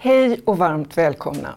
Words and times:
Hej 0.00 0.40
och 0.44 0.58
varmt 0.58 0.98
välkomna! 0.98 1.54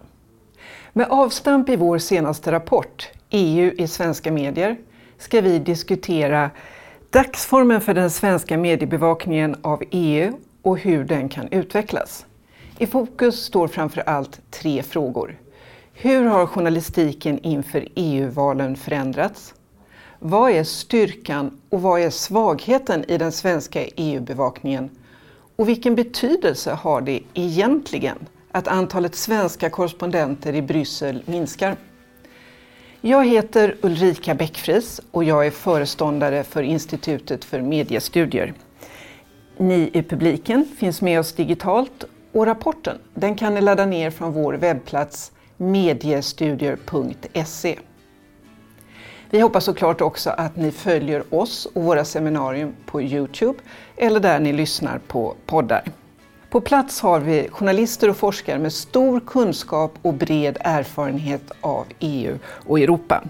Med 0.94 1.08
avstamp 1.10 1.70
i 1.70 1.76
vår 1.76 1.98
senaste 1.98 2.52
rapport, 2.52 3.10
EU 3.30 3.72
i 3.78 3.88
svenska 3.88 4.32
medier, 4.32 4.78
ska 5.18 5.42
vi 5.42 5.60
diskutera 5.60 6.50
dagsformen 7.10 7.82
för 7.82 7.94
den 7.94 8.10
svenska 8.10 8.58
mediebevakningen 8.58 9.56
av 9.62 9.84
EU 9.92 10.34
och 10.62 10.78
hur 10.78 11.04
den 11.04 11.30
kan 11.30 11.48
utvecklas. 11.48 12.26
I 12.78 12.88
fokus 12.88 13.44
står 13.44 13.68
framför 13.68 14.02
allt 14.02 14.42
tre 14.52 14.84
frågor. 14.84 15.40
Hur 15.94 16.26
har 16.26 16.46
journalistiken 16.46 17.40
inför 17.40 17.88
EU-valen 17.96 18.76
förändrats? 18.76 19.54
Vad 20.20 20.52
är 20.52 20.64
styrkan 20.64 21.62
och 21.70 21.82
vad 21.82 22.02
är 22.02 22.10
svagheten 22.10 23.06
i 23.08 23.18
den 23.18 23.32
svenska 23.32 23.86
EU-bevakningen? 23.86 24.90
Och 25.62 25.70
vilken 25.70 25.96
betydelse 25.96 26.72
har 26.72 27.02
det 27.02 27.20
egentligen 27.34 28.18
att 28.52 28.68
antalet 28.68 29.16
svenska 29.16 29.70
korrespondenter 29.70 30.56
i 30.56 30.62
Bryssel 30.62 31.24
minskar? 31.26 31.76
Jag 33.02 33.28
heter 33.28 33.76
Ulrika 33.82 34.36
Bäckfris 34.36 35.02
och 35.12 35.24
jag 35.24 35.48
är 35.48 35.52
föreståndare 35.52 36.44
för 36.44 36.64
Institutet 36.64 37.46
för 37.46 37.62
mediestudier. 37.62 38.54
Ni 39.58 39.90
i 39.94 40.04
publiken 40.04 40.66
finns 40.78 41.02
med 41.02 41.20
oss 41.20 41.34
digitalt 41.34 42.04
och 42.32 42.46
rapporten 42.46 42.98
den 43.14 43.36
kan 43.36 43.54
ni 43.54 43.62
ladda 43.62 43.86
ner 43.86 44.10
från 44.10 44.34
vår 44.34 44.54
webbplats 44.54 45.32
mediestudier.se. 45.58 47.80
Vi 49.34 49.40
hoppas 49.40 49.66
såklart 49.66 50.02
också 50.02 50.30
att 50.30 50.56
ni 50.56 50.72
följer 50.72 51.24
oss 51.30 51.66
och 51.66 51.84
våra 51.84 52.06
seminarium 52.06 52.74
på 52.86 53.02
Youtube 53.02 53.60
eller 53.98 54.20
där 54.20 54.40
ni 54.40 54.54
lyssnar 54.54 55.00
på 55.08 55.36
poddar. 55.46 55.84
På 56.50 56.62
plats 56.62 57.02
har 57.02 57.20
vi 57.20 57.48
journalister 57.52 58.10
och 58.10 58.18
forskare 58.18 58.60
med 58.60 58.74
stor 58.74 59.20
kunskap 59.20 59.94
och 60.02 60.14
bred 60.14 60.58
erfarenhet 60.60 61.52
av 61.62 61.86
EU 62.00 62.38
och 62.46 62.80
Europa. 62.80 63.24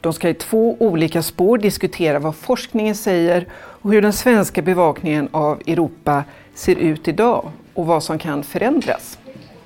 De 0.00 0.12
ska 0.12 0.28
i 0.28 0.34
två 0.34 0.76
olika 0.78 1.22
spår 1.22 1.58
diskutera 1.58 2.18
vad 2.18 2.36
forskningen 2.36 2.94
säger 2.94 3.46
och 3.54 3.92
hur 3.92 4.02
den 4.02 4.12
svenska 4.12 4.62
bevakningen 4.62 5.28
av 5.32 5.62
Europa 5.66 6.24
ser 6.54 6.74
ut 6.74 7.08
idag 7.08 7.50
och 7.74 7.86
vad 7.86 8.02
som 8.02 8.18
kan 8.18 8.42
förändras. 8.42 9.18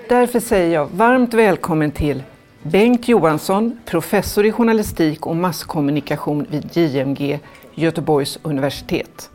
Därför 0.08 0.40
säger 0.40 0.74
jag 0.74 0.86
varmt 0.86 1.34
välkommen 1.34 1.90
till 1.90 2.22
Bengt 2.70 3.08
Johansson, 3.08 3.78
professor 3.84 4.46
i 4.46 4.52
journalistik 4.52 5.26
och 5.26 5.36
masskommunikation 5.36 6.46
vid 6.50 6.76
JMG, 6.76 7.38
Göteborgs 7.74 8.38
universitet. 8.42 9.30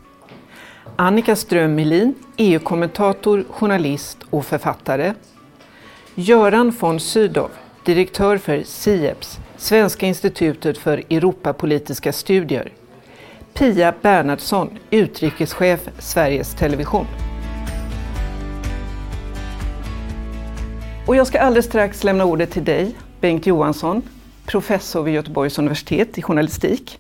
Annika 0.96 1.36
Ström 1.36 1.76
Melin, 1.76 2.14
EU-kommentator, 2.38 3.44
journalist 3.50 4.18
och 4.30 4.46
författare. 4.46 5.14
Göran 6.16 6.74
von 6.80 7.00
Sydow, 7.00 7.50
direktör 7.86 8.38
för 8.38 8.64
SIEPS, 8.66 9.40
Svenska 9.58 10.06
institutet 10.06 10.78
för 10.78 11.04
Europapolitiska 11.10 12.14
studier. 12.14 12.72
Pia 13.54 13.94
Bernhardsson, 14.02 14.70
utrikeschef 14.90 15.90
Sveriges 16.00 16.56
Television. 16.56 17.06
Och 21.08 21.16
jag 21.16 21.28
ska 21.28 21.40
alldeles 21.40 21.66
strax 21.66 22.04
lämna 22.04 22.26
ordet 22.26 22.52
till 22.52 22.64
dig, 22.66 22.96
Bengt 23.22 23.46
Johansson, 23.46 24.02
professor 24.46 25.04
vid 25.04 25.14
Göteborgs 25.14 25.60
universitet 25.60 26.18
i 26.18 26.22
journalistik. 26.22 27.00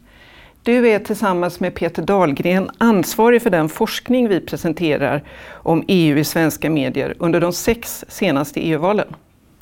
Du 0.63 0.89
är 0.89 0.99
tillsammans 0.99 1.59
med 1.59 1.75
Peter 1.75 2.03
Dahlgren 2.03 2.69
ansvarig 2.77 3.41
för 3.41 3.49
den 3.49 3.69
forskning 3.69 4.27
vi 4.27 4.39
presenterar 4.39 5.23
om 5.51 5.83
EU 5.87 6.17
i 6.17 6.23
svenska 6.23 6.69
medier 6.69 7.15
under 7.19 7.41
de 7.41 7.53
sex 7.53 8.05
senaste 8.07 8.59
EU-valen. 8.59 9.07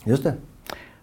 Just 0.04 0.24
det. 0.24 0.34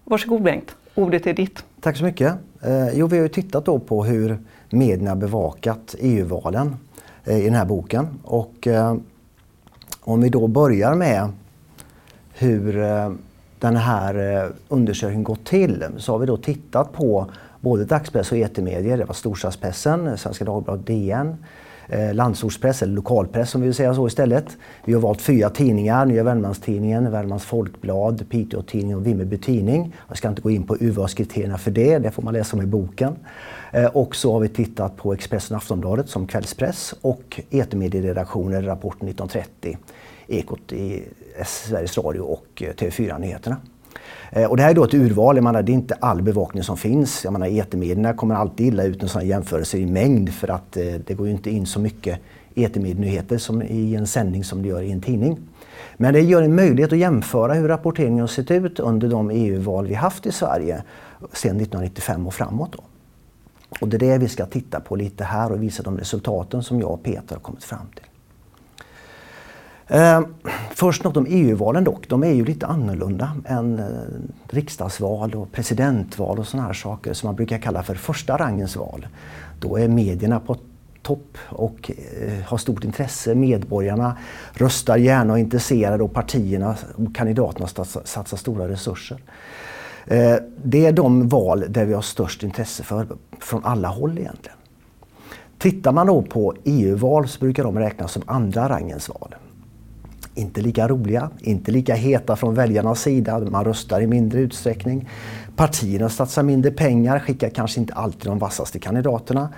Varsågod 0.04 0.42
Bengt, 0.42 0.76
ordet 0.94 1.26
är 1.26 1.34
ditt. 1.34 1.64
Tack 1.80 1.96
så 1.96 2.04
mycket. 2.04 2.34
Eh, 2.62 2.88
jo, 2.94 3.06
vi 3.06 3.18
har 3.18 3.28
tittat 3.28 3.64
då 3.64 3.78
på 3.78 4.04
hur 4.04 4.38
medierna 4.70 5.16
bevakat 5.16 5.94
EU-valen 5.98 6.76
eh, 7.24 7.38
i 7.38 7.44
den 7.44 7.54
här 7.54 7.64
boken. 7.64 8.08
Och 8.24 8.66
eh, 8.66 8.96
om 10.00 10.20
vi 10.20 10.28
då 10.28 10.46
börjar 10.46 10.94
med 10.94 11.28
hur 12.34 12.76
den 13.60 13.76
här 13.76 14.42
eh, 14.44 14.50
undersökningen 14.68 15.24
gått 15.24 15.44
till 15.44 15.84
så 15.96 16.12
har 16.12 16.18
vi 16.18 16.26
då 16.26 16.36
tittat 16.36 16.92
på 16.92 17.30
både 17.60 17.84
dagspress 17.84 18.32
och 18.32 18.38
etermedier. 18.38 18.98
Det 18.98 19.04
var 19.04 19.14
storstadspressen, 19.14 20.18
Svenska 20.18 20.44
Dagbladet, 20.44 20.86
DN, 20.86 21.36
eh, 21.88 22.14
landsortspress 22.14 22.82
eller 22.82 22.94
lokalpress 22.94 23.50
som 23.50 23.60
vi 23.60 23.66
vill 23.66 23.74
säga 23.74 23.94
så 23.94 24.06
istället. 24.06 24.56
Vi 24.84 24.92
har 24.92 25.00
valt 25.00 25.20
fyra 25.20 25.50
tidningar, 25.50 26.06
Nya 26.06 26.22
Värmlandstidningen, 26.22 27.10
Värmlands 27.10 27.44
Folkblad, 27.44 28.24
Piteå-Tidningen 28.30 28.96
och 28.96 29.06
Vimmerby 29.06 29.38
Tidning. 29.38 29.94
Jag 30.08 30.16
ska 30.16 30.28
inte 30.28 30.42
gå 30.42 30.50
in 30.50 30.62
på 30.62 30.76
urvalskriterierna 30.80 31.58
för 31.58 31.70
det, 31.70 31.98
det 31.98 32.10
får 32.10 32.22
man 32.22 32.34
läsa 32.34 32.56
om 32.56 32.62
i 32.62 32.66
boken. 32.66 33.16
Eh, 33.72 33.86
och 33.86 34.16
så 34.16 34.32
har 34.32 34.40
vi 34.40 34.48
tittat 34.48 34.96
på 34.96 35.12
Expressen 35.12 35.54
och 35.54 35.62
Aftonbladet 35.62 36.08
som 36.08 36.26
kvällspress 36.26 36.94
och 37.00 37.40
etermedieredaktioner, 37.50 38.62
Rapport 38.62 38.96
1930, 38.96 39.78
Ekot 40.28 40.72
i 40.72 41.04
Sveriges 41.44 41.98
Radio 41.98 42.20
och 42.20 42.62
eh, 42.62 42.74
TV4-nyheterna. 42.74 43.56
Eh, 44.30 44.50
och 44.50 44.56
det 44.56 44.62
här 44.62 44.70
är 44.70 44.74
då 44.74 44.84
ett 44.84 44.94
urval, 44.94 45.36
jag 45.36 45.44
menar, 45.44 45.62
det 45.62 45.72
är 45.72 45.74
inte 45.74 45.94
all 45.94 46.22
bevakning 46.22 46.62
som 46.62 46.76
finns. 46.76 47.24
Jag 47.24 47.32
menar, 47.32 47.46
etermedierna 47.46 48.12
kommer 48.12 48.34
alltid 48.34 48.66
illa 48.66 48.84
ut 48.84 49.02
en 49.02 49.08
sån 49.08 49.26
jämförelse 49.26 49.78
i 49.78 49.86
mängd 49.86 50.34
för 50.34 50.50
att 50.50 50.76
eh, 50.76 50.84
det 51.06 51.14
går 51.14 51.26
ju 51.26 51.32
inte 51.32 51.50
in 51.50 51.66
så 51.66 51.80
mycket 51.80 52.18
etermedienyheter 52.54 53.38
som 53.38 53.62
i 53.62 53.94
en 53.94 54.06
sändning 54.06 54.44
som 54.44 54.62
det 54.62 54.68
gör 54.68 54.82
i 54.82 54.92
en 54.92 55.00
tidning. 55.00 55.38
Men 55.96 56.12
det 56.14 56.20
gör 56.20 56.42
en 56.42 56.54
möjlighet 56.54 56.92
att 56.92 56.98
jämföra 56.98 57.54
hur 57.54 57.68
rapporteringen 57.68 58.20
har 58.20 58.26
sett 58.26 58.50
ut 58.50 58.80
under 58.80 59.08
de 59.08 59.30
EU-val 59.30 59.86
vi 59.86 59.94
haft 59.94 60.26
i 60.26 60.32
Sverige 60.32 60.82
sedan 61.32 61.56
1995 61.56 62.26
och 62.26 62.34
framåt. 62.34 62.72
Då. 62.72 62.80
Och 63.80 63.88
det 63.88 63.96
är 63.96 63.98
det 63.98 64.18
vi 64.18 64.28
ska 64.28 64.46
titta 64.46 64.80
på 64.80 64.96
lite 64.96 65.24
här 65.24 65.52
och 65.52 65.62
visa 65.62 65.82
de 65.82 65.98
resultaten 65.98 66.62
som 66.62 66.80
jag 66.80 66.90
och 66.90 67.02
Peter 67.02 67.34
har 67.34 67.42
kommit 67.42 67.64
fram 67.64 67.86
till. 67.94 68.05
Eh, 69.88 70.20
först 70.70 71.04
något 71.04 71.16
om 71.16 71.26
EU-valen 71.28 71.84
dock. 71.84 72.08
De 72.08 72.24
är 72.24 72.32
ju 72.32 72.44
lite 72.44 72.66
annorlunda 72.66 73.36
än 73.44 73.78
eh, 73.78 73.84
riksdagsval 74.48 75.34
och 75.34 75.52
presidentval 75.52 76.38
och 76.38 76.46
sådana 76.46 76.66
här 76.66 76.74
saker 76.74 77.12
som 77.12 77.26
man 77.26 77.36
brukar 77.36 77.58
kalla 77.58 77.82
för 77.82 77.94
första 77.94 78.36
rangens 78.36 78.76
val. 78.76 79.06
Då 79.60 79.76
är 79.76 79.88
medierna 79.88 80.40
på 80.40 80.56
topp 81.02 81.38
och 81.48 81.90
eh, 82.20 82.44
har 82.44 82.58
stort 82.58 82.84
intresse. 82.84 83.34
Medborgarna 83.34 84.16
röstar 84.52 84.96
gärna 84.96 85.32
och 85.32 85.38
är 85.38 85.42
intresserade 85.42 86.02
och 86.02 86.12
partierna 86.12 86.76
och 86.94 87.14
kandidaterna 87.14 87.66
satsar 88.04 88.36
stora 88.36 88.68
resurser. 88.68 89.18
Eh, 90.06 90.36
det 90.64 90.86
är 90.86 90.92
de 90.92 91.28
val 91.28 91.64
där 91.68 91.84
vi 91.84 91.94
har 91.94 92.02
störst 92.02 92.42
intresse 92.42 92.82
för 92.82 93.06
från 93.40 93.64
alla 93.64 93.88
håll 93.88 94.18
egentligen. 94.18 94.58
Tittar 95.58 95.92
man 95.92 96.06
då 96.06 96.22
på 96.22 96.54
EU-val 96.64 97.28
så 97.28 97.40
brukar 97.40 97.64
de 97.64 97.78
räknas 97.78 98.12
som 98.12 98.22
andra 98.26 98.68
rangens 98.68 99.08
val 99.08 99.34
inte 100.36 100.60
lika 100.60 100.88
roliga, 100.88 101.30
inte 101.40 101.72
lika 101.72 101.94
heta 101.94 102.36
från 102.36 102.54
väljarnas 102.54 103.00
sida. 103.00 103.40
Man 103.40 103.64
röstar 103.64 104.00
i 104.00 104.06
mindre 104.06 104.40
utsträckning. 104.40 105.08
Partierna 105.56 106.08
satsar 106.08 106.42
mindre 106.42 106.70
pengar, 106.70 107.18
skickar 107.18 107.50
kanske 107.50 107.80
inte 107.80 107.94
alltid 107.94 108.24
de 108.24 108.38
vassaste 108.38 108.78
kandidaterna. 108.78 109.48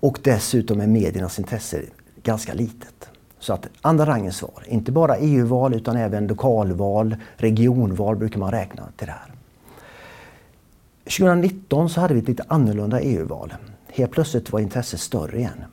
Och 0.00 0.18
dessutom 0.22 0.80
är 0.80 0.86
mediernas 0.86 1.38
intresse 1.38 1.82
ganska 2.22 2.54
litet. 2.54 3.08
Så 3.38 3.52
att 3.52 3.68
andra 3.80 4.06
rangens 4.06 4.42
val, 4.42 4.62
inte 4.66 4.92
bara 4.92 5.16
EU-val 5.16 5.74
utan 5.74 5.96
även 5.96 6.26
lokalval, 6.26 7.16
regionval 7.36 8.16
brukar 8.16 8.38
man 8.38 8.50
räkna 8.50 8.82
till 8.96 9.06
det 9.06 9.12
här. 9.12 9.32
2019 11.04 11.90
så 11.90 12.00
hade 12.00 12.14
vi 12.14 12.20
ett 12.20 12.28
lite 12.28 12.44
annorlunda 12.48 13.00
EU-val. 13.00 13.54
Helt 13.88 14.12
plötsligt 14.12 14.52
var 14.52 14.60
intresset 14.60 15.00
större 15.00 15.38
igen. 15.38 15.64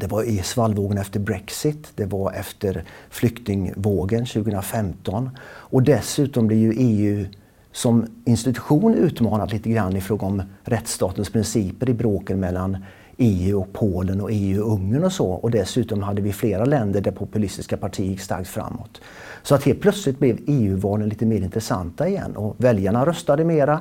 Det 0.00 0.06
var 0.06 0.22
i 0.22 0.42
svallvågen 0.42 0.98
efter 0.98 1.20
Brexit, 1.20 1.92
det 1.94 2.06
var 2.06 2.32
efter 2.32 2.84
flyktingvågen 3.10 4.26
2015 4.26 5.30
och 5.44 5.82
dessutom 5.82 6.46
blir 6.46 6.58
ju 6.58 6.72
EU 6.76 7.26
som 7.72 8.06
institution 8.24 8.94
utmanat 8.94 9.52
lite 9.52 9.70
grann 9.70 9.96
i 9.96 10.00
fråga 10.00 10.26
om 10.26 10.42
rättsstatens 10.62 11.30
principer 11.30 11.90
i 11.90 11.94
bråken 11.94 12.40
mellan 12.40 12.76
EU 13.16 13.60
och 13.60 13.72
Polen 13.72 14.20
och 14.20 14.30
EU 14.32 14.62
och 14.62 14.72
Ungern 14.72 15.04
och 15.04 15.12
så. 15.12 15.26
Och 15.26 15.50
dessutom 15.50 16.02
hade 16.02 16.22
vi 16.22 16.32
flera 16.32 16.64
länder 16.64 17.00
där 17.00 17.10
populistiska 17.10 17.76
partier 17.76 18.06
gick 18.06 18.20
starkt 18.20 18.48
framåt. 18.48 19.00
Så 19.42 19.54
att 19.54 19.64
helt 19.64 19.80
plötsligt 19.80 20.18
blev 20.18 20.38
EU-valen 20.46 21.08
lite 21.08 21.26
mer 21.26 21.40
intressanta 21.40 22.08
igen 22.08 22.36
och 22.36 22.54
väljarna 22.58 23.06
röstade 23.06 23.44
mera, 23.44 23.80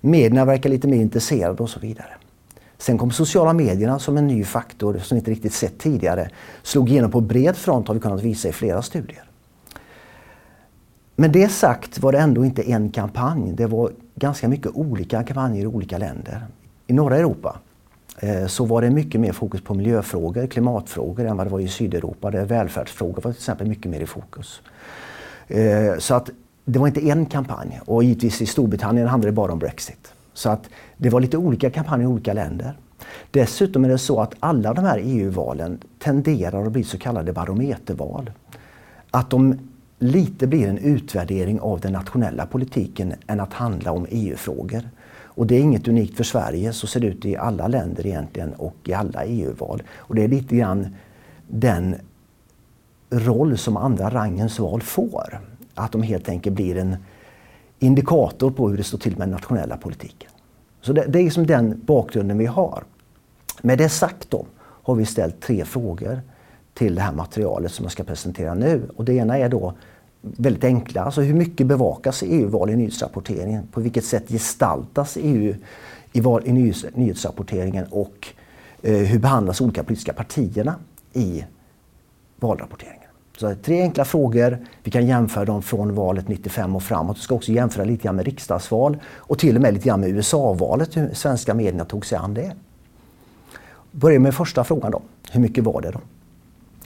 medierna 0.00 0.44
verkar 0.44 0.70
lite 0.70 0.88
mer 0.88 1.00
intresserade 1.00 1.62
och 1.62 1.70
så 1.70 1.80
vidare. 1.80 2.14
Sen 2.78 2.98
kom 2.98 3.10
sociala 3.10 3.52
medierna 3.52 3.98
som 3.98 4.16
en 4.16 4.26
ny 4.26 4.44
faktor 4.44 4.98
som 4.98 5.14
vi 5.14 5.18
inte 5.18 5.30
riktigt 5.30 5.52
sett 5.52 5.78
tidigare. 5.78 6.30
Slog 6.62 6.90
igenom 6.90 7.10
på 7.10 7.20
bred 7.20 7.56
front 7.56 7.88
har 7.88 7.94
vi 7.94 8.00
kunnat 8.00 8.22
visa 8.22 8.48
i 8.48 8.52
flera 8.52 8.82
studier. 8.82 9.24
Men 11.16 11.32
det 11.32 11.48
sagt 11.48 11.98
var 11.98 12.12
det 12.12 12.18
ändå 12.18 12.44
inte 12.44 12.62
en 12.62 12.90
kampanj. 12.90 13.52
Det 13.52 13.66
var 13.66 13.92
ganska 14.14 14.48
mycket 14.48 14.72
olika 14.74 15.22
kampanjer 15.22 15.62
i 15.62 15.66
olika 15.66 15.98
länder. 15.98 16.46
I 16.86 16.92
norra 16.92 17.16
Europa 17.16 17.58
eh, 18.18 18.46
så 18.46 18.64
var 18.64 18.82
det 18.82 18.90
mycket 18.90 19.20
mer 19.20 19.32
fokus 19.32 19.60
på 19.60 19.74
miljöfrågor, 19.74 20.46
klimatfrågor 20.46 21.26
än 21.26 21.36
vad 21.36 21.46
det 21.46 21.50
var 21.50 21.60
i 21.60 21.68
Sydeuropa 21.68 22.30
där 22.30 22.44
välfärdsfrågor 22.44 23.22
var 23.22 23.32
till 23.32 23.38
exempel 23.38 23.68
mycket 23.68 23.90
mer 23.90 24.00
i 24.00 24.06
fokus. 24.06 24.60
Eh, 25.48 25.98
så 25.98 26.14
att 26.14 26.30
det 26.64 26.78
var 26.78 26.86
inte 26.86 27.08
en 27.08 27.26
kampanj 27.26 27.80
och 27.84 28.04
givetvis 28.04 28.42
i 28.42 28.46
Storbritannien 28.46 29.08
handlade 29.08 29.30
det 29.30 29.36
bara 29.36 29.52
om 29.52 29.58
Brexit. 29.58 30.12
Så 30.38 30.50
att 30.50 30.70
det 30.96 31.10
var 31.10 31.20
lite 31.20 31.36
olika 31.36 31.70
kampanjer 31.70 32.08
i 32.08 32.12
olika 32.12 32.32
länder. 32.32 32.78
Dessutom 33.30 33.84
är 33.84 33.88
det 33.88 33.98
så 33.98 34.20
att 34.20 34.34
alla 34.40 34.74
de 34.74 34.84
här 34.84 35.00
EU-valen 35.02 35.78
tenderar 35.98 36.66
att 36.66 36.72
bli 36.72 36.84
så 36.84 36.98
kallade 36.98 37.32
barometerval. 37.32 38.30
Att 39.10 39.30
de 39.30 39.58
lite 39.98 40.46
blir 40.46 40.68
en 40.68 40.78
utvärdering 40.78 41.60
av 41.60 41.80
den 41.80 41.92
nationella 41.92 42.46
politiken 42.46 43.14
än 43.26 43.40
att 43.40 43.52
handla 43.52 43.92
om 43.92 44.06
EU-frågor. 44.10 44.82
Och 45.22 45.46
det 45.46 45.54
är 45.54 45.60
inget 45.60 45.88
unikt 45.88 46.16
för 46.16 46.24
Sverige, 46.24 46.72
så 46.72 46.86
ser 46.86 47.00
det 47.00 47.06
ut 47.06 47.24
i 47.24 47.36
alla 47.36 47.68
länder 47.68 48.06
egentligen 48.06 48.52
och 48.52 48.76
i 48.84 48.92
alla 48.92 49.24
EU-val. 49.24 49.82
Och 49.96 50.14
det 50.14 50.24
är 50.24 50.28
lite 50.28 50.56
grann 50.56 50.96
den 51.48 51.96
roll 53.10 53.58
som 53.58 53.76
andra 53.76 54.10
rangens 54.10 54.58
val 54.58 54.82
får. 54.82 55.40
Att 55.74 55.92
de 55.92 56.02
helt 56.02 56.28
enkelt 56.28 56.56
blir 56.56 56.76
en 56.76 56.96
indikator 57.78 58.50
på 58.50 58.68
hur 58.68 58.76
det 58.76 58.84
står 58.84 58.98
till 58.98 59.12
med 59.18 59.20
den 59.20 59.30
nationella 59.30 59.76
politiken. 59.76 60.30
Så 60.80 60.92
det, 60.92 61.04
det 61.08 61.18
är 61.18 61.24
liksom 61.24 61.46
den 61.46 61.80
bakgrunden 61.84 62.38
vi 62.38 62.46
har. 62.46 62.84
Med 63.62 63.78
det 63.78 63.88
sagt 63.88 64.30
då 64.30 64.46
har 64.60 64.94
vi 64.94 65.04
ställt 65.04 65.40
tre 65.40 65.64
frågor 65.64 66.20
till 66.74 66.94
det 66.94 67.00
här 67.00 67.12
materialet 67.12 67.72
som 67.72 67.84
jag 67.84 67.92
ska 67.92 68.04
presentera 68.04 68.54
nu. 68.54 68.90
Och 68.96 69.04
det 69.04 69.14
ena 69.14 69.38
är 69.38 69.48
då 69.48 69.74
väldigt 70.20 70.64
enkla, 70.64 71.02
alltså 71.02 71.20
hur 71.20 71.34
mycket 71.34 71.66
bevakas 71.66 72.22
EU-val 72.26 72.70
i 72.70 72.76
nyhetsrapporteringen? 72.76 73.66
På 73.66 73.80
vilket 73.80 74.04
sätt 74.04 74.28
gestaltas 74.28 75.18
EU 75.20 75.54
i, 76.12 76.20
val, 76.20 76.42
i 76.44 76.52
nyhets, 76.52 76.86
nyhetsrapporteringen 76.94 77.86
och 77.90 78.28
eh, 78.82 78.92
hur 78.92 79.18
behandlas 79.18 79.60
olika 79.60 79.84
politiska 79.84 80.12
partierna 80.12 80.74
i 81.12 81.44
valrapporteringen? 82.36 83.07
Så 83.40 83.54
tre 83.54 83.82
enkla 83.82 84.04
frågor. 84.04 84.58
Vi 84.82 84.90
kan 84.90 85.06
jämföra 85.06 85.44
dem 85.44 85.62
från 85.62 85.94
valet 85.94 86.28
95 86.28 86.76
och 86.76 86.82
framåt. 86.82 87.16
Vi 87.16 87.20
ska 87.20 87.34
också 87.34 87.52
jämföra 87.52 87.84
lite 87.84 88.04
grann 88.04 88.16
med 88.16 88.24
riksdagsval 88.24 88.96
och 89.06 89.38
till 89.38 89.56
och 89.56 89.62
med 89.62 89.74
lite 89.74 89.88
grann 89.88 90.00
med 90.00 90.10
USA-valet, 90.10 90.96
hur 90.96 91.14
svenska 91.14 91.54
medierna 91.54 91.84
tog 91.84 92.06
sig 92.06 92.18
an 92.18 92.34
det. 92.34 92.52
Börjar 93.92 94.18
med 94.18 94.34
första 94.34 94.64
frågan 94.64 94.90
då. 94.90 95.02
Hur 95.30 95.40
mycket 95.40 95.64
var 95.64 95.80
det 95.80 95.90
då? 95.90 96.00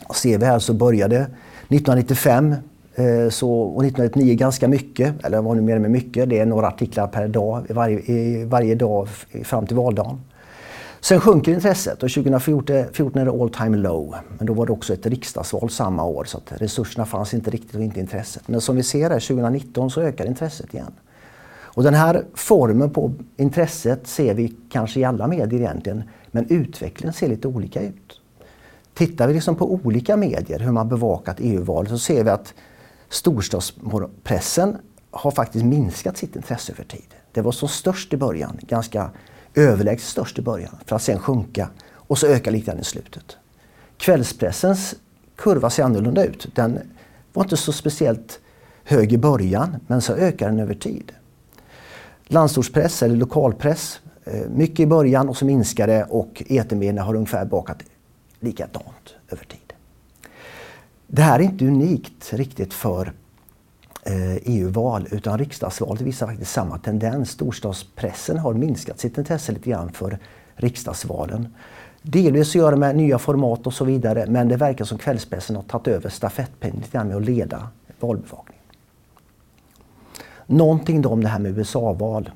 Och 0.07 0.17
ser 0.17 0.39
vi 0.39 0.47
här 0.47 0.59
så 0.59 0.75
började 0.75 1.17
1995 1.17 2.55
eh, 2.95 3.29
så, 3.29 3.53
och 3.53 3.85
1999 3.85 4.35
ganska 4.35 4.69
mycket, 4.69 5.25
eller 5.25 5.43
vad 5.43 5.57
nu 5.57 5.63
menar 5.63 5.79
med 5.79 5.91
mycket, 5.91 6.29
det 6.29 6.39
är 6.39 6.47
några 6.47 6.69
artiklar 6.69 7.07
per 7.07 7.29
dag, 7.29 7.67
varje, 7.69 8.45
varje 8.45 8.75
dag 8.75 9.09
fram 9.45 9.67
till 9.67 9.77
valdagen. 9.77 10.21
Sen 11.05 11.21
sjunker 11.21 11.53
intresset 11.53 12.03
och 12.03 12.11
2014 12.11 13.21
är 13.21 13.25
det 13.25 13.31
all 13.31 13.51
time 13.51 13.77
low. 13.77 14.15
Men 14.39 14.47
då 14.47 14.53
var 14.53 14.67
det 14.67 14.73
också 14.73 14.95
ett 14.95 15.07
riksdagsval 15.07 15.71
samma 15.71 16.05
år 16.05 16.25
så 16.25 16.39
att 16.39 16.53
resurserna 16.63 17.07
fanns 17.07 17.35
inte 17.35 17.51
riktigt 17.51 17.75
och 17.75 17.83
inte 17.83 18.01
intresset. 18.01 18.49
Men 18.49 18.61
som 18.61 18.77
vi 18.77 18.83
ser 18.83 19.11
här 19.11 19.21
2019 19.21 19.91
så 19.91 20.01
ökar 20.01 20.27
intresset 20.27 20.75
igen. 20.75 20.93
Och 21.53 21.83
den 21.83 21.95
här 21.95 22.25
formen 22.35 22.91
på 22.91 23.13
intresset 23.37 24.07
ser 24.07 24.35
vi 24.35 24.55
kanske 24.71 25.01
i 25.01 25.05
alla 25.05 25.27
medier 25.27 25.61
egentligen. 25.61 26.03
Men 26.31 26.47
utvecklingen 26.51 27.13
ser 27.13 27.29
lite 27.29 27.49
olika 27.49 27.83
ut. 27.83 28.21
Tittar 28.95 29.29
vi 29.29 29.35
liksom 29.35 29.57
på 29.57 29.73
olika 29.73 30.17
medier, 30.17 30.59
hur 30.59 30.73
man 30.73 30.89
bevakat 30.89 31.37
EU-valet, 31.41 31.91
så 31.91 31.99
ser 31.99 32.25
vi 32.25 32.31
att 32.31 32.55
storstadspressen 33.09 34.77
har 35.11 35.31
faktiskt 35.31 35.65
minskat 35.65 36.17
sitt 36.17 36.37
intresse 36.37 36.73
över 36.73 36.85
tid. 36.85 37.15
Det 37.33 37.41
var 37.41 37.53
som 37.53 37.69
störst 37.69 38.13
i 38.13 38.17
början, 38.17 38.59
ganska 38.61 39.11
överlägset 39.55 40.09
störst 40.09 40.39
i 40.39 40.43
början, 40.43 40.79
för 40.87 40.97
att 40.97 41.03
sen 41.03 41.19
sjunka 41.19 41.69
och 41.93 42.19
så 42.19 42.27
öka 42.27 42.51
lite 42.51 42.67
grann 42.67 42.81
i 42.81 42.85
slutet. 42.85 43.37
Kvällspressens 43.97 44.95
kurva 45.37 45.71
ser 45.71 45.83
annorlunda 45.83 46.25
ut. 46.25 46.49
Den 46.55 46.79
var 47.33 47.43
inte 47.43 47.57
så 47.57 47.73
speciellt 47.73 48.41
hög 48.85 49.13
i 49.13 49.19
början, 49.19 49.77
men 49.87 50.03
så 50.03 50.13
ökar 50.13 50.49
den 50.49 50.61
över 50.61 50.75
tid. 50.75 51.13
Landsortspress 52.25 53.03
eller 53.03 53.17
lokalpress, 53.17 54.01
eh, 54.25 54.49
mycket 54.51 54.81
i 54.81 54.87
början 54.87 55.29
och 55.29 55.37
så 55.37 55.45
minskar 55.45 55.87
det 55.87 56.05
och 56.05 56.43
etermedierna 56.47 57.03
har 57.03 57.15
ungefär 57.15 57.45
bakat 57.45 57.79
likadant 58.41 59.15
över 59.31 59.45
tid. 59.45 59.73
Det 61.07 61.23
här 61.23 61.39
är 61.39 61.43
inte 61.43 61.67
unikt 61.67 62.33
riktigt 62.33 62.75
för 62.75 63.13
Eh, 64.05 64.37
EU-val 64.37 65.09
utan 65.11 65.39
riksdagsvalet 65.39 66.01
visar 66.01 66.27
faktiskt 66.27 66.51
samma 66.51 66.79
tendens. 66.79 67.31
Storstadspressen 67.31 68.39
har 68.39 68.55
minskat 68.55 69.01
sitt 69.01 69.19
intresse 69.19 69.53
lite 69.53 69.71
grann 69.71 69.93
för 69.93 70.19
riksdagsvalen. 70.55 71.55
Delvis 72.03 72.49
att 72.49 72.55
göra 72.55 72.77
med 72.77 72.97
nya 72.97 73.19
format 73.19 73.67
och 73.67 73.75
så 73.75 73.85
vidare 73.85 74.27
men 74.29 74.49
det 74.49 74.57
verkar 74.57 74.85
som 74.85 74.99
kvällspressen 74.99 75.57
har 75.57 75.63
tagit 75.63 75.89
över 75.89 76.09
stafettpinnen 76.09 76.77
lite 76.77 76.91
grann 76.93 77.09
med 77.09 77.17
att 77.17 77.25
leda 77.25 77.69
valbevakningen. 78.01 78.63
Någonting 80.47 81.03
då 81.03 81.09
om 81.09 81.23
det 81.23 81.29
här 81.29 81.39
med 81.39 81.59
USA-val. 81.59 82.31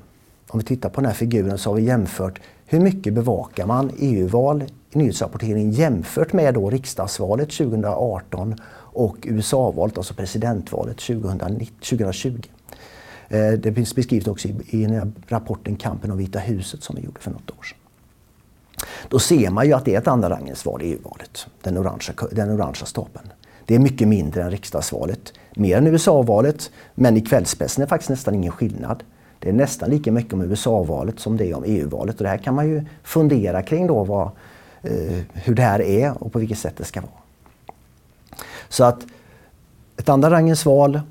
Om 0.49 0.59
vi 0.59 0.65
tittar 0.65 0.89
på 0.89 1.01
den 1.01 1.05
här 1.05 1.15
figuren 1.15 1.57
så 1.57 1.69
har 1.69 1.75
vi 1.75 1.83
jämfört 1.83 2.41
hur 2.65 2.79
mycket 2.79 3.13
bevakar 3.13 3.65
man 3.65 3.91
EU-val 3.99 4.63
i 4.91 4.97
nyhetsrapporteringen 4.97 5.71
jämfört 5.71 6.33
med 6.33 6.53
då 6.53 6.69
riksdagsvalet 6.69 7.49
2018 7.49 8.55
och 8.97 9.17
USA-valet, 9.23 9.97
alltså 9.97 10.13
presidentvalet 10.13 10.97
2020. 10.97 12.41
Eh, 13.29 13.51
det 13.51 13.73
finns 13.73 13.95
beskrivet 13.95 14.27
också 14.27 14.47
i 14.47 15.01
rapporten 15.27 15.75
Kampen 15.75 16.11
om 16.11 16.17
Vita 16.17 16.39
huset 16.39 16.83
som 16.83 16.95
vi 16.95 17.01
gjorde 17.01 17.19
för 17.19 17.31
något 17.31 17.51
år 17.51 17.63
sedan. 17.63 17.77
Då 19.09 19.19
ser 19.19 19.49
man 19.49 19.65
ju 19.65 19.73
att 19.73 19.85
det 19.85 19.95
är 19.95 19.97
ett 19.97 20.07
andra 20.07 20.29
rangens 20.29 20.65
val 20.65 20.81
e 20.81 20.85
i 20.85 20.91
EU-valet, 20.91 21.47
den 21.61 21.77
orangea, 21.77 22.15
den 22.31 22.51
orangea 22.51 22.85
stapeln. 22.85 23.27
Det 23.65 23.75
är 23.75 23.79
mycket 23.79 24.07
mindre 24.07 24.43
än 24.43 24.51
riksdagsvalet, 24.51 25.33
mer 25.55 25.77
än 25.77 25.87
USA-valet, 25.87 26.71
men 26.95 27.17
i 27.17 27.21
kvällspressen 27.21 27.81
är 27.81 27.85
det 27.85 27.89
faktiskt 27.89 28.09
nästan 28.09 28.35
ingen 28.35 28.51
skillnad. 28.51 29.03
Det 29.39 29.49
är 29.49 29.53
nästan 29.53 29.89
lika 29.89 30.11
mycket 30.11 30.33
om 30.33 30.41
USA-valet 30.41 31.19
som 31.19 31.37
det 31.37 31.45
är 31.45 31.57
om 31.57 31.63
EU-valet 31.67 32.17
och 32.17 32.23
det 32.23 32.29
här 32.29 32.37
kan 32.37 32.55
man 32.55 32.67
ju 32.67 32.85
fundera 33.03 33.61
kring 33.61 33.87
då 33.87 34.03
vad, 34.03 34.29
eh, 34.81 35.19
hur 35.33 35.55
det 35.55 35.61
här 35.61 35.81
är 35.81 36.23
och 36.23 36.33
på 36.33 36.39
vilket 36.39 36.57
sätt 36.57 36.77
det 36.77 36.83
ska 36.83 37.01
vara. 37.01 37.26
Så 38.69 38.83
att 38.83 39.05
ett 39.97 40.09
andra 40.09 40.29
rangens 40.29 40.65
val, 40.65 41.01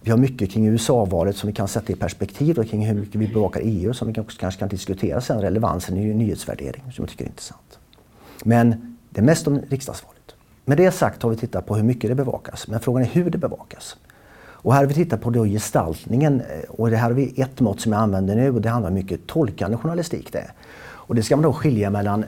vi 0.00 0.10
har 0.10 0.18
mycket 0.18 0.50
kring 0.50 0.66
USA-valet 0.66 1.36
som 1.36 1.46
vi 1.46 1.52
kan 1.52 1.68
sätta 1.68 1.92
i 1.92 1.96
perspektiv 1.96 2.58
och 2.58 2.68
kring 2.68 2.86
hur 2.86 2.94
mycket 2.94 3.14
vi 3.14 3.28
bevakar 3.28 3.60
EU 3.64 3.94
som 3.94 4.12
vi 4.12 4.20
också 4.20 4.38
kanske 4.40 4.58
kan 4.58 4.68
diskutera 4.68 5.20
sen, 5.20 5.40
relevansen 5.40 5.96
i 5.96 6.14
nyhetsvärdering 6.14 6.82
som 6.92 7.02
jag 7.02 7.10
tycker 7.10 7.24
är 7.24 7.28
intressant. 7.28 7.78
Men 8.44 8.96
det 9.10 9.20
är 9.20 9.24
mest 9.24 9.46
om 9.46 9.60
riksdagsvalet. 9.68 10.34
Med 10.64 10.76
det 10.76 10.90
sagt 10.90 11.22
har 11.22 11.30
vi 11.30 11.36
tittat 11.36 11.66
på 11.66 11.76
hur 11.76 11.82
mycket 11.82 12.10
det 12.10 12.14
bevakas, 12.14 12.68
men 12.68 12.80
frågan 12.80 13.02
är 13.02 13.06
hur 13.06 13.30
det 13.30 13.38
bevakas. 13.38 13.96
Och 14.62 14.72
här 14.72 14.80
har 14.80 14.86
vi 14.86 14.94
tittat 14.94 15.20
på 15.20 15.30
då 15.30 15.44
gestaltningen 15.44 16.40
eh, 16.40 16.70
och 16.70 16.90
det 16.90 16.96
här 16.96 17.08
har 17.08 17.14
vi 17.14 17.40
ett 17.40 17.60
mått 17.60 17.80
som 17.80 17.92
jag 17.92 18.02
använder 18.02 18.36
nu 18.36 18.50
och 18.50 18.60
det 18.60 18.68
handlar 18.68 18.90
mycket 18.90 19.26
tolkande 19.26 19.76
journalistik. 19.76 20.32
Det. 20.32 20.50
Och 20.82 21.14
det 21.14 21.22
ska 21.22 21.36
man 21.36 21.42
då 21.42 21.52
skilja 21.52 21.90
mellan 21.90 22.24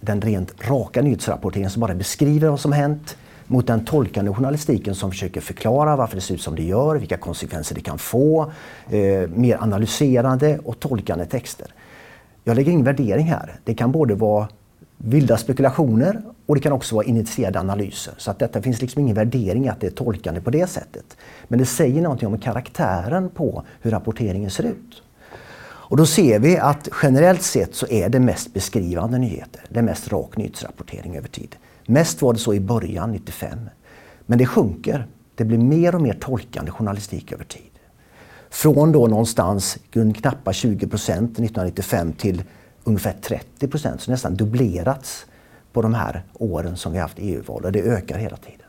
den 0.00 0.20
rent 0.20 0.68
raka 0.68 1.02
nyhetsrapporteringen 1.02 1.70
som 1.70 1.80
bara 1.80 1.94
beskriver 1.94 2.48
vad 2.48 2.60
som 2.60 2.72
hänt 2.72 3.16
mot 3.48 3.66
den 3.66 3.84
tolkande 3.84 4.32
journalistiken 4.32 4.94
som 4.94 5.10
försöker 5.10 5.40
förklara 5.40 5.96
varför 5.96 6.14
det 6.14 6.20
ser 6.20 6.34
ut 6.34 6.42
som 6.42 6.56
det 6.56 6.62
gör, 6.62 6.96
vilka 6.96 7.16
konsekvenser 7.16 7.74
det 7.74 7.80
kan 7.80 7.98
få, 7.98 8.52
eh, 8.90 9.28
mer 9.34 9.62
analyserande 9.62 10.58
och 10.64 10.80
tolkande 10.80 11.24
texter. 11.24 11.74
Jag 12.44 12.56
lägger 12.56 12.72
ingen 12.72 12.84
värdering 12.84 13.26
här. 13.26 13.60
Det 13.64 13.74
kan 13.74 13.92
både 13.92 14.14
vara 14.14 14.48
vilda 14.96 15.36
spekulationer 15.36 16.22
och 16.46 16.54
det 16.54 16.60
kan 16.60 16.72
också 16.72 16.94
vara 16.94 17.04
initierade 17.04 17.60
analyser. 17.60 18.14
Så 18.16 18.30
att 18.30 18.38
detta 18.38 18.62
finns 18.62 18.80
liksom 18.80 19.02
ingen 19.02 19.16
värdering 19.16 19.66
i 19.66 19.68
att 19.68 19.80
det 19.80 19.86
är 19.86 19.90
tolkande 19.90 20.40
på 20.40 20.50
det 20.50 20.66
sättet. 20.66 21.16
Men 21.48 21.58
det 21.58 21.66
säger 21.66 22.02
någonting 22.02 22.28
om 22.28 22.38
karaktären 22.38 23.28
på 23.28 23.62
hur 23.80 23.90
rapporteringen 23.90 24.50
ser 24.50 24.64
ut. 24.64 25.02
Och 25.60 25.96
då 25.96 26.06
ser 26.06 26.38
vi 26.38 26.58
att 26.58 26.88
generellt 27.02 27.42
sett 27.42 27.74
så 27.74 27.86
är 27.86 28.08
det 28.08 28.20
mest 28.20 28.54
beskrivande 28.54 29.18
nyheter. 29.18 29.62
Det 29.68 29.78
är 29.78 29.82
mest 29.82 30.12
rak 30.12 30.36
nyhetsrapportering 30.36 31.16
över 31.16 31.28
tid. 31.28 31.56
Mest 31.90 32.22
var 32.22 32.32
det 32.32 32.38
så 32.38 32.54
i 32.54 32.60
början, 32.60 33.12
95. 33.12 33.58
Men 34.26 34.38
det 34.38 34.46
sjunker. 34.46 35.06
Det 35.34 35.44
blir 35.44 35.58
mer 35.58 35.94
och 35.94 36.02
mer 36.02 36.12
tolkande 36.12 36.70
journalistik 36.70 37.32
över 37.32 37.44
tid. 37.44 37.62
Från 38.50 38.92
då 38.92 39.06
någonstans 39.06 39.78
knappa 40.16 40.52
20 40.52 40.88
procent 40.88 41.30
1995 41.30 42.12
till 42.12 42.42
ungefär 42.84 43.12
30 43.12 43.68
procent, 43.68 44.00
så 44.00 44.10
nästan 44.10 44.34
dubblerats 44.34 45.26
på 45.72 45.82
de 45.82 45.94
här 45.94 46.22
åren 46.32 46.76
som 46.76 46.92
vi 46.92 46.98
haft 46.98 47.18
EU-val 47.18 47.64
och 47.64 47.72
det 47.72 47.82
ökar 47.82 48.18
hela 48.18 48.36
tiden. 48.36 48.66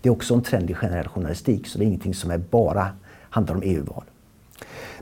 Det 0.00 0.08
är 0.08 0.12
också 0.12 0.34
en 0.34 0.42
trend 0.42 0.70
i 0.70 0.74
generell 0.74 1.08
journalistik 1.08 1.66
så 1.66 1.78
det 1.78 1.84
är 1.84 1.86
ingenting 1.86 2.14
som 2.14 2.30
är 2.30 2.38
bara 2.38 2.88
handlar 3.30 3.54
om 3.54 3.62
EU-val. 3.64 4.04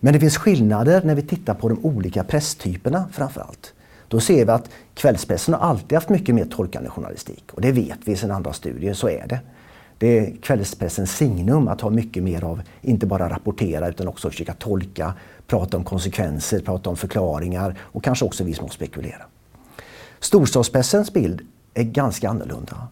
Men 0.00 0.12
det 0.12 0.20
finns 0.20 0.36
skillnader 0.36 1.02
när 1.04 1.14
vi 1.14 1.22
tittar 1.22 1.54
på 1.54 1.68
de 1.68 1.84
olika 1.84 2.24
presstyperna 2.24 3.08
framför 3.12 3.40
allt. 3.40 3.74
Då 4.12 4.20
ser 4.20 4.44
vi 4.44 4.52
att 4.52 4.70
kvällspressen 4.94 5.54
har 5.54 5.60
alltid 5.60 5.92
haft 5.92 6.08
mycket 6.08 6.34
mer 6.34 6.44
tolkande 6.44 6.90
journalistik 6.90 7.44
och 7.52 7.60
det 7.60 7.72
vet 7.72 7.98
vi 8.04 8.16
sedan 8.16 8.30
andra 8.30 8.52
studier, 8.52 8.94
så 8.94 9.08
är 9.08 9.26
det. 9.26 9.40
Det 9.98 10.18
är 10.18 10.36
kvällspressens 10.36 11.16
signum 11.16 11.68
att 11.68 11.80
ha 11.80 11.90
mycket 11.90 12.22
mer 12.22 12.44
av, 12.44 12.62
inte 12.80 13.06
bara 13.06 13.28
rapportera 13.28 13.88
utan 13.88 14.08
också 14.08 14.30
försöka 14.30 14.54
tolka, 14.54 15.14
prata 15.46 15.76
om 15.76 15.84
konsekvenser, 15.84 16.60
prata 16.60 16.90
om 16.90 16.96
förklaringar 16.96 17.78
och 17.80 18.04
kanske 18.04 18.24
också 18.24 18.44
viss 18.44 18.60
mån 18.60 18.70
spekulera. 18.70 19.22
Storstadspressens 20.20 21.12
bild 21.12 21.40
är 21.74 21.84
ganska 21.84 22.28
annorlunda 22.28 22.88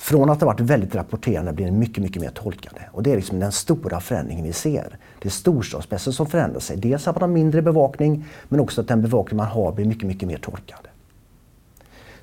från 0.00 0.30
att 0.30 0.40
ha 0.40 0.46
varit 0.46 0.60
väldigt 0.60 0.94
rapporterande 0.94 1.52
blir 1.52 1.66
det 1.66 1.72
mycket, 1.72 2.02
mycket 2.02 2.22
mer 2.22 2.30
tolkande. 2.30 2.80
Och 2.92 3.02
det 3.02 3.12
är 3.12 3.16
liksom 3.16 3.40
den 3.40 3.52
stora 3.52 4.00
förändringen 4.00 4.44
vi 4.44 4.52
ser. 4.52 4.98
Det 5.22 5.28
är 5.28 5.30
storstadspressen 5.30 6.12
som 6.12 6.26
förändrar 6.26 6.60
sig. 6.60 6.76
Dels 6.76 7.08
att 7.08 7.16
man 7.16 7.30
har 7.30 7.34
mindre 7.34 7.62
bevakning 7.62 8.24
men 8.48 8.60
också 8.60 8.80
att 8.80 8.88
den 8.88 9.02
bevakning 9.02 9.36
man 9.36 9.46
har 9.46 9.72
blir 9.72 9.86
mycket, 9.86 10.04
mycket 10.04 10.28
mer 10.28 10.36
tolkande. 10.36 10.88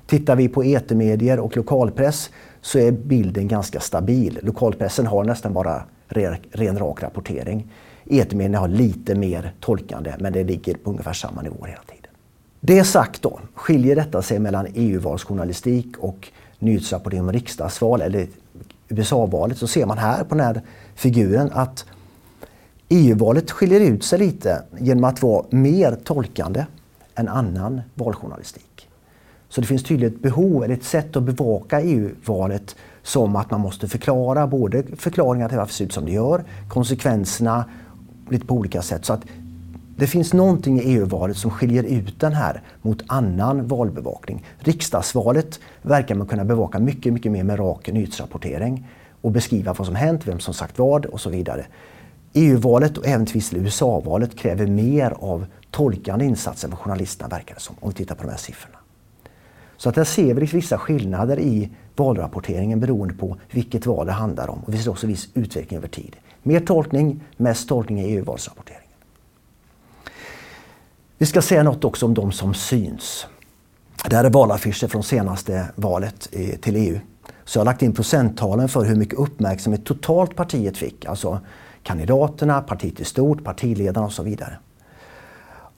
Tittar 0.06 0.36
vi 0.36 0.48
på 0.48 0.62
etermedier 0.62 1.40
och 1.40 1.56
lokalpress 1.56 2.30
så 2.60 2.78
är 2.78 2.92
bilden 2.92 3.48
ganska 3.48 3.80
stabil. 3.80 4.38
Lokalpressen 4.42 5.06
har 5.06 5.24
nästan 5.24 5.52
bara 5.52 5.82
ren 6.52 6.78
rak 6.78 7.02
rapportering. 7.02 7.72
Etermedierna 8.06 8.58
har 8.58 8.68
lite 8.68 9.14
mer 9.14 9.52
tolkande 9.60 10.14
men 10.18 10.32
det 10.32 10.44
ligger 10.44 10.74
på 10.74 10.90
ungefär 10.90 11.12
samma 11.12 11.42
nivå 11.42 11.64
hela 11.64 11.82
tiden. 11.82 12.10
Det 12.60 12.84
sagt 12.84 13.22
då, 13.22 13.40
skiljer 13.54 13.96
detta 13.96 14.22
sig 14.22 14.38
mellan 14.38 14.66
EU-valsjournalistik 14.74 15.96
och 15.98 16.28
nyhetsrapportering 16.58 17.22
om 17.22 17.32
riksdagsval 17.32 18.00
eller 18.00 18.26
USA-valet 18.88 19.58
så 19.58 19.66
ser 19.66 19.86
man 19.86 19.98
här 19.98 20.24
på 20.24 20.34
den 20.34 20.46
här 20.46 20.62
figuren 20.94 21.50
att 21.52 21.84
EU-valet 22.88 23.50
skiljer 23.50 23.80
ut 23.80 24.04
sig 24.04 24.18
lite 24.18 24.62
genom 24.78 25.04
att 25.04 25.22
vara 25.22 25.44
mer 25.50 25.98
tolkande 26.04 26.66
än 27.14 27.28
annan 27.28 27.80
valjournalistik. 27.94 28.88
Så 29.48 29.60
det 29.60 29.66
finns 29.66 29.82
tydligt 29.82 30.14
ett 30.14 30.22
behov, 30.22 30.64
eller 30.64 30.74
ett 30.74 30.84
sätt 30.84 31.16
att 31.16 31.22
bevaka 31.22 31.80
EU-valet 31.80 32.76
som 33.02 33.36
att 33.36 33.50
man 33.50 33.60
måste 33.60 33.88
förklara 33.88 34.46
både 34.46 34.82
förklaringar 34.96 35.48
till 35.48 35.58
varför 35.58 35.72
det 35.72 35.76
ser 35.76 35.84
ut 35.84 35.92
som 35.92 36.04
det 36.04 36.12
gör, 36.12 36.44
konsekvenserna 36.68 37.64
lite 38.30 38.46
på 38.46 38.54
olika 38.54 38.82
sätt. 38.82 39.04
Så 39.04 39.12
att 39.12 39.20
det 39.98 40.06
finns 40.06 40.32
någonting 40.32 40.80
i 40.80 40.82
EU-valet 40.82 41.36
som 41.36 41.50
skiljer 41.50 41.82
ut 41.82 42.20
den 42.20 42.32
här 42.32 42.62
mot 42.82 43.02
annan 43.06 43.66
valbevakning. 43.66 44.44
Riksdagsvalet 44.58 45.60
verkar 45.82 46.14
man 46.14 46.26
kunna 46.26 46.44
bevaka 46.44 46.78
mycket, 46.78 47.12
mycket 47.12 47.32
mer 47.32 47.44
med 47.44 47.58
rak 47.58 47.88
nyhetsrapportering 47.92 48.88
och 49.20 49.30
beskriva 49.30 49.72
vad 49.72 49.86
som 49.86 49.96
hänt, 49.96 50.28
vem 50.28 50.40
som 50.40 50.54
sagt 50.54 50.78
vad 50.78 51.06
och 51.06 51.20
så 51.20 51.30
vidare. 51.30 51.66
EU-valet 52.32 52.98
och 52.98 53.06
även 53.06 53.26
till 53.26 53.34
viss 53.34 53.54
USA-valet 53.54 54.38
kräver 54.38 54.66
mer 54.66 55.14
av 55.20 55.46
tolkande 55.70 56.24
insatser 56.24 56.66
än 56.66 56.70
vad 56.70 56.80
journalisterna 56.80 57.28
verkar 57.28 57.54
det 57.54 57.60
som, 57.60 57.76
om 57.80 57.88
vi 57.88 57.94
tittar 57.94 58.14
på 58.14 58.22
de 58.22 58.30
här 58.30 58.38
siffrorna. 58.38 58.78
Så 59.76 59.88
att 59.88 59.94
där 59.94 60.04
ser 60.04 60.34
vi 60.34 60.46
vissa 60.46 60.78
skillnader 60.78 61.38
i 61.38 61.70
valrapporteringen 61.96 62.80
beroende 62.80 63.14
på 63.14 63.36
vilket 63.50 63.86
val 63.86 64.06
det 64.06 64.12
handlar 64.12 64.50
om. 64.50 64.58
Och 64.58 64.74
vi 64.74 64.78
ser 64.78 64.90
också 64.90 65.06
viss 65.06 65.28
utveckling 65.34 65.78
över 65.78 65.88
tid. 65.88 66.16
Mer 66.42 66.60
tolkning, 66.60 67.24
mest 67.36 67.68
tolkning 67.68 68.00
i 68.00 68.16
EU-valsrapportering. 68.16 68.87
Vi 71.20 71.26
ska 71.26 71.42
säga 71.42 71.62
något 71.62 71.84
också 71.84 72.06
om 72.06 72.14
de 72.14 72.32
som 72.32 72.54
syns. 72.54 73.26
Det 74.10 74.16
här 74.16 74.24
är 74.24 74.30
valaffischer 74.30 74.88
från 74.88 75.02
senaste 75.02 75.68
valet 75.74 76.28
till 76.60 76.76
EU. 76.76 76.98
Så 77.44 77.58
jag 77.58 77.60
har 77.60 77.64
lagt 77.64 77.82
in 77.82 77.92
procenttalen 77.92 78.68
för 78.68 78.84
hur 78.84 78.96
mycket 78.96 79.18
uppmärksamhet 79.18 79.84
totalt 79.84 80.36
partiet 80.36 80.76
fick. 80.76 81.04
Alltså 81.04 81.40
kandidaterna, 81.82 82.60
partiet 82.60 83.00
i 83.00 83.04
stort, 83.04 83.44
partiledarna 83.44 84.06
och 84.06 84.12
så 84.12 84.22
vidare. 84.22 84.58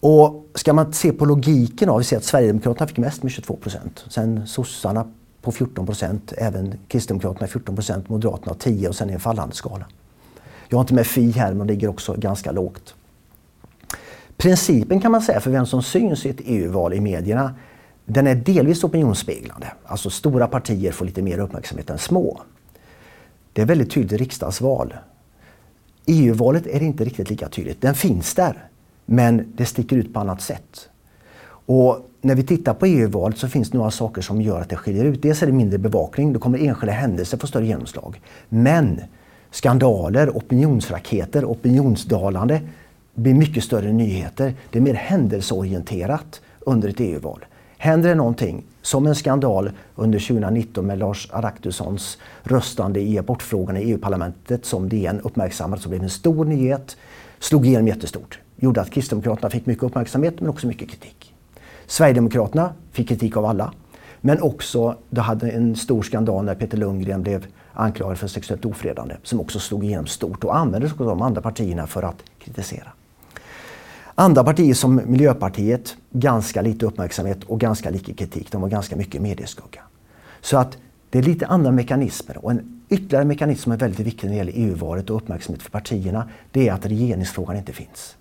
Och 0.00 0.46
ska 0.54 0.72
man 0.72 0.92
se 0.92 1.12
på 1.12 1.24
logiken 1.24 1.88
av, 1.88 1.98
vi 1.98 2.04
ser 2.04 2.16
att 2.16 2.24
Sverigedemokraterna 2.24 2.86
fick 2.86 2.98
mest 2.98 3.22
med 3.22 3.32
22 3.32 3.56
procent. 3.56 4.04
Sen 4.08 4.46
sossarna 4.46 5.10
på 5.42 5.52
14 5.52 5.86
procent, 5.86 6.32
även 6.38 6.74
Kristdemokraterna 6.88 7.46
14 7.46 7.74
procent, 7.74 8.08
Moderaterna 8.08 8.54
10 8.54 8.88
och 8.88 8.96
sen 8.96 9.10
i 9.10 9.12
en 9.12 9.20
fallande 9.20 9.54
skala. 9.54 9.86
Jag 10.68 10.76
har 10.76 10.80
inte 10.80 10.94
med 10.94 11.06
Fi 11.06 11.30
här 11.30 11.54
men 11.54 11.66
de 11.66 11.72
ligger 11.72 11.88
också 11.88 12.14
ganska 12.14 12.52
lågt. 12.52 12.94
Principen 14.40 15.00
kan 15.00 15.12
man 15.12 15.22
säga 15.22 15.40
för 15.40 15.50
vem 15.50 15.66
som 15.66 15.82
syns 15.82 16.26
i 16.26 16.30
ett 16.30 16.40
EU-val 16.44 16.94
i 16.94 17.00
medierna, 17.00 17.54
den 18.04 18.26
är 18.26 18.34
delvis 18.34 18.84
opinionsspeglande. 18.84 19.72
Alltså 19.84 20.10
stora 20.10 20.46
partier 20.46 20.92
får 20.92 21.04
lite 21.04 21.22
mer 21.22 21.38
uppmärksamhet 21.38 21.90
än 21.90 21.98
små. 21.98 22.40
Det 23.52 23.62
är 23.62 23.66
väldigt 23.66 23.90
tydligt 23.90 24.12
i 24.12 24.16
riksdagsval. 24.16 24.94
EU-valet 26.06 26.66
är 26.66 26.82
inte 26.82 27.04
riktigt 27.04 27.30
lika 27.30 27.48
tydligt. 27.48 27.80
Den 27.80 27.94
finns 27.94 28.34
där, 28.34 28.68
men 29.06 29.52
det 29.56 29.66
sticker 29.66 29.96
ut 29.96 30.14
på 30.14 30.20
annat 30.20 30.42
sätt. 30.42 30.88
Och 31.66 32.10
när 32.20 32.34
vi 32.34 32.42
tittar 32.42 32.74
på 32.74 32.86
EU-valet 32.86 33.38
så 33.38 33.48
finns 33.48 33.70
det 33.70 33.78
några 33.78 33.90
saker 33.90 34.22
som 34.22 34.42
gör 34.42 34.60
att 34.60 34.68
det 34.68 34.76
skiljer 34.76 35.04
ut. 35.04 35.22
Dels 35.22 35.42
är 35.42 35.46
det 35.46 35.52
mindre 35.52 35.78
bevakning, 35.78 36.32
då 36.32 36.40
kommer 36.40 36.58
enskilda 36.58 36.92
händelser 36.92 37.38
få 37.38 37.46
större 37.46 37.66
genomslag. 37.66 38.20
Men 38.48 39.00
skandaler, 39.50 40.30
opinionsraketer, 40.30 41.44
opinionsdalande 41.44 42.60
blir 43.14 43.34
mycket 43.34 43.64
större 43.64 43.92
nyheter. 43.92 44.54
Det 44.70 44.78
är 44.78 44.82
mer 44.82 44.94
händelseorienterat 44.94 46.40
under 46.60 46.88
ett 46.88 47.00
EU-val. 47.00 47.44
Händer 47.78 48.08
det 48.08 48.14
någonting, 48.14 48.64
som 48.82 49.06
en 49.06 49.14
skandal 49.14 49.70
under 49.96 50.18
2019 50.18 50.86
med 50.86 50.98
Lars 50.98 51.28
Adaktussons 51.32 52.18
röstande 52.42 53.00
i 53.00 53.18
abortfrågan 53.18 53.76
i 53.76 53.80
EU-parlamentet 53.80 54.64
som 54.64 54.88
DN 54.88 55.20
uppmärksammade, 55.20 55.82
som 55.82 55.90
blev 55.90 56.02
en 56.02 56.10
stor 56.10 56.44
nyhet, 56.44 56.96
slog 57.38 57.66
igenom 57.66 57.88
jättestort. 57.88 58.38
Gjorde 58.56 58.80
att 58.80 58.90
Kristdemokraterna 58.90 59.50
fick 59.50 59.66
mycket 59.66 59.84
uppmärksamhet 59.84 60.40
men 60.40 60.50
också 60.50 60.66
mycket 60.66 60.90
kritik. 60.90 61.34
Sverigedemokraterna 61.86 62.72
fick 62.92 63.08
kritik 63.08 63.36
av 63.36 63.44
alla. 63.44 63.72
Men 64.20 64.42
också, 64.42 64.96
det 65.10 65.20
hade 65.20 65.50
en 65.50 65.76
stor 65.76 66.02
skandal 66.02 66.44
när 66.44 66.54
Peter 66.54 66.78
Lundgren 66.78 67.22
blev 67.22 67.46
anklagad 67.72 68.18
för 68.18 68.28
sexuellt 68.28 68.64
ofredande 68.64 69.16
som 69.22 69.40
också 69.40 69.58
slog 69.58 69.84
igenom 69.84 70.06
stort 70.06 70.44
och 70.44 70.56
användes 70.56 70.92
av 70.92 71.06
de 71.06 71.22
andra 71.22 71.42
partierna 71.42 71.86
för 71.86 72.02
att 72.02 72.22
kritisera. 72.38 72.92
Andra 74.14 74.44
partier 74.44 74.74
som 74.74 75.00
Miljöpartiet, 75.06 75.96
ganska 76.10 76.62
lite 76.62 76.86
uppmärksamhet 76.86 77.44
och 77.44 77.60
ganska 77.60 77.90
lite 77.90 78.12
kritik. 78.14 78.52
De 78.52 78.60
var 78.60 78.68
ganska 78.68 78.96
mycket 78.96 79.22
medieskugga. 79.22 79.80
Så 80.40 80.58
att 80.58 80.78
det 81.10 81.18
är 81.18 81.22
lite 81.22 81.46
andra 81.46 81.70
mekanismer. 81.70 82.44
Och 82.44 82.50
en 82.50 82.82
ytterligare 82.88 83.24
mekanism 83.24 83.62
som 83.62 83.72
är 83.72 83.76
väldigt 83.76 84.06
viktig 84.06 84.26
när 84.26 84.32
det 84.32 84.38
gäller 84.38 84.52
EU-valet 84.56 85.10
och 85.10 85.16
uppmärksamhet 85.16 85.62
för 85.62 85.70
partierna, 85.70 86.28
det 86.50 86.68
är 86.68 86.72
att 86.72 86.86
regeringsfrågan 86.86 87.56
inte 87.56 87.72
finns. 87.72 88.16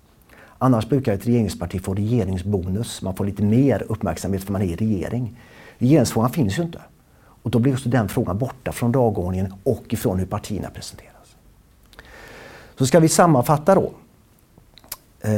Annars 0.58 0.88
brukar 0.88 1.12
ett 1.12 1.26
regeringsparti 1.26 1.82
få 1.82 1.94
regeringsbonus. 1.94 3.02
Man 3.02 3.16
får 3.16 3.24
lite 3.24 3.42
mer 3.42 3.86
uppmärksamhet 3.88 4.44
för 4.44 4.52
man 4.52 4.62
är 4.62 4.66
i 4.66 4.76
regering. 4.76 5.40
Regeringsfrågan 5.78 6.30
finns 6.30 6.58
ju 6.58 6.62
inte. 6.62 6.80
Och 7.42 7.50
då 7.50 7.58
blir 7.58 7.72
också 7.72 7.88
den 7.88 8.08
frågan 8.08 8.38
borta 8.38 8.72
från 8.72 8.92
dagordningen 8.92 9.54
och 9.64 9.84
ifrån 9.88 10.18
hur 10.18 10.26
partierna 10.26 10.70
presenteras. 10.70 11.36
Så 12.78 12.86
ska 12.86 13.00
vi 13.00 13.08
sammanfatta 13.08 13.74
då. 13.74 13.92
Eh, 15.20 15.30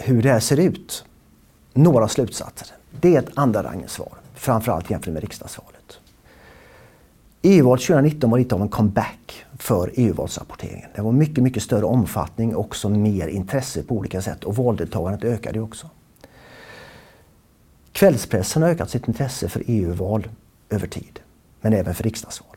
hur 0.00 0.22
det 0.22 0.32
här 0.32 0.40
ser 0.40 0.60
ut. 0.60 1.04
Några 1.74 2.08
slutsatser. 2.08 2.68
Det 3.00 3.16
är 3.16 3.18
ett 3.18 3.30
andra 3.34 3.62
rangens 3.62 3.92
svar, 3.92 4.12
framförallt 4.34 4.90
jämfört 4.90 5.12
med 5.12 5.22
riksdagsvalet. 5.22 6.00
EU-valet 7.42 7.86
2019 7.86 8.30
var 8.30 8.38
lite 8.38 8.54
av 8.54 8.62
en 8.62 8.68
comeback 8.68 9.44
för 9.58 9.92
EU-valsrapporteringen. 9.94 10.88
Det 10.94 11.02
var 11.02 11.12
mycket, 11.12 11.44
mycket 11.44 11.62
större 11.62 11.84
omfattning 11.84 12.56
och 12.56 12.64
också 12.64 12.88
mer 12.88 13.28
intresse 13.28 13.82
på 13.82 13.94
olika 13.94 14.22
sätt 14.22 14.44
och 14.44 14.56
valdeltagandet 14.56 15.24
ökade 15.24 15.60
också. 15.60 15.90
Kvällspressen 17.92 18.62
har 18.62 18.70
ökat 18.70 18.90
sitt 18.90 19.08
intresse 19.08 19.48
för 19.48 19.62
EU-val 19.66 20.28
över 20.70 20.86
tid, 20.86 21.20
men 21.60 21.72
även 21.72 21.94
för 21.94 22.04
riksdagsval. 22.04 22.56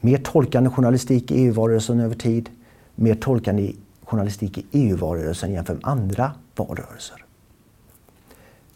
Mer 0.00 0.18
tolkande 0.18 0.70
journalistik 0.70 1.30
i 1.30 1.40
EU-valrörelsen 1.40 2.00
över 2.00 2.14
tid, 2.14 2.50
mer 2.94 3.14
tolkande 3.14 3.72
journalistik 4.08 4.58
i 4.58 4.66
EU-valrörelsen 4.72 5.52
jämfört 5.52 5.76
med 5.76 5.90
andra 5.90 6.32
valrörelser. 6.56 7.24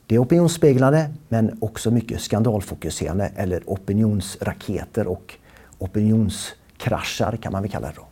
Det 0.06 0.14
är 0.14 0.22
opinionsspeglande 0.22 1.10
men 1.28 1.58
också 1.60 1.90
mycket 1.90 2.20
skandalfokuserande 2.20 3.32
eller 3.36 3.62
opinionsraketer 3.66 5.06
och 5.06 5.34
opinionskraschar 5.78 7.36
kan 7.36 7.52
man 7.52 7.62
väl 7.62 7.70
kalla 7.70 7.86
det 7.86 7.94
då. 7.96 8.06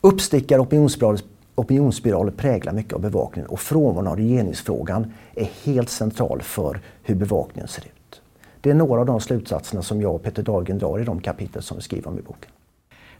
Uppstickare 0.00 0.60
opinionsspiraler, 0.60 1.20
opinionsspiraler 1.54 2.32
präglar 2.32 2.72
mycket 2.72 2.92
av 2.92 3.00
bevakningen 3.00 3.50
och 3.50 3.60
frånvaron 3.60 4.06
av 4.06 4.16
regeringsfrågan 4.16 5.12
är 5.34 5.48
helt 5.64 5.90
central 5.90 6.42
för 6.42 6.80
hur 7.02 7.14
bevakningen 7.14 7.68
ser 7.68 7.82
ut. 7.82 8.22
Det 8.60 8.70
är 8.70 8.74
några 8.74 9.00
av 9.00 9.06
de 9.06 9.20
slutsatserna 9.20 9.82
som 9.82 10.00
jag 10.00 10.14
och 10.14 10.22
Peter 10.22 10.42
Dahlgren 10.42 10.78
drar 10.78 10.98
i 10.98 11.04
de 11.04 11.20
kapitel 11.20 11.62
som 11.62 11.76
vi 11.76 11.82
skriver 11.82 12.08
om 12.08 12.18
i 12.18 12.22
boken. 12.22 12.50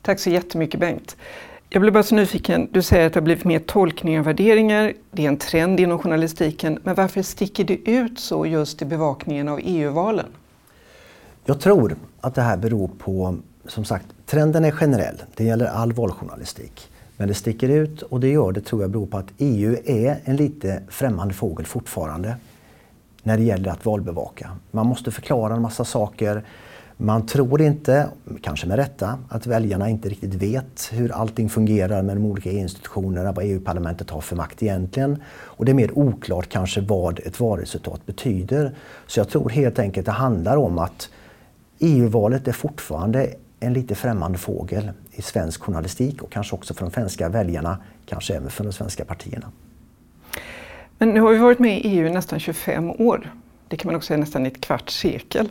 Tack 0.02 0.20
så 0.20 0.30
jättemycket 0.30 0.80
Bengt. 0.80 1.16
Jag 1.68 1.82
blir 1.82 1.92
bara 1.92 2.02
så 2.02 2.14
nyfiken, 2.14 2.68
du 2.72 2.82
säger 2.82 3.06
att 3.06 3.12
det 3.12 3.20
har 3.20 3.24
blivit 3.24 3.44
mer 3.44 3.58
tolkning 3.58 4.20
och 4.20 4.26
värderingar, 4.26 4.92
det 5.10 5.24
är 5.24 5.28
en 5.28 5.36
trend 5.36 5.80
inom 5.80 5.98
journalistiken, 5.98 6.78
men 6.82 6.94
varför 6.94 7.22
sticker 7.22 7.64
det 7.64 7.90
ut 7.90 8.20
så 8.20 8.46
just 8.46 8.82
i 8.82 8.84
bevakningen 8.84 9.48
av 9.48 9.60
EU-valen? 9.62 10.26
Jag 11.44 11.60
tror 11.60 11.96
att 12.20 12.34
det 12.34 12.42
här 12.42 12.56
beror 12.56 12.90
på, 12.98 13.36
som 13.66 13.84
sagt, 13.84 14.06
trenden 14.26 14.64
är 14.64 14.70
generell, 14.70 15.22
det 15.36 15.44
gäller 15.44 15.66
all 15.66 15.92
valjournalistik. 15.92 16.90
Men 17.16 17.28
det 17.28 17.34
sticker 17.34 17.68
ut 17.68 18.02
och 18.02 18.20
det 18.20 18.28
gör 18.28 18.52
det 18.52 18.60
tror 18.60 18.82
jag 18.82 18.90
beror 18.90 19.06
på 19.06 19.18
att 19.18 19.32
EU 19.38 19.76
är 19.84 20.20
en 20.24 20.36
lite 20.36 20.82
främmande 20.88 21.34
fågel 21.34 21.66
fortfarande 21.66 22.36
när 23.22 23.36
det 23.36 23.42
gäller 23.42 23.70
att 23.70 23.84
valbevaka. 23.84 24.50
Man 24.70 24.86
måste 24.86 25.10
förklara 25.10 25.54
en 25.54 25.62
massa 25.62 25.84
saker. 25.84 26.42
Man 26.98 27.26
tror 27.26 27.62
inte, 27.62 28.08
kanske 28.42 28.66
med 28.66 28.76
rätta, 28.76 29.18
att 29.28 29.46
väljarna 29.46 29.88
inte 29.88 30.08
riktigt 30.08 30.34
vet 30.34 30.88
hur 30.92 31.12
allting 31.12 31.48
fungerar 31.48 32.02
med 32.02 32.16
de 32.16 32.24
olika 32.24 32.50
institutionerna, 32.50 33.32
vad 33.32 33.44
EU-parlamentet 33.44 34.10
har 34.10 34.20
för 34.20 34.36
makt 34.36 34.62
egentligen. 34.62 35.22
Och 35.28 35.64
det 35.64 35.72
är 35.72 35.74
mer 35.74 35.98
oklart 35.98 36.48
kanske 36.48 36.80
vad 36.80 37.18
ett 37.18 37.40
valresultat 37.40 38.06
betyder. 38.06 38.74
Så 39.06 39.20
jag 39.20 39.28
tror 39.28 39.50
helt 39.50 39.78
enkelt 39.78 40.06
det 40.06 40.12
handlar 40.12 40.56
om 40.56 40.78
att 40.78 41.10
EU-valet 41.78 42.48
är 42.48 42.52
fortfarande 42.52 43.34
en 43.60 43.72
lite 43.72 43.94
främmande 43.94 44.38
fågel 44.38 44.90
i 45.12 45.22
svensk 45.22 45.62
journalistik 45.62 46.22
och 46.22 46.32
kanske 46.32 46.54
också 46.54 46.74
för 46.74 46.84
de 46.84 46.90
svenska 46.90 47.28
väljarna, 47.28 47.78
kanske 48.06 48.34
även 48.34 48.50
för 48.50 48.64
de 48.64 48.72
svenska 48.72 49.04
partierna. 49.04 49.52
Men 50.98 51.08
nu 51.08 51.20
har 51.20 51.32
vi 51.32 51.38
varit 51.38 51.58
med 51.58 51.78
i 51.78 51.88
EU 51.88 52.12
nästan 52.12 52.40
25 52.40 52.90
år. 52.90 53.32
Det 53.68 53.76
kan 53.76 53.88
man 53.88 53.96
också 53.96 54.06
säga 54.06 54.18
nästan 54.18 54.46
ett 54.46 54.60
kvarts 54.60 55.00
sekel. 55.00 55.48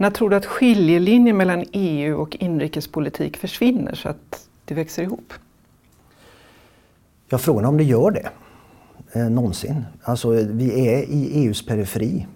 När 0.00 0.10
tror 0.10 0.30
du 0.30 0.36
att 0.36 0.46
skiljelinjen 0.46 1.36
mellan 1.36 1.64
EU 1.72 2.20
och 2.20 2.36
inrikespolitik 2.40 3.36
försvinner 3.36 3.94
så 3.94 4.08
att 4.08 4.48
det 4.64 4.74
växer 4.74 5.02
ihop? 5.02 5.32
Jag 7.28 7.40
frågar 7.40 7.68
om 7.68 7.76
det 7.76 7.84
gör 7.84 8.10
det. 8.10 8.28
Eh, 9.12 9.30
någonsin. 9.30 9.84
Alltså, 10.02 10.30
vi 10.30 10.88
är 10.88 11.02
i 11.02 11.44
EUs 11.44 11.66
periferi 11.66 12.26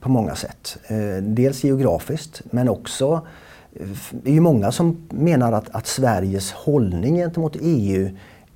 på 0.00 0.08
många 0.08 0.34
sätt. 0.34 0.78
Eh, 0.86 1.22
dels 1.22 1.64
geografiskt 1.64 2.42
men 2.50 2.68
också 2.68 3.26
eh, 3.72 3.88
det 4.10 4.30
är 4.30 4.34
ju 4.34 4.40
många 4.40 4.72
som 4.72 5.08
menar 5.10 5.52
att, 5.52 5.70
att 5.70 5.86
Sveriges 5.86 6.52
hållning 6.52 7.16
gentemot 7.16 7.56
EU 7.60 8.10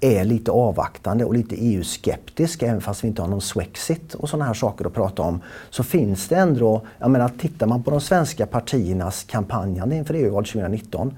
är 0.05 0.25
lite 0.25 0.51
avvaktande 0.51 1.25
och 1.25 1.35
lite 1.35 1.57
EU-skeptisk 1.57 2.63
även 2.63 2.81
fast 2.81 3.05
vi 3.05 3.09
inte 3.09 3.23
har 3.23 3.29
någon 3.29 3.41
Swexit 3.41 4.15
och 4.15 4.29
sådana 4.29 4.45
här 4.45 4.55
saker 4.55 4.85
att 4.85 4.95
prata 4.95 5.23
om. 5.23 5.41
Så 5.71 5.83
finns 5.83 6.29
det 6.29 6.37
ändå, 6.37 6.87
jag 6.99 7.11
menar 7.11 7.29
tittar 7.29 7.67
man 7.67 7.83
på 7.83 7.91
de 7.91 8.01
svenska 8.01 8.47
partiernas 8.47 9.25
kampanjande 9.25 9.97
inför 9.97 10.15
EU-valet 10.15 10.51
2019 10.51 11.15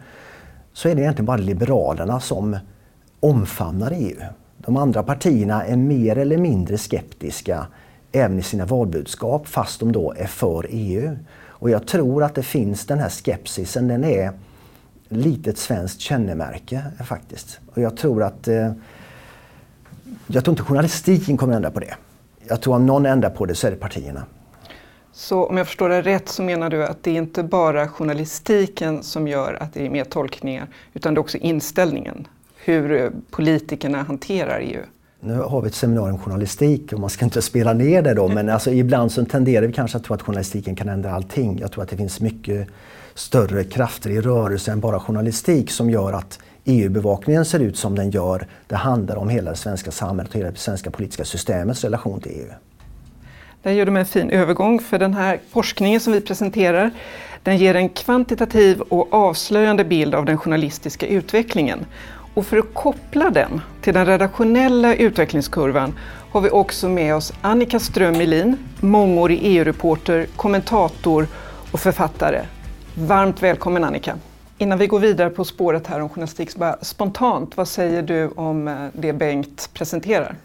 så 0.72 0.88
är 0.88 0.94
det 0.94 1.00
egentligen 1.02 1.26
bara 1.26 1.36
Liberalerna 1.36 2.20
som 2.20 2.56
omfamnar 3.20 3.92
EU. 3.94 4.20
De 4.58 4.76
andra 4.76 5.02
partierna 5.02 5.64
är 5.64 5.76
mer 5.76 6.18
eller 6.18 6.38
mindre 6.38 6.78
skeptiska 6.78 7.66
även 8.12 8.38
i 8.38 8.42
sina 8.42 8.66
valbudskap 8.66 9.48
fast 9.48 9.80
de 9.80 9.92
då 9.92 10.14
är 10.16 10.26
för 10.26 10.66
EU. 10.70 11.16
Och 11.46 11.70
jag 11.70 11.86
tror 11.86 12.22
att 12.22 12.34
det 12.34 12.42
finns 12.42 12.86
den 12.86 12.98
här 12.98 13.08
skepsisen, 13.08 13.88
den 13.88 14.04
är 14.04 14.32
litet 15.16 15.58
svenskt 15.58 16.00
kännemärke 16.00 16.82
faktiskt. 17.04 17.60
Och 17.74 17.82
jag 17.82 17.96
tror 17.96 18.22
att 18.22 18.48
eh, 18.48 18.72
jag 20.26 20.44
tror 20.44 20.52
inte 20.52 20.62
journalistiken 20.62 21.36
kommer 21.36 21.52
att 21.52 21.56
ändra 21.56 21.70
på 21.70 21.80
det. 21.80 21.94
Jag 22.48 22.62
tror 22.62 22.74
om 22.74 22.86
någon 22.86 23.06
ändrar 23.06 23.30
på 23.30 23.46
det 23.46 23.54
så 23.54 23.66
är 23.66 23.70
det 23.70 23.76
partierna. 23.76 24.24
Så 25.12 25.46
om 25.46 25.56
jag 25.56 25.66
förstår 25.66 25.88
dig 25.88 26.02
rätt 26.02 26.28
så 26.28 26.42
menar 26.42 26.70
du 26.70 26.84
att 26.84 27.02
det 27.02 27.10
är 27.10 27.14
inte 27.14 27.42
bara 27.42 27.88
journalistiken 27.88 29.02
som 29.02 29.28
gör 29.28 29.54
att 29.60 29.74
det 29.74 29.86
är 29.86 29.90
mer 29.90 30.04
tolkningar 30.04 30.68
utan 30.92 31.14
det 31.14 31.18
är 31.18 31.20
också 31.20 31.38
inställningen, 31.38 32.28
hur 32.56 32.92
eh, 32.92 33.10
politikerna 33.30 34.02
hanterar 34.02 34.60
EU? 34.60 34.82
Nu 35.26 35.40
har 35.40 35.60
vi 35.60 35.68
ett 35.68 35.74
seminarium 35.74 36.18
journalistik 36.18 36.92
och 36.92 37.00
man 37.00 37.10
ska 37.10 37.24
inte 37.24 37.42
spela 37.42 37.72
ner 37.72 38.02
det 38.02 38.14
då 38.14 38.28
men 38.28 38.48
alltså 38.48 38.70
ibland 38.70 39.12
så 39.12 39.24
tenderar 39.24 39.66
vi 39.66 39.72
kanske 39.72 39.96
att 39.96 40.04
tro 40.04 40.14
att 40.14 40.22
journalistiken 40.22 40.76
kan 40.76 40.88
ändra 40.88 41.10
allting. 41.10 41.58
Jag 41.58 41.72
tror 41.72 41.82
att 41.82 41.88
det 41.90 41.96
finns 41.96 42.20
mycket 42.20 42.68
större 43.14 43.64
krafter 43.64 44.10
i 44.10 44.20
rörelse 44.20 44.72
än 44.72 44.80
bara 44.80 45.00
journalistik 45.00 45.70
som 45.70 45.90
gör 45.90 46.12
att 46.12 46.38
EU-bevakningen 46.64 47.44
ser 47.44 47.60
ut 47.60 47.76
som 47.76 47.94
den 47.94 48.10
gör. 48.10 48.46
Det 48.66 48.76
handlar 48.76 49.16
om 49.16 49.28
hela 49.28 49.50
det 49.50 49.56
svenska 49.56 49.90
samhället 49.90 50.32
och 50.32 50.38
hela 50.38 50.50
det 50.50 50.58
svenska 50.58 50.90
politiska 50.90 51.24
systemets 51.24 51.84
relation 51.84 52.20
till 52.20 52.32
EU. 52.32 52.52
Där 53.62 53.72
gör 53.72 53.86
du 53.86 53.98
en 53.98 54.06
fin 54.06 54.30
övergång 54.30 54.80
för 54.80 54.98
den 54.98 55.14
här 55.14 55.40
forskningen 55.50 56.00
som 56.00 56.12
vi 56.12 56.20
presenterar 56.20 56.90
den 57.42 57.56
ger 57.56 57.74
en 57.74 57.88
kvantitativ 57.88 58.80
och 58.80 59.14
avslöjande 59.14 59.84
bild 59.84 60.14
av 60.14 60.24
den 60.24 60.38
journalistiska 60.38 61.06
utvecklingen. 61.06 61.86
Och 62.34 62.46
för 62.46 62.56
att 62.56 62.74
koppla 62.74 63.30
den 63.30 63.60
till 63.80 63.94
den 63.94 64.06
redaktionella 64.06 64.94
utvecklingskurvan 64.94 65.94
har 66.30 66.40
vi 66.40 66.50
också 66.50 66.88
med 66.88 67.14
oss 67.14 67.32
Annika 67.40 67.78
Ström 67.78 68.18
Melin, 68.18 68.56
mångårig 68.80 69.38
EU-reporter, 69.42 70.26
kommentator 70.36 71.26
och 71.72 71.80
författare. 71.80 72.40
Varmt 72.94 73.42
välkommen 73.42 73.84
Annika! 73.84 74.18
Innan 74.58 74.78
vi 74.78 74.86
går 74.86 75.00
vidare 75.00 75.30
på 75.30 75.44
spåret 75.44 75.86
här 75.86 76.00
om 76.00 76.08
journalistik, 76.08 76.56
bara 76.56 76.76
spontant, 76.82 77.56
vad 77.56 77.68
säger 77.68 78.02
du 78.02 78.28
om 78.28 78.68
eh, 78.68 78.74
det 78.92 79.12
Bengt 79.12 79.70
presenterar? 79.72 80.36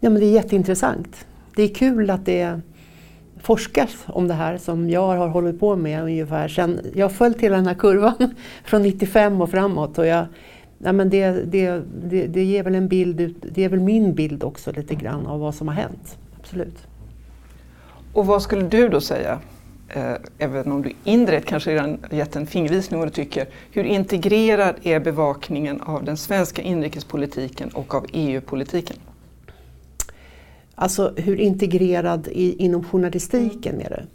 Ja, 0.00 0.10
men 0.10 0.20
det 0.20 0.26
är 0.26 0.32
jätteintressant. 0.32 1.26
Det 1.56 1.62
är 1.62 1.74
kul 1.74 2.10
att 2.10 2.26
det 2.26 2.60
forskas 3.42 3.90
om 4.06 4.28
det 4.28 4.34
här 4.34 4.58
som 4.58 4.90
jag 4.90 5.06
har 5.06 5.28
hållit 5.28 5.60
på 5.60 5.76
med 5.76 6.02
ungefär 6.02 6.48
sen 6.48 6.80
jag 6.94 7.04
har 7.04 7.10
följt 7.10 7.40
hela 7.40 7.56
den 7.56 7.66
här 7.66 7.74
kurvan 7.74 8.34
från 8.64 8.82
95 8.82 9.40
och 9.40 9.50
framåt. 9.50 9.98
Och 9.98 10.06
jag, 10.06 10.26
ja, 10.84 10.92
men 10.92 11.10
det, 11.10 11.30
det, 11.30 11.82
det, 12.04 12.26
det 12.26 12.44
ger 12.44 12.62
väl 12.62 12.74
en 12.74 12.88
bild, 12.88 13.34
det 13.52 13.64
är 13.64 13.68
väl 13.68 13.80
min 13.80 14.14
bild 14.14 14.44
också 14.44 14.72
lite 14.72 14.94
grann 14.94 15.26
av 15.26 15.40
vad 15.40 15.54
som 15.54 15.68
har 15.68 15.74
hänt. 15.74 16.18
Absolut. 16.40 16.86
Och 18.12 18.26
vad 18.26 18.42
skulle 18.42 18.68
du 18.68 18.88
då 18.88 19.00
säga 19.00 19.40
eh, 19.88 20.14
även 20.38 20.72
om 20.72 20.82
du 20.82 20.92
indirekt 21.04 21.48
kanske 21.48 21.70
redan 21.70 21.98
gett 22.10 22.36
en 22.36 22.46
fingervisning 22.46 23.00
vad 23.00 23.08
du 23.08 23.12
tycker, 23.12 23.46
hur 23.72 23.84
integrerad 23.84 24.74
är 24.82 25.00
bevakningen 25.00 25.80
av 25.80 26.04
den 26.04 26.16
svenska 26.16 26.62
inrikespolitiken 26.62 27.68
och 27.68 27.94
av 27.94 28.06
EU-politiken? 28.12 28.96
Alltså 30.74 31.14
hur 31.16 31.40
integrerad 31.40 32.28
i, 32.28 32.64
inom 32.64 32.84
journalistiken 32.84 33.80
är 33.80 33.90
det? 33.90 34.06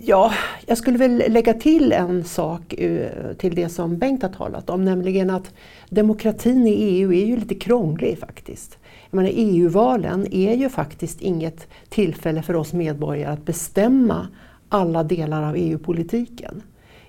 Ja, 0.00 0.32
jag 0.66 0.78
skulle 0.78 0.98
väl 0.98 1.22
lägga 1.28 1.54
till 1.54 1.92
en 1.92 2.24
sak 2.24 2.72
eh, 2.72 3.32
till 3.38 3.54
det 3.54 3.68
som 3.68 3.98
Bengt 3.98 4.22
har 4.22 4.30
talat 4.30 4.70
om, 4.70 4.84
nämligen 4.84 5.30
att 5.30 5.54
demokratin 5.90 6.66
i 6.66 6.70
EU 6.70 7.12
är 7.12 7.24
ju 7.24 7.36
lite 7.36 7.54
krånglig 7.54 8.18
faktiskt. 8.18 8.78
EU-valen 9.12 10.26
e 10.30 10.52
är 10.52 10.56
ju 10.56 10.68
faktiskt 10.68 11.20
inget 11.20 11.66
tillfälle 11.88 12.42
för 12.42 12.56
oss 12.56 12.72
medborgare 12.72 13.32
att 13.32 13.44
bestämma 13.44 14.28
alla 14.68 15.02
delar 15.02 15.42
av 15.42 15.56
EU-politiken. 15.56 16.62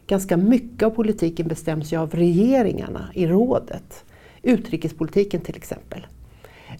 Ganska 0.08 0.38
mycket 0.38 0.84
av 0.84 0.90
politiken 0.90 1.48
bestäms 1.48 1.94
ju 1.94 1.98
av 1.98 2.12
regeringarna 2.12 3.10
i 3.14 3.28
rådet. 3.28 4.06
Utrikespolitiken 4.42 5.42
till 5.42 5.56
exempel. 5.56 6.08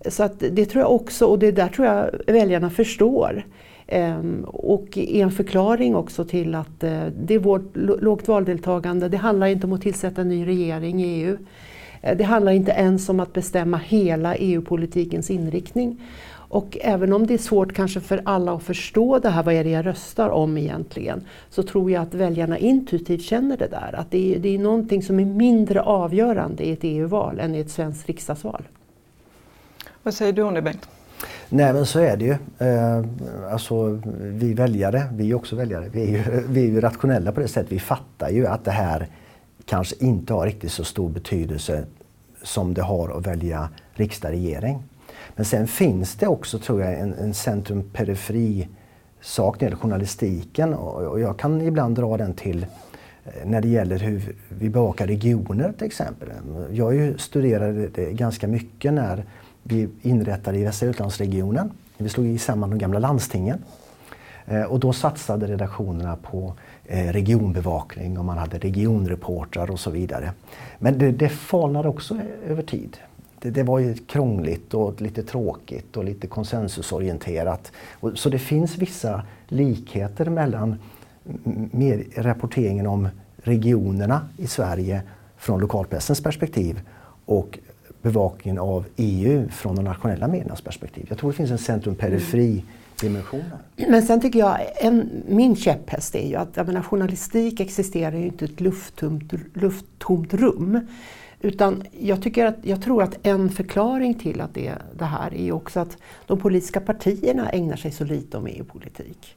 Så 0.08 0.24
att 0.24 0.40
det 0.52 0.66
tror 0.66 0.82
jag 0.82 0.92
också, 0.92 1.26
och 1.26 1.40
det 1.40 1.52
där 1.52 1.68
tror 1.68 1.88
jag 1.88 2.12
väljarna 2.28 2.70
förstår. 2.70 3.46
Ehm, 3.92 4.44
och 4.48 4.98
är 4.98 5.24
en 5.24 5.32
förklaring 5.32 5.96
också 5.96 6.26
till 6.26 6.56
att 6.56 6.84
eh, 6.84 7.06
det 7.06 7.34
är 7.34 7.40
vårt 7.40 7.76
lågt 7.76 8.28
valdeltagande. 8.28 9.10
Det 9.10 9.18
handlar 9.18 9.48
inte 9.48 9.68
om 9.68 9.74
att 9.74 9.82
tillsätta 9.82 10.22
en 10.22 10.30
ny 10.30 10.48
regering 10.48 11.04
i 11.04 11.08
EU. 11.08 11.38
Eh, 12.02 12.18
det 12.18 12.24
handlar 12.24 12.52
inte 12.52 12.72
ens 12.72 13.10
om 13.10 13.20
att 13.20 13.34
bestämma 13.34 13.78
hela 13.78 14.36
EU-politikens 14.36 15.30
inriktning. 15.30 16.02
Och 16.32 16.78
även 16.82 17.14
om 17.14 17.28
det 17.28 17.34
är 17.34 17.38
svårt 17.38 17.74
kanske 17.74 18.00
för 18.00 18.22
alla 18.26 18.54
att 18.54 18.64
förstå 18.64 19.20
det 19.20 19.30
här, 19.30 19.44
vad 19.44 19.54
är 19.54 19.64
det 19.64 19.70
jag 19.70 19.86
röstar 19.86 20.30
om 20.30 20.58
egentligen, 20.58 21.22
så 21.50 21.64
tror 21.64 21.92
jag 21.92 22.04
att 22.04 22.14
väljarna 22.14 22.58
intuitivt 22.58 23.24
känner 23.24 23.58
det 23.58 23.68
där. 23.68 23.96
Att 23.98 24.12
det 24.12 24.36
är, 24.36 24.40
det 24.40 24.56
är 24.56 24.60
någonting 24.60 25.04
som 25.04 25.20
är 25.20 25.26
mindre 25.26 25.82
avgörande 25.82 26.64
i 26.64 26.72
ett 26.72 26.80
EU-val 26.82 27.40
än 27.40 27.56
i 27.56 27.60
ett 27.60 27.72
svenskt 27.72 28.08
riksdagsval. 28.08 28.64
Vad 30.04 30.14
säger 30.14 30.34
du 30.34 30.42
om 30.42 30.54
det 30.54 30.62
Bengt? 30.62 30.90
Nej 31.50 31.74
men 31.74 31.86
så 31.86 32.00
är 32.00 32.18
det 32.18 32.26
ju. 32.26 32.36
Eh, 32.68 33.04
alltså, 33.52 34.02
vi 34.20 34.54
väljare, 34.54 35.04
vi 35.14 35.32
är 35.32 35.36
också 35.36 35.56
väljare, 35.56 35.90
vi 35.92 36.04
är, 36.04 36.08
ju, 36.08 36.44
vi 36.50 36.62
är 36.62 36.68
ju 36.68 36.82
rationella 36.82 37.32
på 37.32 37.40
det 37.40 37.48
sättet. 37.48 37.72
Vi 37.72 37.80
fattar 37.80 38.30
ju 38.30 38.48
att 38.48 38.66
det 38.66 38.72
här 38.72 39.08
kanske 39.66 39.96
inte 40.00 40.34
har 40.34 40.46
riktigt 40.46 40.72
så 40.72 40.84
stor 40.84 41.10
betydelse 41.10 41.86
som 42.44 42.74
det 42.74 42.82
har 42.82 43.18
att 43.18 43.28
välja 43.28 43.70
riksdag 43.94 44.32
regering. 44.32 44.84
Men 45.36 45.46
sen 45.46 45.68
finns 45.68 46.16
det 46.16 46.28
också, 46.28 46.60
tror 46.60 46.82
jag, 46.82 47.00
en, 47.00 47.14
en 47.14 47.34
centrum-periferi 47.34 48.68
sak 49.22 49.56
när 49.56 49.60
det 49.60 49.66
gäller 49.66 49.78
journalistiken 49.78 50.74
och, 50.74 51.20
jag 51.20 51.40
kan 51.40 51.62
ibland 51.62 51.96
dra 51.96 52.18
den 52.18 52.34
till 52.34 52.66
eh, 53.26 53.32
när 53.46 53.62
det 53.62 53.68
gäller 53.68 54.00
hur 54.00 54.36
vi 54.50 54.70
bevakar 54.70 55.08
regioner 55.08 55.74
till 55.78 55.88
exempel. 55.88 56.30
Jag 56.72 57.20
studerade 57.20 57.88
det 57.88 58.12
ganska 58.14 58.48
mycket 58.48 58.94
när 58.94 59.26
vi 59.64 59.90
inrättade 60.02 60.58
i 60.58 60.64
Västra 60.64 60.88
Götalandsregionen. 60.88 61.72
Vi 61.98 62.10
slog 62.10 62.40
samman 62.40 62.70
de 62.70 62.80
gamla 62.80 63.00
landstingen. 63.00 63.64
Eh, 64.46 64.64
och 64.64 64.80
då 64.80 64.94
satsade 64.94 65.48
redaktionerna 65.48 66.16
på 66.16 66.54
eh, 66.86 67.12
regionbevakning 67.12 68.20
och 68.20 68.26
man 68.26 68.38
hade 68.38 68.58
regionreportrar 68.58 69.72
och 69.72 69.80
så 69.80 69.92
vidare. 69.92 70.34
Men 70.80 70.98
det, 70.98 71.12
det 71.12 71.30
falnade 71.30 71.90
också 71.90 72.18
över 72.48 72.64
tid 72.64 72.98
det, 73.42 73.50
det, 73.50 73.64
var 73.64 73.80
ju 73.80 73.94
krångligt 73.94 74.74
och 74.74 75.02
lite 75.02 75.24
tråkigt 75.24 75.98
och 75.98 76.04
lite 76.04 76.28
konsensusorienterat. 76.28 77.72
Och, 77.94 78.18
så 78.18 78.30
det 78.30 78.40
finns 78.40 78.78
vissa 78.78 79.24
likheter 79.48 80.26
mellan 80.26 80.76
med 81.72 82.04
rapporteringen 82.16 82.88
om 82.88 83.08
regionerna 83.36 84.22
i 84.38 84.48
Sverige 84.48 85.02
från 85.38 85.60
lokalpressens 85.60 86.24
perspektiv 86.24 86.82
och 87.26 87.60
bevakningen 88.02 88.60
av 88.60 88.86
EU 88.96 89.50
från 89.50 89.76
de 89.76 89.86
nationella 89.86 90.28
mediernas 90.28 90.62
perspektiv. 90.62 91.06
Jag 91.10 91.18
tror 91.18 91.32
det 91.32 91.38
finns 91.38 91.52
en 91.52 91.58
centrum-periferi 91.58 92.64
dimension. 93.02 93.44
Mm. 93.78 93.92
Men 93.92 94.04
sen 94.04 94.22
tycker 94.22 94.40
jag, 94.40 94.60
en, 94.76 95.10
min 95.28 95.56
käpphäst 95.56 96.16
är 96.16 96.28
ju 96.28 96.36
att 96.36 96.58
jag 96.58 96.68
menar, 96.68 96.82
journalistik 96.82 97.60
existerar 97.60 98.18
ju 98.18 98.26
inte 98.26 98.46
i 98.46 98.48
ett 98.48 98.62
lufttomt, 98.62 99.34
lufttomt 99.54 100.34
rum. 100.34 100.88
Utan 101.42 101.84
jag, 102.00 102.22
tycker 102.22 102.46
att, 102.46 102.56
jag 102.62 102.82
tror 102.82 103.04
att 103.04 103.28
en 103.28 103.50
förklaring 103.50 104.14
till 104.14 104.42
att 104.42 104.54
det, 104.54 104.74
det 104.98 105.06
här 105.06 105.34
är 105.34 105.52
också 105.52 105.80
att 105.80 105.98
de 106.28 106.40
politiska 106.40 106.82
partierna 106.82 107.50
ägnar 107.50 107.76
sig 107.76 107.92
så 107.92 108.04
lite 108.04 108.38
om 108.38 108.48
EU-politik. 108.48 109.36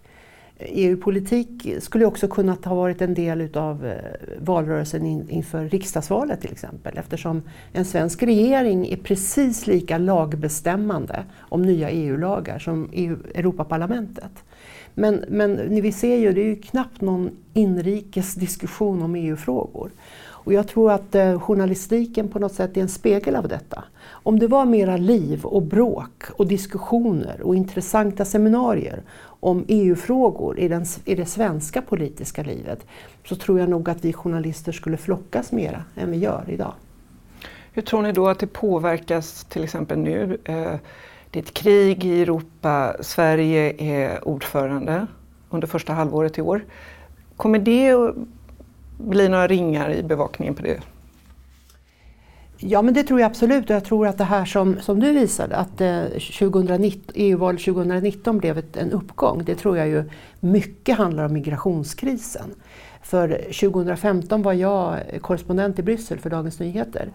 EU-politik 0.68 1.74
skulle 1.80 2.04
också 2.04 2.28
kunnat 2.28 2.64
ha 2.64 2.74
varit 2.74 3.02
en 3.02 3.14
del 3.14 3.40
utav 3.40 3.86
eh, 3.86 3.96
valrörelsen 4.38 5.06
in, 5.06 5.30
inför 5.30 5.68
riksdagsvalet 5.68 6.40
till 6.40 6.52
exempel 6.52 6.98
eftersom 6.98 7.42
en 7.72 7.84
svensk 7.84 8.22
regering 8.22 8.86
är 8.86 8.96
precis 8.96 9.66
lika 9.66 9.98
lagbestämmande 9.98 11.24
om 11.38 11.62
nya 11.62 11.90
EU-lagar 11.90 12.58
som 12.58 12.88
EU, 12.92 13.16
Europaparlamentet. 13.34 14.32
Men, 14.94 15.24
men 15.28 15.82
vi 15.82 15.92
ser 15.92 16.16
ju, 16.16 16.32
det 16.32 16.40
är 16.40 16.46
ju 16.46 16.56
knappt 16.56 17.00
någon 17.00 17.30
inrikes 17.54 18.34
diskussion 18.34 19.02
om 19.02 19.14
EU-frågor. 19.14 19.90
Och 20.44 20.52
jag 20.52 20.68
tror 20.68 20.92
att 20.92 21.14
eh, 21.14 21.40
journalistiken 21.40 22.28
på 22.28 22.38
något 22.38 22.54
sätt 22.54 22.76
är 22.76 22.80
en 22.80 22.88
spegel 22.88 23.36
av 23.36 23.48
detta. 23.48 23.84
Om 24.04 24.38
det 24.38 24.46
var 24.46 24.64
mera 24.64 24.96
liv 24.96 25.44
och 25.44 25.62
bråk 25.62 26.22
och 26.32 26.46
diskussioner 26.46 27.42
och 27.42 27.56
intressanta 27.56 28.24
seminarier 28.24 29.02
om 29.24 29.64
EU-frågor 29.68 30.58
i, 30.58 30.68
den, 30.68 30.84
i 31.04 31.14
det 31.14 31.26
svenska 31.26 31.82
politiska 31.82 32.42
livet 32.42 32.86
så 33.24 33.36
tror 33.36 33.60
jag 33.60 33.68
nog 33.68 33.90
att 33.90 34.04
vi 34.04 34.12
journalister 34.12 34.72
skulle 34.72 34.96
flockas 34.96 35.52
mera 35.52 35.84
än 35.96 36.10
vi 36.10 36.16
gör 36.16 36.44
idag. 36.48 36.72
Hur 37.72 37.82
tror 37.82 38.02
ni 38.02 38.12
då 38.12 38.28
att 38.28 38.38
det 38.38 38.46
påverkas 38.46 39.44
till 39.44 39.64
exempel 39.64 39.98
nu? 39.98 40.38
Eh, 40.44 40.74
det 41.30 41.38
är 41.38 41.42
ett 41.42 41.54
krig 41.54 42.04
i 42.04 42.22
Europa, 42.22 42.96
Sverige 43.00 43.74
är 43.78 44.28
ordförande 44.28 45.06
under 45.50 45.66
första 45.66 45.92
halvåret 45.92 46.38
i 46.38 46.42
år. 46.42 46.64
Kommer 47.36 47.58
det 47.58 47.92
att 47.92 48.14
bli 49.02 49.28
några 49.28 49.46
ringar 49.46 49.92
i 49.92 50.02
bevakningen 50.02 50.54
på 50.54 50.62
det? 50.62 50.80
Ja 52.64 52.82
men 52.82 52.94
det 52.94 53.02
tror 53.02 53.20
jag 53.20 53.26
absolut 53.26 53.70
och 53.70 53.76
jag 53.76 53.84
tror 53.84 54.06
att 54.06 54.18
det 54.18 54.24
här 54.24 54.44
som, 54.44 54.80
som 54.80 55.00
du 55.00 55.12
visade 55.12 55.56
att 55.56 55.80
eh, 55.80 56.02
EU-valet 57.14 57.64
2019 57.64 58.38
blev 58.38 58.58
ett, 58.58 58.76
en 58.76 58.92
uppgång. 58.92 59.44
Det 59.44 59.54
tror 59.54 59.78
jag 59.78 59.88
ju 59.88 60.04
mycket 60.40 60.98
handlar 60.98 61.24
om 61.24 61.32
migrationskrisen. 61.32 62.54
För 63.02 63.28
2015 63.28 64.42
var 64.42 64.52
jag 64.52 64.98
korrespondent 65.20 65.78
i 65.78 65.82
Bryssel 65.82 66.18
för 66.18 66.30
Dagens 66.30 66.58
Nyheter. 66.58 67.08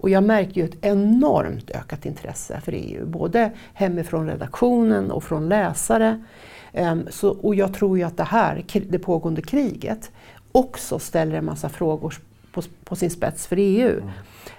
Och 0.00 0.10
jag 0.10 0.24
märkte 0.24 0.60
ju 0.60 0.64
ett 0.64 0.76
enormt 0.84 1.70
ökat 1.70 2.06
intresse 2.06 2.60
för 2.64 2.72
EU, 2.72 3.06
både 3.06 3.50
hemifrån 3.74 4.26
redaktionen 4.26 5.10
och 5.10 5.24
från 5.24 5.48
läsare. 5.48 6.24
Um, 6.72 7.06
så, 7.10 7.30
och 7.30 7.54
jag 7.54 7.74
tror 7.74 7.98
ju 7.98 8.04
att 8.04 8.16
det 8.16 8.24
här, 8.24 8.64
det 8.88 8.98
pågående 8.98 9.42
kriget, 9.42 10.10
också 10.52 10.98
ställer 10.98 11.36
en 11.36 11.44
massa 11.44 11.68
frågor 11.68 12.14
på, 12.52 12.62
på 12.84 12.96
sin 12.96 13.10
spets 13.10 13.46
för 13.46 13.56
EU. 13.56 13.92
Mm. 13.92 14.10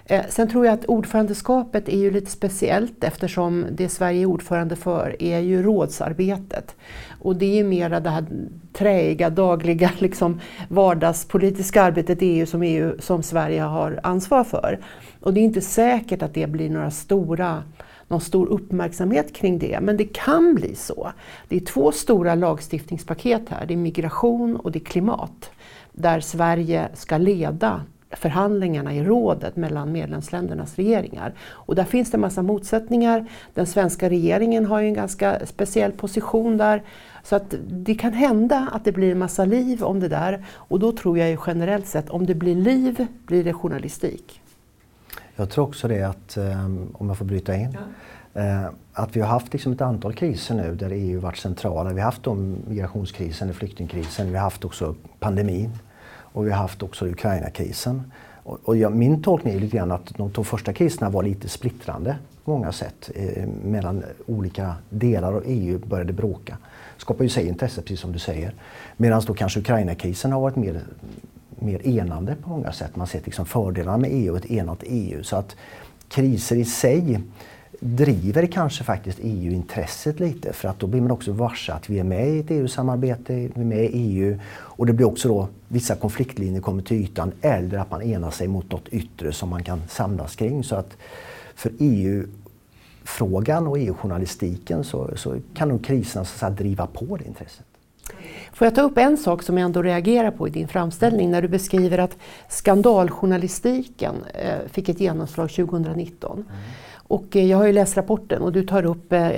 Eh, 0.05 0.25
sen 0.29 0.49
tror 0.49 0.65
jag 0.65 0.73
att 0.73 0.85
ordförandeskapet 0.85 1.89
är 1.89 1.97
ju 1.97 2.11
lite 2.11 2.31
speciellt 2.31 3.03
eftersom 3.03 3.65
det 3.71 3.89
Sverige 3.89 4.21
är 4.21 4.25
ordförande 4.25 4.75
för 4.75 5.15
är 5.19 5.39
ju 5.39 5.63
rådsarbetet. 5.63 6.75
Och 7.21 7.35
det 7.35 7.45
är 7.45 7.55
ju 7.55 7.63
mera 7.63 7.99
det 7.99 8.09
här 8.09 8.25
träiga, 8.73 9.29
dagliga, 9.29 9.91
liksom 9.99 10.39
vardagspolitiska 10.67 11.83
arbetet 11.83 12.21
i 12.21 12.25
EU 12.25 12.45
som, 12.45 12.63
EU 12.63 12.95
som 12.99 13.23
Sverige 13.23 13.61
har 13.61 13.99
ansvar 14.03 14.43
för. 14.43 14.79
Och 15.19 15.33
det 15.33 15.39
är 15.39 15.43
inte 15.43 15.61
säkert 15.61 16.21
att 16.21 16.33
det 16.33 16.47
blir 16.47 16.69
några 16.69 16.91
stora 16.91 17.63
någon 18.11 18.21
stor 18.21 18.47
uppmärksamhet 18.47 19.33
kring 19.33 19.59
det, 19.59 19.79
men 19.81 19.97
det 19.97 20.05
kan 20.05 20.55
bli 20.55 20.75
så. 20.75 21.11
Det 21.47 21.55
är 21.55 21.59
två 21.59 21.91
stora 21.91 22.35
lagstiftningspaket 22.35 23.49
här, 23.49 23.65
det 23.65 23.73
är 23.73 23.77
migration 23.77 24.55
och 24.55 24.71
det 24.71 24.79
är 24.79 24.85
klimat 24.85 25.51
där 25.91 26.19
Sverige 26.19 26.89
ska 26.93 27.17
leda 27.17 27.81
förhandlingarna 28.11 28.93
i 28.93 29.03
rådet 29.03 29.55
mellan 29.55 29.91
medlemsländernas 29.91 30.75
regeringar. 30.75 31.33
Och 31.41 31.75
där 31.75 31.83
finns 31.83 32.11
det 32.11 32.17
en 32.17 32.21
massa 32.21 32.41
motsättningar. 32.41 33.25
Den 33.53 33.67
svenska 33.67 34.09
regeringen 34.09 34.65
har 34.65 34.79
ju 34.79 34.87
en 34.87 34.93
ganska 34.93 35.45
speciell 35.45 35.91
position 35.91 36.57
där. 36.57 36.83
Så 37.23 37.35
att 37.35 37.55
det 37.67 37.95
kan 37.95 38.13
hända 38.13 38.67
att 38.71 38.85
det 38.85 38.91
blir 38.91 39.11
en 39.11 39.19
massa 39.19 39.45
liv 39.45 39.83
om 39.83 39.99
det 39.99 40.07
där. 40.07 40.45
Och 40.49 40.79
då 40.79 40.91
tror 40.91 41.17
jag 41.17 41.29
ju 41.29 41.37
generellt 41.47 41.87
sett, 41.87 42.09
om 42.09 42.25
det 42.25 42.35
blir 42.35 42.55
liv 42.55 43.07
blir 43.25 43.43
det 43.43 43.53
journalistik. 43.53 44.40
Jag 45.35 45.49
tror 45.49 45.67
också 45.67 45.87
det 45.87 46.03
att, 46.03 46.37
ehm, 46.37 46.89
om 46.93 47.07
jag 47.07 47.17
får 47.17 47.25
bryta 47.25 47.55
in, 47.55 47.71
ja. 47.73 47.79
Eh, 48.33 48.65
att 48.93 49.15
vi 49.15 49.21
har 49.21 49.27
haft 49.27 49.53
liksom 49.53 49.73
ett 49.73 49.81
antal 49.81 50.13
kriser 50.13 50.55
nu 50.55 50.75
där 50.75 50.89
EU 50.89 51.19
varit 51.19 51.37
centrala. 51.37 51.93
Vi 51.93 51.99
har 51.99 52.05
haft 52.05 52.27
migrationskrisen, 52.67 53.53
flyktingkrisen, 53.53 54.29
vi 54.31 54.35
har 54.35 54.43
haft 54.43 54.65
också 54.65 54.95
pandemin 55.19 55.71
och 56.07 56.45
vi 56.47 56.51
har 56.51 56.57
haft 56.57 56.83
också 56.83 57.07
Ukraina-krisen. 57.07 58.11
Och, 58.43 58.59
och 58.63 58.77
jag, 58.77 58.91
min 58.91 59.23
tolkning 59.23 59.53
är 59.53 59.59
lite 59.59 59.77
grann 59.77 59.91
att 59.91 60.13
de 60.17 60.31
två 60.31 60.43
första 60.43 60.73
kriserna 60.73 61.09
var 61.09 61.23
lite 61.23 61.49
splittrande 61.49 62.15
på 62.45 62.51
många 62.51 62.71
sätt. 62.71 63.11
Eh, 63.15 63.47
mellan 63.63 64.03
olika 64.25 64.75
delar 64.89 65.33
av 65.33 65.43
EU 65.45 65.79
började 65.79 66.13
bråka. 66.13 66.57
skapar 66.97 67.23
ju 67.23 67.29
sig 67.29 67.47
intresse, 67.47 67.81
precis 67.81 67.99
som 67.99 68.11
du 68.11 68.19
säger. 68.19 68.53
Medan 68.97 69.21
då 69.27 69.33
kanske 69.33 69.59
Ukraina-krisen 69.59 70.31
har 70.31 70.41
varit 70.41 70.55
mer, 70.55 70.81
mer 71.61 71.87
enande 71.87 72.35
på 72.43 72.49
många 72.49 72.71
sätt. 72.71 72.95
Man 72.95 73.07
ser 73.07 73.21
liksom 73.25 73.45
fördelarna 73.45 73.97
med 73.97 74.09
EU 74.13 74.31
och 74.31 74.37
ett 74.37 74.51
enat 74.51 74.83
EU. 74.83 75.23
Så 75.23 75.35
att 75.35 75.55
kriser 76.09 76.55
i 76.55 76.65
sig 76.65 77.19
driver 77.79 78.45
kanske 78.45 78.83
faktiskt 78.83 79.19
EU-intresset 79.21 80.19
lite 80.19 80.53
för 80.53 80.69
att 80.69 80.79
då 80.79 80.87
blir 80.87 81.01
man 81.01 81.11
också 81.11 81.31
varse 81.31 81.73
att 81.73 81.89
vi 81.89 81.99
är 81.99 82.03
med 82.03 82.29
i 82.29 82.39
ett 82.39 82.51
EU-samarbete, 82.51 83.33
vi 83.33 83.61
är 83.61 83.65
med 83.65 83.83
i 83.83 83.89
EU 83.93 84.39
och 84.53 84.85
det 84.85 84.93
blir 84.93 85.07
också 85.07 85.27
då 85.27 85.47
vissa 85.67 85.95
konfliktlinjer 85.95 86.61
kommer 86.61 86.83
till 86.83 86.97
ytan 86.97 87.31
eller 87.41 87.77
att 87.77 87.91
man 87.91 88.01
enar 88.01 88.31
sig 88.31 88.47
mot 88.47 88.71
något 88.71 88.87
yttre 88.89 89.33
som 89.33 89.49
man 89.49 89.63
kan 89.63 89.81
samlas 89.87 90.35
kring. 90.35 90.63
Så 90.63 90.75
att 90.75 90.97
för 91.55 91.71
EU-frågan 91.79 93.67
och 93.67 93.79
EU-journalistiken 93.79 94.83
så, 94.83 95.09
så, 95.15 95.37
kan 95.53 95.69
nog 95.69 95.85
kriserna 95.85 96.25
så 96.25 96.45
att 96.45 96.57
driva 96.57 96.87
på 96.87 97.17
det 97.17 97.25
intresset. 97.25 97.65
Får 98.53 98.65
jag 98.65 98.75
ta 98.75 98.81
upp 98.81 98.97
en 98.97 99.17
sak 99.17 99.43
som 99.43 99.57
jag 99.57 99.65
ändå 99.65 99.81
reagerar 99.81 100.31
på 100.31 100.47
i 100.47 100.51
din 100.51 100.67
framställning 100.67 101.31
när 101.31 101.41
du 101.41 101.47
beskriver 101.47 101.97
att 101.97 102.17
skandaljournalistiken 102.49 104.15
eh, 104.33 104.67
fick 104.71 104.89
ett 104.89 104.99
genomslag 104.99 105.49
2019. 105.49 106.37
Mm. 106.37 106.45
Och 106.93 107.35
eh, 107.35 107.45
jag 107.45 107.57
har 107.57 107.65
ju 107.65 107.73
läst 107.73 107.97
rapporten 107.97 108.41
och 108.41 108.51
du 108.51 108.63
tar 108.63 108.85
upp 108.85 109.13
eh, 109.13 109.31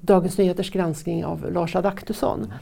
Dagens 0.00 0.38
Nyheters 0.38 0.70
granskning 0.70 1.24
av 1.24 1.52
Lars 1.52 1.76
Adaktusson. 1.76 2.52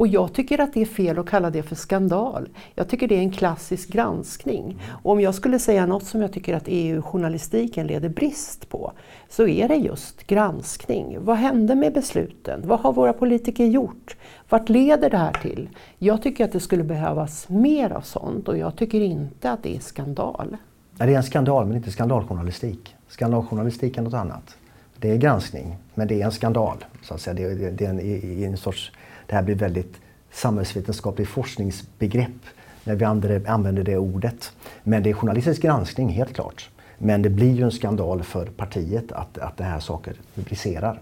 Och 0.00 0.06
jag 0.06 0.32
tycker 0.32 0.60
att 0.60 0.72
det 0.72 0.80
är 0.80 0.86
fel 0.86 1.18
att 1.18 1.26
kalla 1.26 1.50
det 1.50 1.62
för 1.62 1.76
skandal. 1.76 2.48
Jag 2.74 2.88
tycker 2.88 3.08
det 3.08 3.14
är 3.14 3.20
en 3.20 3.30
klassisk 3.30 3.88
granskning. 3.88 4.82
Och 5.02 5.12
om 5.12 5.20
jag 5.20 5.34
skulle 5.34 5.58
säga 5.58 5.86
något 5.86 6.04
som 6.04 6.22
jag 6.22 6.32
tycker 6.32 6.56
att 6.56 6.62
EU-journalistiken 6.66 7.86
leder 7.86 8.08
brist 8.08 8.68
på 8.68 8.92
så 9.28 9.46
är 9.46 9.68
det 9.68 9.74
just 9.74 10.26
granskning. 10.26 11.18
Vad 11.20 11.36
hände 11.36 11.74
med 11.74 11.92
besluten? 11.92 12.62
Vad 12.64 12.80
har 12.80 12.92
våra 12.92 13.12
politiker 13.12 13.64
gjort? 13.64 14.16
Vart 14.48 14.68
leder 14.68 15.10
det 15.10 15.18
här 15.18 15.32
till? 15.42 15.68
Jag 15.98 16.22
tycker 16.22 16.44
att 16.44 16.52
det 16.52 16.60
skulle 16.60 16.84
behövas 16.84 17.48
mer 17.48 17.92
av 17.92 18.00
sånt 18.00 18.48
och 18.48 18.58
jag 18.58 18.76
tycker 18.76 19.00
inte 19.00 19.50
att 19.50 19.62
det 19.62 19.76
är 19.76 19.80
skandal. 19.80 20.56
Det 20.92 21.04
är 21.04 21.08
en 21.08 21.22
skandal 21.22 21.66
men 21.66 21.76
inte 21.76 21.90
skandaljournalistik. 21.90 22.94
Skandaljournalistik 23.08 23.98
är 23.98 24.02
något 24.02 24.14
annat. 24.14 24.56
Det 25.00 25.10
är 25.10 25.16
granskning, 25.16 25.76
men 25.94 26.08
det 26.08 26.20
är 26.20 26.24
en 26.24 26.32
skandal. 26.32 26.84
Så 27.02 27.14
att 27.14 27.20
säga. 27.20 27.34
Det, 27.34 27.84
är 27.84 27.90
en, 27.90 28.00
i, 28.00 28.44
en 28.44 28.56
sorts, 28.56 28.92
det 29.30 29.36
här 29.36 29.42
blir 29.42 29.54
väldigt 29.54 30.00
samhällsvetenskapligt 30.30 31.30
forskningsbegrepp 31.30 32.40
när 32.84 32.94
vi 32.94 33.04
använder, 33.04 33.82
det 33.84 33.96
ordet. 33.96 34.52
Men 34.82 35.02
det 35.02 35.10
är 35.10 35.14
journalistisk 35.14 35.62
granskning, 35.62 36.08
helt 36.08 36.34
klart. 36.34 36.68
Men 36.98 37.22
det 37.22 37.30
blir 37.30 37.54
ju 37.54 37.64
en 37.64 37.70
skandal 37.70 38.22
för 38.22 38.46
partiet 38.46 39.12
att, 39.12 39.38
att 39.38 39.56
det 39.56 39.64
här 39.64 39.80
saker 39.80 40.14
publicerar. 40.34 41.00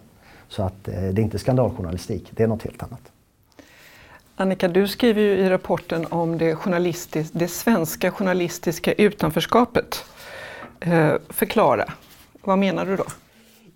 Så 0.48 0.62
att 0.62 0.88
eh, 0.88 0.94
det 0.94 1.20
är 1.20 1.24
inte 1.24 1.38
skandaljournalistik, 1.38 2.30
det 2.30 2.42
är 2.42 2.46
något 2.46 2.62
helt 2.62 2.82
annat. 2.82 3.12
Annika, 4.36 4.68
du 4.68 4.88
skriver 4.88 5.22
ju 5.22 5.30
i 5.30 5.48
rapporten 5.48 6.06
om 6.10 6.38
det, 6.38 6.56
det 7.32 7.48
svenska 7.48 8.10
journalistiska 8.10 8.92
utanförskapet. 8.92 10.04
Eh, 10.80 11.12
förklara, 11.28 11.92
vad 12.40 12.58
menar 12.58 12.86
du 12.86 12.96
då? 12.96 13.04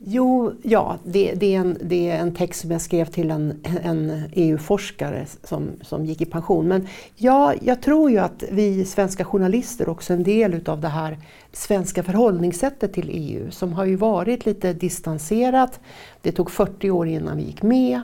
Jo, 0.05 0.53
ja, 0.63 0.99
det, 1.05 1.35
det, 1.35 1.55
är 1.55 1.61
en, 1.61 1.79
det 1.81 2.11
är 2.11 2.19
en 2.19 2.35
text 2.35 2.61
som 2.61 2.71
jag 2.71 2.81
skrev 2.81 3.05
till 3.05 3.31
en, 3.31 3.61
en 3.83 4.23
EU-forskare 4.33 5.27
som, 5.45 5.71
som 5.83 6.05
gick 6.05 6.21
i 6.21 6.25
pension. 6.25 6.69
Men 6.69 6.89
ja, 7.17 7.55
jag 7.63 7.83
tror 7.83 8.11
ju 8.11 8.19
att 8.19 8.45
vi 8.51 8.85
svenska 8.85 9.25
journalister 9.25 9.89
också 9.89 10.13
är 10.13 10.17
en 10.17 10.23
del 10.23 10.55
utav 10.55 10.81
det 10.81 10.89
här 10.89 11.19
svenska 11.53 12.03
förhållningssättet 12.03 12.93
till 12.93 13.11
EU 13.13 13.51
som 13.51 13.73
har 13.73 13.85
ju 13.85 13.97
varit 13.97 14.47
lite 14.47 14.73
distanserat. 14.73 15.81
Det 16.21 16.33
tog 16.33 16.51
40 16.51 16.91
år 16.91 17.09
innan 17.09 17.37
vi 17.37 17.43
gick 17.43 17.63
med. 17.63 18.01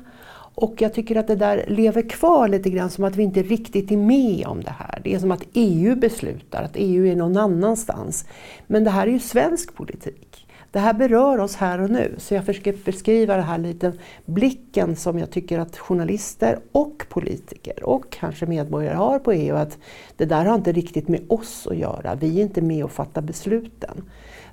Och 0.54 0.82
jag 0.82 0.94
tycker 0.94 1.16
att 1.16 1.26
det 1.26 1.36
där 1.36 1.64
lever 1.68 2.08
kvar 2.08 2.48
lite 2.48 2.70
grann 2.70 2.90
som 2.90 3.04
att 3.04 3.16
vi 3.16 3.22
inte 3.22 3.42
riktigt 3.42 3.90
är 3.90 3.96
med 3.96 4.46
om 4.46 4.60
det 4.62 4.74
här. 4.78 5.00
Det 5.04 5.14
är 5.14 5.18
som 5.18 5.30
att 5.30 5.42
EU 5.52 5.96
beslutar, 5.96 6.62
att 6.62 6.72
EU 6.74 7.06
är 7.06 7.16
någon 7.16 7.36
annanstans. 7.36 8.24
Men 8.66 8.84
det 8.84 8.90
här 8.90 9.06
är 9.06 9.10
ju 9.10 9.18
svensk 9.18 9.74
politik. 9.74 10.27
Det 10.70 10.78
här 10.78 10.94
berör 10.94 11.38
oss 11.38 11.56
här 11.56 11.80
och 11.80 11.90
nu. 11.90 12.14
Så 12.18 12.34
jag 12.34 12.46
försöker 12.46 12.74
beskriva 12.84 13.36
den 13.36 13.44
här 13.44 13.58
lite 13.58 13.92
blicken 14.24 14.96
som 14.96 15.18
jag 15.18 15.30
tycker 15.30 15.58
att 15.58 15.78
journalister 15.78 16.58
och 16.72 17.06
politiker 17.08 17.84
och 17.84 18.12
kanske 18.12 18.46
medborgare 18.46 18.96
har 18.96 19.18
på 19.18 19.32
EU. 19.32 19.56
Att 19.56 19.78
det 20.16 20.24
där 20.24 20.44
har 20.44 20.54
inte 20.54 20.72
riktigt 20.72 21.08
med 21.08 21.20
oss 21.28 21.66
att 21.66 21.76
göra. 21.76 22.14
Vi 22.14 22.38
är 22.38 22.42
inte 22.42 22.62
med 22.62 22.84
och 22.84 22.92
fattar 22.92 23.22
besluten. 23.22 24.04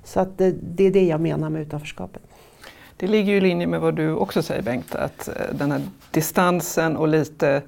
Så 0.04 0.20
att 0.20 0.38
det, 0.38 0.54
det 0.62 0.84
är 0.84 0.90
det 0.90 1.04
jag 1.04 1.20
menar 1.20 1.50
med 1.50 1.62
utanförskapet. 1.62 2.22
Det 2.96 3.06
ligger 3.06 3.32
ju 3.32 3.38
i 3.38 3.40
linje 3.40 3.66
med 3.66 3.80
vad 3.80 3.96
du 3.96 4.12
också 4.12 4.42
säger 4.42 4.62
Bengt, 4.62 4.94
att 4.94 5.28
eh, 5.28 5.34
den 5.52 5.72
här 5.72 5.82
distansen 6.10 6.96
och 6.96 7.08
lite 7.08 7.62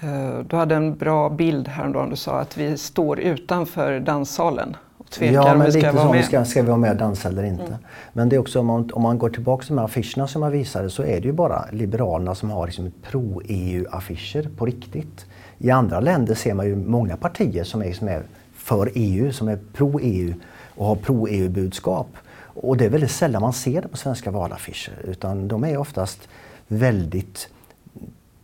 eh, 0.00 0.38
du 0.38 0.56
hade 0.56 0.74
en 0.74 0.96
bra 0.96 1.30
bild 1.30 1.68
häromdagen. 1.68 2.10
Du 2.10 2.16
sa 2.16 2.40
att 2.40 2.56
vi 2.56 2.78
står 2.78 3.20
utanför 3.20 4.00
danssalen 4.00 4.76
tvekar 5.10 5.34
ja, 5.34 5.54
om 5.54 5.60
vi 5.60 5.70
ska 5.70 5.80
lite 5.80 5.92
vara 5.92 6.04
som 6.04 6.16
med. 6.16 6.24
Ska, 6.24 6.44
ska 6.44 6.62
vi 6.62 6.68
vara 6.68 6.78
med 6.78 6.90
och 6.90 6.96
dansa 6.96 7.28
eller 7.28 7.42
inte? 7.42 7.64
Mm. 7.64 7.78
Men 8.12 8.28
det 8.28 8.36
är 8.36 8.40
också 8.40 8.60
om 8.60 8.66
man, 8.66 8.90
om 8.92 9.02
man 9.02 9.18
går 9.18 9.30
tillbaka 9.30 9.66
till 9.66 9.74
de 9.74 9.78
här 9.78 9.84
affischerna 9.84 10.28
som 10.28 10.42
jag 10.42 10.50
visade 10.50 10.90
så 10.90 11.02
är 11.02 11.20
det 11.20 11.26
ju 11.26 11.32
bara 11.32 11.64
Liberalerna 11.72 12.34
som 12.34 12.50
har 12.50 12.66
liksom 12.66 12.92
pro-EU-affischer 13.02 14.48
på 14.56 14.66
riktigt. 14.66 15.26
I 15.58 15.70
andra 15.70 16.00
länder 16.00 16.34
ser 16.34 16.54
man 16.54 16.66
ju 16.66 16.76
många 16.76 17.16
partier 17.16 17.64
som 17.64 17.82
är, 17.82 17.92
som 17.92 18.08
är 18.08 18.22
för 18.56 18.90
EU, 18.94 19.32
som 19.32 19.48
är 19.48 19.58
pro-EU 19.72 20.34
och 20.74 20.86
har 20.86 20.96
pro-EU-budskap. 20.96 22.08
Och 22.54 22.76
det 22.76 22.84
är 22.84 22.90
väldigt 22.90 23.10
sällan 23.10 23.42
man 23.42 23.52
ser 23.52 23.82
det 23.82 23.88
på 23.88 23.96
svenska 23.96 24.30
valaffischer 24.30 24.92
utan 25.04 25.48
de 25.48 25.64
är 25.64 25.76
oftast 25.76 26.28
väldigt 26.68 27.48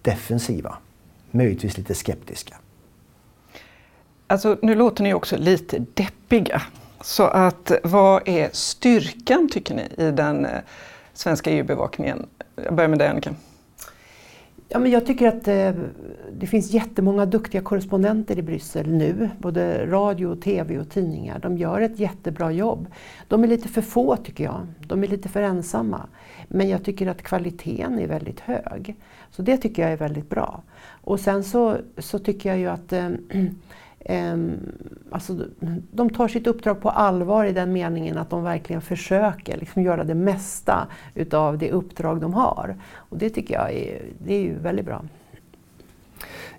defensiva. 0.03 0.77
Möjligtvis 1.31 1.77
lite 1.77 1.95
skeptiska. 1.95 2.57
Alltså, 4.27 4.59
nu 4.63 4.75
låter 4.75 5.03
ni 5.03 5.15
också 5.15 5.37
lite 5.37 5.85
deppiga. 5.95 6.63
Så 7.01 7.23
att 7.23 7.73
vad 7.85 8.29
är 8.29 8.51
styrkan 8.53 9.49
tycker 9.53 9.75
ni 9.75 10.05
i 10.07 10.11
den 10.11 10.45
eh, 10.45 10.61
svenska 11.13 11.51
EU-bevakningen? 11.51 12.27
Jag 12.65 12.75
börjar 12.75 12.89
med 12.89 12.99
dig 12.99 13.09
Annika. 13.09 13.35
Ja, 14.69 14.79
men 14.79 14.91
jag 14.91 15.07
tycker 15.07 15.29
att 15.29 15.49
eh, 15.49 15.73
det 16.33 16.47
finns 16.47 16.71
jättemånga 16.71 17.27
duktiga 17.27 17.63
korrespondenter 17.63 18.39
i 18.39 18.43
Bryssel 18.43 18.93
nu. 18.93 19.31
Både 19.39 19.87
radio, 19.87 20.37
tv 20.37 20.79
och 20.79 20.91
tidningar. 20.91 21.39
De 21.39 21.59
gör 21.59 21.81
ett 21.81 21.99
jättebra 21.99 22.53
jobb. 22.53 22.87
De 23.29 23.45
är 23.45 23.49
lite 23.49 23.69
för 23.69 23.83
få 23.83 24.17
tycker 24.17 24.45
jag. 24.45 24.67
De 24.87 25.05
är 25.05 25.09
lite 25.09 25.29
för 25.29 25.43
ensamma. 25.43 26.07
Men 26.49 26.69
jag 26.69 26.85
tycker 26.85 27.07
att 27.07 27.23
kvaliteten 27.23 27.99
är 27.99 28.07
väldigt 28.07 28.41
hög. 28.41 28.97
Så 29.31 29.43
det 29.43 29.57
tycker 29.57 29.83
jag 29.83 29.93
är 29.93 29.97
väldigt 29.97 30.31
bra. 30.31 30.63
Och 31.03 31.21
sen 31.21 31.45
så, 31.45 31.77
så 31.99 32.19
tycker 32.19 32.49
jag 32.49 32.59
ju 32.59 32.67
att 32.67 32.93
eh, 32.93 33.11
Ehm, 34.09 34.73
alltså, 35.11 35.37
de 35.93 36.11
tar 36.11 36.29
sitt 36.29 36.47
uppdrag 36.47 36.81
på 36.81 36.91
allvar 36.91 37.45
i 37.45 37.53
den 37.53 37.73
meningen 37.73 38.19
att 38.19 38.31
de 38.31 38.43
verkligen 38.43 38.83
försöker 38.83 39.57
liksom, 39.57 39.83
göra 39.83 40.05
det 40.05 40.15
mesta 40.15 40.87
utav 41.15 41.59
det 41.59 41.71
uppdrag 41.71 42.21
de 42.21 42.35
har. 42.35 42.77
Och 42.95 43.19
det 43.19 43.31
tycker 43.31 43.55
jag 43.55 43.73
är, 43.73 44.03
det 44.19 44.35
är 44.35 44.41
ju 44.41 44.59
väldigt 44.59 44.87
bra. 44.87 45.03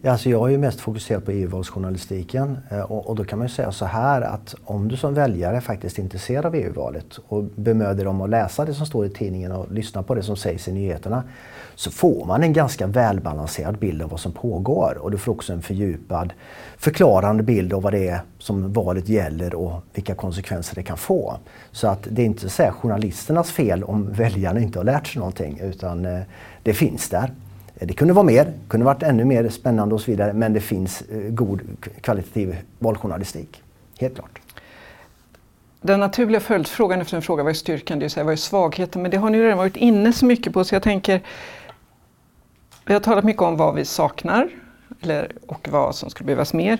Ja, 0.02 0.12
alltså 0.12 0.30
jag 0.30 0.48
är 0.48 0.52
ju 0.52 0.58
mest 0.58 0.80
fokuserad 0.80 1.26
på 1.26 1.32
EU-valsjournalistiken 1.32 2.58
eh, 2.70 2.92
och, 2.92 3.10
och, 3.10 3.16
då 3.16 3.24
kan 3.24 3.40
man 3.40 3.48
ju 3.48 3.54
säga 3.54 3.72
så 3.72 3.86
här 3.86 4.22
att 4.22 4.56
om 4.64 4.88
du 4.88 4.98
som 4.98 5.14
väljare 5.14 5.62
faktiskt 5.62 5.98
är 5.98 6.04
intresserad 6.04 6.46
av 6.46 6.56
EU-valet 6.56 7.20
och 7.28 7.44
bemöder 7.44 7.96
dig 7.96 8.08
om 8.08 8.22
att 8.22 8.30
läsa 8.30 8.66
det 8.66 8.74
som 8.74 8.86
står 8.86 9.06
i 9.06 9.10
tidningen 9.10 9.52
och 9.52 9.72
lyssna 9.72 10.04
på 10.04 10.16
det 10.16 10.24
som 10.24 10.36
sägs 10.36 10.68
i 10.68 10.74
nyheterna 10.74 11.24
så 11.78 11.92
får 11.92 12.26
man 12.26 12.44
en 12.44 12.54
ganska 12.54 12.88
välbalanserad 12.88 13.78
bild 13.78 14.02
av 14.02 14.10
vad 14.10 14.20
som 14.20 14.32
pågår 14.32 14.98
och 15.02 15.12
du 15.12 15.18
får 15.18 15.32
också 15.32 15.54
en 15.54 15.62
fördjupad 15.62 16.34
förklarande 16.78 17.44
bild 17.44 17.74
av 17.74 17.82
vad 17.82 17.94
det 17.94 18.08
är 18.08 18.22
som 18.38 18.74
valet 18.74 19.10
gäller 19.10 19.56
och 19.56 19.84
vilka 19.94 20.16
konsekvenser 20.16 20.76
det 20.76 20.84
kan 20.84 20.98
få. 20.98 21.38
Så 21.72 21.88
att 21.88 22.08
det 22.12 22.22
är 22.22 22.26
inte 22.26 22.50
så 22.50 22.64
journalisternas 22.64 23.52
fel 23.52 23.84
om 23.84 24.14
väljarna 24.14 24.60
inte 24.60 24.80
har 24.80 24.84
lärt 24.84 25.08
sig 25.08 25.20
någonting 25.20 25.60
utan 25.60 26.06
eh, 26.06 26.22
det 26.64 26.74
finns 26.74 27.10
där. 27.10 27.32
Det 27.74 27.94
kunde 27.94 28.14
vara 28.14 28.26
mer, 28.26 28.54
kunde 28.68 28.86
varit 28.86 29.04
ännu 29.04 29.26
mer 29.26 29.50
spännande 29.50 29.96
och 29.96 30.02
så 30.02 30.12
vidare 30.12 30.34
men 30.34 30.54
det 30.54 30.62
finns 30.62 31.02
eh, 31.02 31.18
god 31.18 31.62
kvalitativ 32.02 32.58
valjournalistik. 32.80 33.64
Helt 34.00 34.16
klart. 34.16 34.40
Den 35.82 36.00
naturliga 36.00 36.40
följdfrågan 36.40 37.02
efter 37.02 37.16
en 37.16 37.22
fråga 37.22 37.44
vad 37.44 37.50
är 37.50 37.54
styrkan, 37.54 38.00
det 38.00 38.06
är 38.06 38.10
så 38.10 38.20
här, 38.20 38.26
vad 38.26 38.34
är 38.34 38.38
svagheten? 38.38 39.02
Men 39.02 39.12
det 39.12 39.18
har 39.18 39.30
ni 39.30 39.44
redan 39.44 39.58
varit 39.58 39.78
inne 39.78 40.14
så 40.14 40.26
mycket 40.26 40.54
på 40.54 40.64
så 40.64 40.76
jag 40.76 40.84
tänker 40.84 41.22
vi 42.88 42.94
har 42.94 43.02
talat 43.02 43.24
mycket 43.24 43.42
om 43.42 43.58
vad 43.58 43.76
vi 43.76 43.86
saknar 43.86 44.50
eller, 45.02 45.32
och 45.48 45.68
vad 45.72 45.96
som 45.96 46.10
skulle 46.10 46.26
behövas 46.26 46.54
mer. 46.54 46.80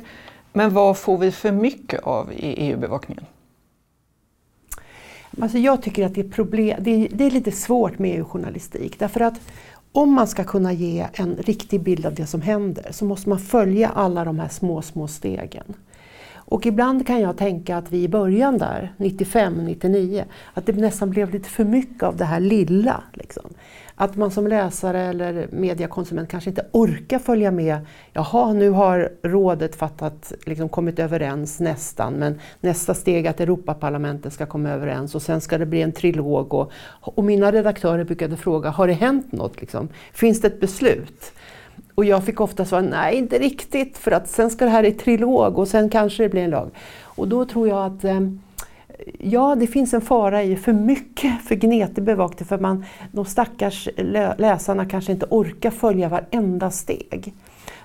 Men 0.54 0.74
vad 0.74 0.98
får 0.98 1.18
vi 1.18 1.32
för 1.32 1.52
mycket 1.52 2.04
av 2.04 2.34
i 2.34 2.54
EU-bevakningen? 2.54 3.26
Alltså 5.42 5.58
jag 5.58 5.82
tycker 5.82 6.06
att 6.06 6.16
det 6.16 6.22
är, 6.22 6.30
problem, 6.30 6.78
det 6.84 6.92
är, 6.92 7.10
det 7.12 7.26
är 7.26 7.32
lite 7.32 7.52
svårt 7.52 8.00
med 8.00 8.18
EU-journalistik 8.18 9.00
därför 9.00 9.20
att 9.20 9.40
om 9.92 10.14
man 10.14 10.28
ska 10.28 10.44
kunna 10.44 10.74
ge 10.74 11.08
en 11.14 11.36
riktig 11.36 11.82
bild 11.82 12.06
av 12.06 12.14
det 12.14 12.26
som 12.26 12.42
händer 12.42 12.88
så 12.92 13.06
måste 13.06 13.30
man 13.30 13.40
följa 13.40 13.90
alla 13.90 14.26
de 14.26 14.40
här 14.40 14.50
små, 14.50 14.82
små 14.82 15.08
stegen. 15.08 15.74
Och 16.50 16.66
ibland 16.66 17.08
kan 17.08 17.22
jag 17.22 17.38
tänka 17.38 17.78
att 17.78 17.92
vi 17.92 18.04
i 18.04 18.08
början 18.08 18.58
där, 18.58 18.94
95, 18.98 19.54
99, 19.66 20.26
att 20.54 20.66
det 20.66 20.74
nästan 20.74 21.10
blev 21.10 21.32
lite 21.32 21.50
för 21.50 21.64
mycket 21.64 22.04
av 22.04 22.18
det 22.18 22.26
här 22.26 22.40
lilla. 22.40 23.04
Liksom. 23.14 23.54
Att 24.00 24.16
man 24.16 24.32
som 24.32 24.48
läsare 24.48 25.02
eller 25.02 25.48
mediekonsument 25.52 26.30
kanske 26.30 26.50
inte 26.50 26.66
orkar 26.72 27.20
följa 27.20 27.52
med. 27.52 27.80
Jaha, 28.14 28.54
nu 28.54 28.70
har 28.70 29.12
rådet 29.24 29.76
fattat, 29.76 30.34
liksom 30.46 30.70
kommit 30.70 31.00
överens 31.00 31.60
nästan, 31.60 32.14
men 32.14 32.40
nästa 32.62 32.94
steg 32.94 33.26
är 33.26 33.30
att 33.30 33.40
Europaparlamentet 33.40 34.34
ska 34.34 34.46
komma 34.46 34.70
överens 34.70 35.16
och 35.16 35.22
sen 35.22 35.42
ska 35.42 35.58
det 35.58 35.66
bli 35.66 35.82
en 35.82 35.92
trilog. 35.92 36.54
Och, 36.54 36.72
och 37.00 37.24
mina 37.24 37.52
redaktörer 37.52 38.04
brukade 38.04 38.38
fråga, 38.38 38.70
har 38.70 38.88
det 38.88 38.94
hänt 38.94 39.32
något? 39.32 39.62
Liksom? 39.62 39.90
Finns 40.14 40.42
det 40.42 40.48
ett 40.48 40.60
beslut? 40.60 41.32
Och 41.96 42.06
jag 42.06 42.26
fick 42.26 42.42
ofta 42.42 42.66
svara, 42.66 42.82
nej 42.82 43.16
inte 43.16 43.40
riktigt, 43.40 43.98
för 43.98 44.12
att 44.12 44.30
sen 44.30 44.50
ska 44.50 44.66
det 44.66 44.72
här 44.72 44.84
i 44.84 44.92
trilog 44.92 45.58
och 45.60 45.68
sen 45.68 45.90
kanske 45.90 46.24
det 46.24 46.30
blir 46.30 46.44
en 46.44 46.50
lag. 46.50 46.70
Och 47.02 47.28
då 47.28 47.46
tror 47.46 47.68
jag 47.68 47.86
att 47.86 48.04
eh, 48.04 48.20
ja, 49.20 49.56
det 49.56 49.68
finns 49.68 49.94
en 49.94 50.02
fara 50.02 50.44
i 50.44 50.56
för 50.56 50.74
mycket 50.74 51.42
för 51.42 51.56
gnetig 51.56 52.04
bevakning 52.04 52.48
för 52.48 52.58
man, 52.58 52.86
de 53.12 53.26
stackars 53.26 53.90
läsarna 54.38 54.86
kanske 54.86 55.12
inte 55.12 55.26
orkar 55.30 55.72
följa 55.72 56.10
varenda 56.10 56.72
steg. 56.72 57.34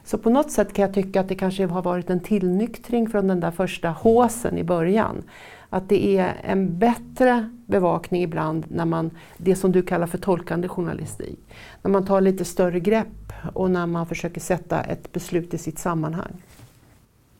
Så 0.04 0.18
på 0.18 0.30
något 0.30 0.50
sätt 0.50 0.72
kan 0.72 0.82
jag 0.82 0.94
tycka 0.94 1.20
att 1.20 1.28
det 1.28 1.34
kanske 1.34 1.66
har 1.66 1.82
varit 1.82 2.10
en 2.10 2.20
tillnyktring 2.20 3.08
från 3.08 3.28
den 3.28 3.40
där 3.40 3.50
första 3.50 3.88
håsen 3.88 4.58
i 4.58 4.64
början. 4.64 5.22
Att 5.70 5.88
det 5.88 6.16
är 6.16 6.34
en 6.44 6.78
bättre 6.78 7.50
bevakning 7.66 8.22
ibland 8.22 8.64
när 8.68 8.84
man, 8.84 9.10
det 9.36 9.56
som 9.56 9.72
du 9.72 9.82
kallar 9.82 10.06
för 10.06 10.18
tolkande 10.18 10.68
journalistik. 10.68 11.38
När 11.82 11.90
man 11.90 12.06
tar 12.06 12.20
lite 12.20 12.44
större 12.44 12.80
grepp 12.80 13.32
och 13.54 13.70
när 13.70 13.86
man 13.86 14.06
försöker 14.06 14.40
sätta 14.40 14.80
ett 14.80 15.12
beslut 15.12 15.54
i 15.54 15.58
sitt 15.58 15.78
sammanhang. 15.78 16.42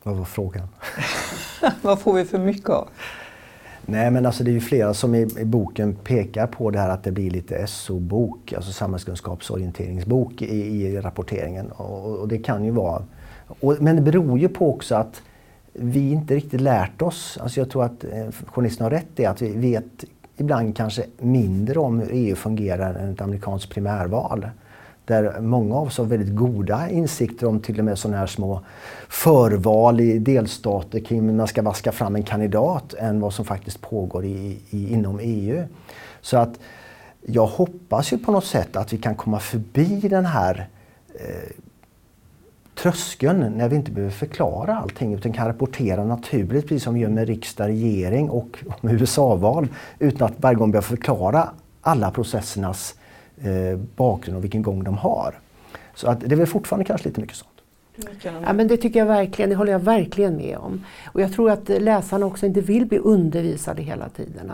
Vad 0.03 0.15
var 0.15 0.25
frågan? 0.25 0.67
Vad 1.81 1.99
får 1.99 2.13
vi 2.13 2.25
för 2.25 2.39
mycket 2.39 2.69
av? 2.69 2.89
Nej 3.85 4.11
men 4.11 4.25
alltså 4.25 4.43
det 4.43 4.51
är 4.51 4.53
ju 4.53 4.59
flera 4.59 4.93
som 4.93 5.15
i, 5.15 5.27
i 5.39 5.45
boken 5.45 5.95
pekar 5.95 6.47
på 6.47 6.71
det 6.71 6.79
här 6.79 6.89
att 6.89 7.03
det 7.03 7.11
blir 7.11 7.31
lite 7.31 7.67
SO-bok, 7.67 8.53
alltså 8.53 8.71
samhällskunskapsorienteringsbok 8.71 10.41
i, 10.41 10.55
i 10.55 11.01
rapporteringen. 11.01 11.71
Och, 11.71 12.19
och, 12.19 12.27
det 12.27 12.37
kan 12.37 12.65
ju 12.65 12.71
vara... 12.71 13.03
Och, 13.47 13.75
men 13.79 13.95
det 13.95 14.01
beror 14.01 14.39
ju 14.39 14.49
på 14.49 14.73
också 14.73 14.95
att 14.95 15.21
vi 15.73 16.11
inte 16.11 16.35
riktigt 16.35 16.61
lärt 16.61 17.01
oss. 17.01 17.37
Alltså 17.41 17.59
jag 17.59 17.69
tror 17.69 17.83
att 17.83 18.03
eh, 18.03 18.27
journalisten 18.45 18.83
har 18.83 18.91
rätt 18.91 19.19
i 19.19 19.25
att 19.25 19.41
vi 19.41 19.51
vet 19.51 20.05
ibland 20.37 20.77
kanske 20.77 21.03
mindre 21.19 21.79
om 21.79 21.99
hur 21.99 22.09
EU 22.11 22.35
fungerar 22.35 22.93
än 22.93 23.13
ett 23.13 23.21
amerikanskt 23.21 23.69
primärval 23.69 24.47
där 25.05 25.41
många 25.41 25.75
av 25.75 25.87
oss 25.87 25.97
har 25.97 26.05
väldigt 26.05 26.35
goda 26.35 26.89
insikter 26.89 27.47
om 27.47 27.59
till 27.59 27.79
och 27.79 27.85
med 27.85 27.97
sådana 27.99 28.17
här 28.17 28.27
små 28.27 28.61
förval 29.09 29.99
i 29.99 30.19
delstater 30.19 30.99
kring 30.99 31.21
hur 31.21 31.33
man 31.33 31.47
ska 31.47 31.61
vaska 31.61 31.91
fram 31.91 32.15
en 32.15 32.23
kandidat 32.23 32.93
än 32.93 33.19
vad 33.19 33.33
som 33.33 33.45
faktiskt 33.45 33.81
pågår 33.81 34.25
i, 34.25 34.59
i, 34.69 34.93
inom 34.93 35.19
EU. 35.21 35.63
Så 36.21 36.37
att 36.37 36.59
jag 37.25 37.45
hoppas 37.45 38.13
ju 38.13 38.17
på 38.17 38.31
något 38.31 38.45
sätt 38.45 38.75
att 38.75 38.93
vi 38.93 38.97
kan 38.97 39.15
komma 39.15 39.39
förbi 39.39 39.99
den 39.99 40.25
här 40.25 40.69
eh, 41.15 41.51
tröskeln 42.75 43.53
när 43.57 43.69
vi 43.69 43.75
inte 43.75 43.91
behöver 43.91 44.11
förklara 44.11 44.77
allting 44.77 45.13
utan 45.13 45.33
kan 45.33 45.47
rapportera 45.47 46.05
naturligt 46.05 46.67
precis 46.67 46.83
som 46.83 46.93
vi 46.93 46.99
gör 46.99 47.09
med 47.09 47.27
riksdag, 47.27 47.67
regering 47.67 48.29
och 48.29 48.63
USA-val 48.81 49.67
utan 49.99 50.27
att 50.27 50.33
varje 50.37 50.55
gång 50.55 50.71
behöva 50.71 50.87
förklara 50.87 51.49
alla 51.81 52.11
processernas 52.11 52.95
eh, 53.41 53.79
bakgrund 53.95 54.37
och 54.37 54.43
vilken 54.43 54.61
gång 54.61 54.83
de 54.83 54.97
har. 54.97 55.39
Så 55.95 56.07
att 56.07 56.19
det 56.19 56.31
är 56.31 56.35
väl 56.35 56.47
fortfarande 56.47 56.85
kanske 56.85 57.07
lite 57.07 57.21
mycket 57.21 57.37
sånt. 57.37 57.49
Ja, 58.23 58.53
men 58.53 58.67
det 58.67 58.77
tycker 58.77 58.99
jag 58.99 59.05
verkligen, 59.05 59.49
det 59.49 59.55
håller 59.55 59.71
jag 59.71 59.79
verkligen 59.79 60.35
med 60.35 60.57
om. 60.57 60.85
Och 61.05 61.21
jag 61.21 61.33
tror 61.33 61.51
att 61.51 61.69
läsarna 61.69 62.25
också 62.25 62.45
inte 62.45 62.61
vill 62.61 62.85
bli 62.85 62.97
undervisade 62.97 63.81
hela 63.81 64.09
tiden. 64.09 64.51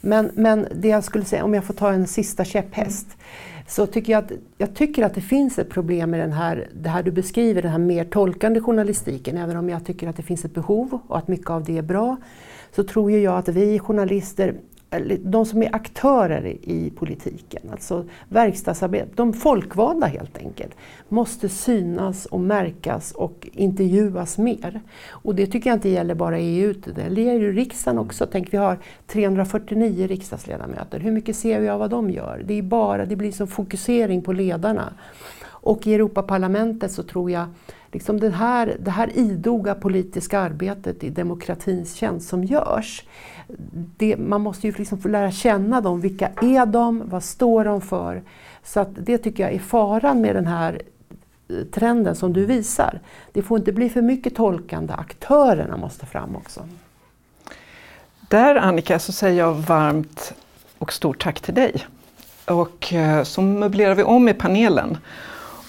Men, 0.00 0.30
men 0.34 0.66
det 0.74 0.88
jag 0.88 1.04
skulle 1.04 1.24
säga, 1.24 1.44
om 1.44 1.54
jag 1.54 1.64
får 1.64 1.74
ta 1.74 1.92
en 1.92 2.06
sista 2.06 2.44
käpphäst, 2.44 3.06
mm. 3.06 3.64
så 3.68 3.86
tycker 3.86 4.12
jag 4.12 4.24
att, 4.24 4.32
jag 4.58 4.74
tycker 4.74 5.04
att 5.04 5.14
det 5.14 5.20
finns 5.20 5.58
ett 5.58 5.70
problem 5.70 6.10
med 6.10 6.20
den 6.20 6.32
här, 6.32 6.68
det 6.72 6.88
här 6.88 7.02
du 7.02 7.10
beskriver, 7.10 7.62
den 7.62 7.70
här 7.70 7.78
mer 7.78 8.04
tolkande 8.04 8.60
journalistiken. 8.60 9.36
Även 9.36 9.56
om 9.56 9.68
jag 9.68 9.84
tycker 9.84 10.08
att 10.08 10.16
det 10.16 10.22
finns 10.22 10.44
ett 10.44 10.54
behov 10.54 10.98
och 11.06 11.18
att 11.18 11.28
mycket 11.28 11.50
av 11.50 11.64
det 11.64 11.78
är 11.78 11.82
bra, 11.82 12.16
så 12.76 12.84
tror 12.84 13.10
jag 13.10 13.38
att 13.38 13.48
vi 13.48 13.78
journalister 13.78 14.54
de 15.18 15.46
som 15.46 15.62
är 15.62 15.74
aktörer 15.74 16.46
i 16.62 16.92
politiken, 16.96 17.62
alltså 17.70 18.04
verkstadsarbete, 18.28 19.10
de 19.14 19.32
folkvalda 19.32 20.06
helt 20.06 20.38
enkelt, 20.38 20.74
måste 21.08 21.48
synas 21.48 22.26
och 22.26 22.40
märkas 22.40 23.12
och 23.12 23.48
intervjuas 23.52 24.38
mer. 24.38 24.80
Och 25.10 25.34
det 25.34 25.46
tycker 25.46 25.70
jag 25.70 25.76
inte 25.76 25.88
gäller 25.88 26.14
bara 26.14 26.38
EU, 26.38 26.74
det 26.94 27.22
gäller 27.22 27.40
ju 27.40 27.52
riksdagen 27.52 27.98
också. 27.98 28.26
Tänk 28.32 28.52
vi 28.52 28.56
har 28.56 28.78
349 29.06 30.06
riksdagsledamöter, 30.06 31.00
hur 31.00 31.10
mycket 31.10 31.36
ser 31.36 31.60
vi 31.60 31.68
av 31.68 31.78
vad 31.78 31.90
de 31.90 32.10
gör? 32.10 32.42
Det, 32.46 32.54
är 32.54 32.62
bara, 32.62 33.06
det 33.06 33.16
blir 33.16 33.32
som 33.32 33.46
fokusering 33.46 34.22
på 34.22 34.32
ledarna. 34.32 34.92
Och 35.62 35.86
i 35.86 35.94
Europaparlamentet 35.94 36.92
så 36.92 37.02
tror 37.02 37.30
jag 37.30 37.46
liksom 37.92 38.20
det, 38.20 38.30
här, 38.30 38.76
det 38.80 38.90
här 38.90 39.18
idoga 39.18 39.74
politiska 39.74 40.40
arbetet 40.40 41.04
i 41.04 41.10
demokratins 41.10 41.94
tjänst 41.94 42.28
som 42.28 42.44
görs. 42.44 43.04
Det, 43.96 44.16
man 44.16 44.40
måste 44.40 44.66
ju 44.66 44.72
liksom 44.76 44.98
få 44.98 45.08
lära 45.08 45.30
känna 45.30 45.80
dem. 45.80 46.00
Vilka 46.00 46.28
är 46.28 46.66
de? 46.66 47.02
Vad 47.04 47.24
står 47.24 47.64
de 47.64 47.80
för? 47.80 48.22
Så 48.64 48.80
att 48.80 48.88
det 48.92 49.18
tycker 49.18 49.42
jag 49.42 49.52
är 49.52 49.58
faran 49.58 50.20
med 50.20 50.34
den 50.34 50.46
här 50.46 50.82
eh, 51.48 51.56
trenden 51.72 52.16
som 52.16 52.32
du 52.32 52.46
visar. 52.46 53.00
Det 53.32 53.42
får 53.42 53.58
inte 53.58 53.72
bli 53.72 53.88
för 53.88 54.02
mycket 54.02 54.34
tolkande. 54.34 54.94
Aktörerna 54.94 55.76
måste 55.76 56.06
fram 56.06 56.36
också. 56.36 56.68
Där 58.28 58.56
Annika 58.56 58.98
så 58.98 59.12
säger 59.12 59.38
jag 59.38 59.54
varmt 59.54 60.34
och 60.78 60.92
stort 60.92 61.22
tack 61.22 61.40
till 61.40 61.54
dig. 61.54 61.86
Och 62.44 62.92
eh, 62.92 63.22
så 63.22 63.42
möblerar 63.42 63.94
vi 63.94 64.02
om 64.02 64.28
i 64.28 64.34
panelen. 64.34 64.98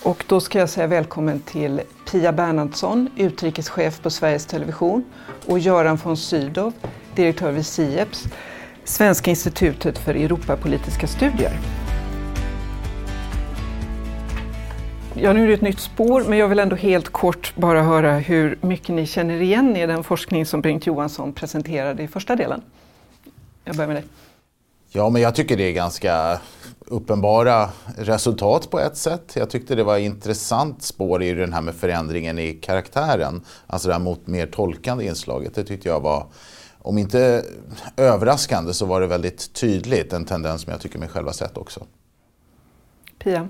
Och 0.04 0.24
då 0.28 0.40
ska 0.40 0.60
jag 0.60 0.70
säga 0.70 0.88
välkommen 0.88 1.40
till 1.40 1.82
Pia 2.12 2.34
Bernhardsson, 2.34 3.10
utrikeschef 3.18 4.02
på 4.02 4.10
Sveriges 4.10 4.46
Television 4.46 5.06
och 5.46 5.60
Göran 5.60 5.96
von 5.96 6.18
Sydow, 6.18 6.74
direktör 7.16 7.52
vid 7.52 7.66
SIEPS, 7.66 8.24
Svenska 8.84 9.30
institutet 9.30 9.98
för 9.98 10.16
Europapolitiska 10.16 11.08
studier. 11.08 11.60
Ja, 15.14 15.34
nu 15.34 15.44
är 15.44 15.48
det 15.48 15.54
ett 15.54 15.62
nytt 15.62 15.80
spår, 15.80 16.24
men 16.28 16.38
jag 16.38 16.48
vill 16.48 16.60
ändå 16.60 16.76
helt 16.76 17.10
kort 17.10 17.56
bara 17.56 17.84
höra 17.84 18.14
hur 18.14 18.58
mycket 18.62 18.96
ni 18.96 19.06
känner 19.06 19.42
igen 19.42 19.76
i 19.76 19.86
den 19.86 20.04
forskning 20.04 20.46
som 20.46 20.62
Bengt 20.62 20.88
Johansson 20.88 21.34
presenterade 21.34 22.04
i 22.04 22.08
första 22.08 22.36
delen. 22.36 22.62
Jag 23.64 23.76
börjar 23.76 23.88
med 23.88 23.96
dig. 23.96 24.06
Ja, 24.90 25.10
men 25.10 25.22
jag 25.22 25.36
tycker 25.36 25.58
det 25.58 25.64
är 25.64 25.74
ganska 25.74 26.40
uppenbara 26.88 27.70
resultat 27.98 28.70
på 28.70 28.80
ett 28.80 28.98
sätt. 28.98 29.32
Jag 29.36 29.50
tyckte 29.50 29.76
det 29.76 29.84
var 29.84 29.98
intressant 29.98 30.84
spår 30.84 31.24
i 31.24 31.34
den 31.34 31.54
här 31.54 31.62
med 31.62 31.76
förändringen 31.76 32.40
i 32.40 32.54
karaktären. 32.54 33.42
Alltså 33.68 33.88
det 33.88 33.94
här 33.94 34.02
mot 34.02 34.28
mer 34.28 34.48
tolkande 34.48 35.06
inslaget. 35.06 35.56
Det 35.56 35.64
tyckte 35.64 35.90
jag 35.90 36.00
var, 36.00 36.26
om 36.80 36.98
inte 36.98 37.46
överraskande 37.98 38.74
så 38.74 38.86
var 38.86 39.02
det 39.02 39.08
väldigt 39.08 39.54
tydligt. 39.54 40.14
En 40.14 40.26
tendens 40.26 40.62
som 40.62 40.72
jag 40.72 40.82
tycker 40.82 41.00
mig 41.00 41.10
själv 41.10 41.26
har 41.26 41.34
sett 41.34 41.58
också. 41.58 41.86
Pia? 43.24 43.48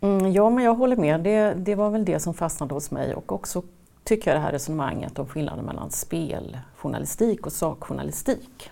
Mm, 0.00 0.32
ja, 0.32 0.50
men 0.50 0.64
jag 0.64 0.74
håller 0.74 0.96
med. 0.96 1.20
Det, 1.20 1.54
det 1.54 1.74
var 1.74 1.90
väl 1.90 2.04
det 2.04 2.20
som 2.20 2.34
fastnade 2.34 2.74
hos 2.74 2.90
mig 2.90 3.14
och 3.14 3.32
också 3.32 3.62
tycker 4.04 4.30
jag 4.30 4.40
det 4.40 4.44
här 4.44 4.52
resonemanget 4.52 5.18
om 5.18 5.26
skillnaden 5.26 5.64
mellan 5.64 5.90
speljournalistik 5.90 7.46
och 7.46 7.52
sakjournalistik. 7.52 8.70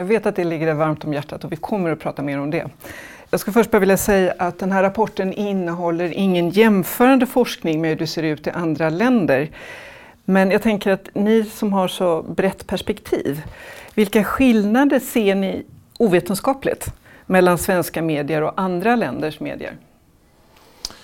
Jag 0.00 0.04
vet 0.04 0.26
att 0.26 0.36
det 0.36 0.44
ligger 0.44 0.66
dig 0.66 0.74
varmt 0.74 1.04
om 1.04 1.12
hjärtat 1.12 1.44
och 1.44 1.52
vi 1.52 1.56
kommer 1.56 1.90
att 1.90 2.00
prata 2.00 2.22
mer 2.22 2.40
om 2.40 2.50
det. 2.50 2.66
Jag 3.30 3.40
ska 3.40 3.52
först 3.52 3.70
bara 3.70 3.78
vilja 3.78 3.96
säga 3.96 4.34
att 4.38 4.58
den 4.58 4.72
här 4.72 4.82
rapporten 4.82 5.32
innehåller 5.32 6.12
ingen 6.12 6.50
jämförande 6.50 7.26
forskning 7.26 7.80
med 7.80 7.90
hur 7.90 7.96
det 7.96 8.06
ser 8.06 8.22
ut 8.22 8.46
i 8.46 8.50
andra 8.50 8.90
länder. 8.90 9.50
Men 10.24 10.50
jag 10.50 10.62
tänker 10.62 10.90
att 10.90 11.08
ni 11.14 11.44
som 11.44 11.72
har 11.72 11.88
så 11.88 12.22
brett 12.22 12.66
perspektiv, 12.66 13.42
vilka 13.94 14.24
skillnader 14.24 14.98
ser 14.98 15.34
ni 15.34 15.64
ovetenskapligt 15.98 16.86
mellan 17.26 17.58
svenska 17.58 18.02
medier 18.02 18.42
och 18.42 18.52
andra 18.56 18.96
länders 18.96 19.40
medier? 19.40 19.72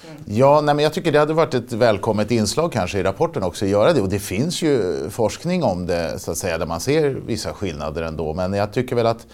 Mm. 0.09 0.23
Ja, 0.27 0.61
nej, 0.61 0.75
men 0.75 0.83
jag 0.83 0.93
tycker 0.93 1.13
det 1.13 1.19
hade 1.19 1.35
varit 1.35 1.55
ett 1.55 1.73
välkommet 1.73 2.31
inslag 2.31 2.73
kanske 2.73 2.99
i 2.99 3.03
rapporten 3.03 3.43
också 3.43 3.65
att 3.65 3.71
göra 3.71 3.93
det. 3.93 4.01
Och 4.01 4.09
det 4.09 4.19
finns 4.19 4.63
ju 4.63 5.07
forskning 5.11 5.63
om 5.63 5.87
det, 5.87 6.19
så 6.19 6.31
att 6.31 6.39
säga, 6.39 6.59
där 6.59 6.67
man 6.67 6.81
ser 6.81 7.11
vissa 7.11 7.53
skillnader 7.53 8.03
ändå. 8.03 8.35
Men 8.35 8.53
jag 8.53 8.73
tycker 8.73 8.97
väl 8.97 9.07
att 9.07 9.27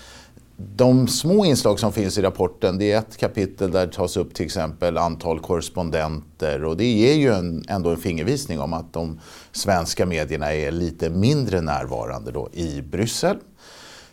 de 0.76 1.08
små 1.08 1.44
inslag 1.44 1.80
som 1.80 1.92
finns 1.92 2.18
i 2.18 2.22
rapporten, 2.22 2.78
det 2.78 2.92
är 2.92 2.98
ett 2.98 3.16
kapitel 3.16 3.70
där 3.70 3.86
det 3.86 3.92
tas 3.92 4.16
upp 4.16 4.34
till 4.34 4.46
exempel 4.46 4.98
antal 4.98 5.40
korrespondenter 5.40 6.64
och 6.64 6.76
det 6.76 6.86
ger 6.86 7.14
ju 7.14 7.32
en, 7.32 7.64
ändå 7.68 7.90
en 7.90 7.96
fingervisning 7.96 8.60
om 8.60 8.72
att 8.72 8.92
de 8.92 9.20
svenska 9.52 10.06
medierna 10.06 10.54
är 10.54 10.70
lite 10.70 11.10
mindre 11.10 11.60
närvarande 11.60 12.30
då 12.30 12.48
i 12.52 12.82
Bryssel. 12.82 13.36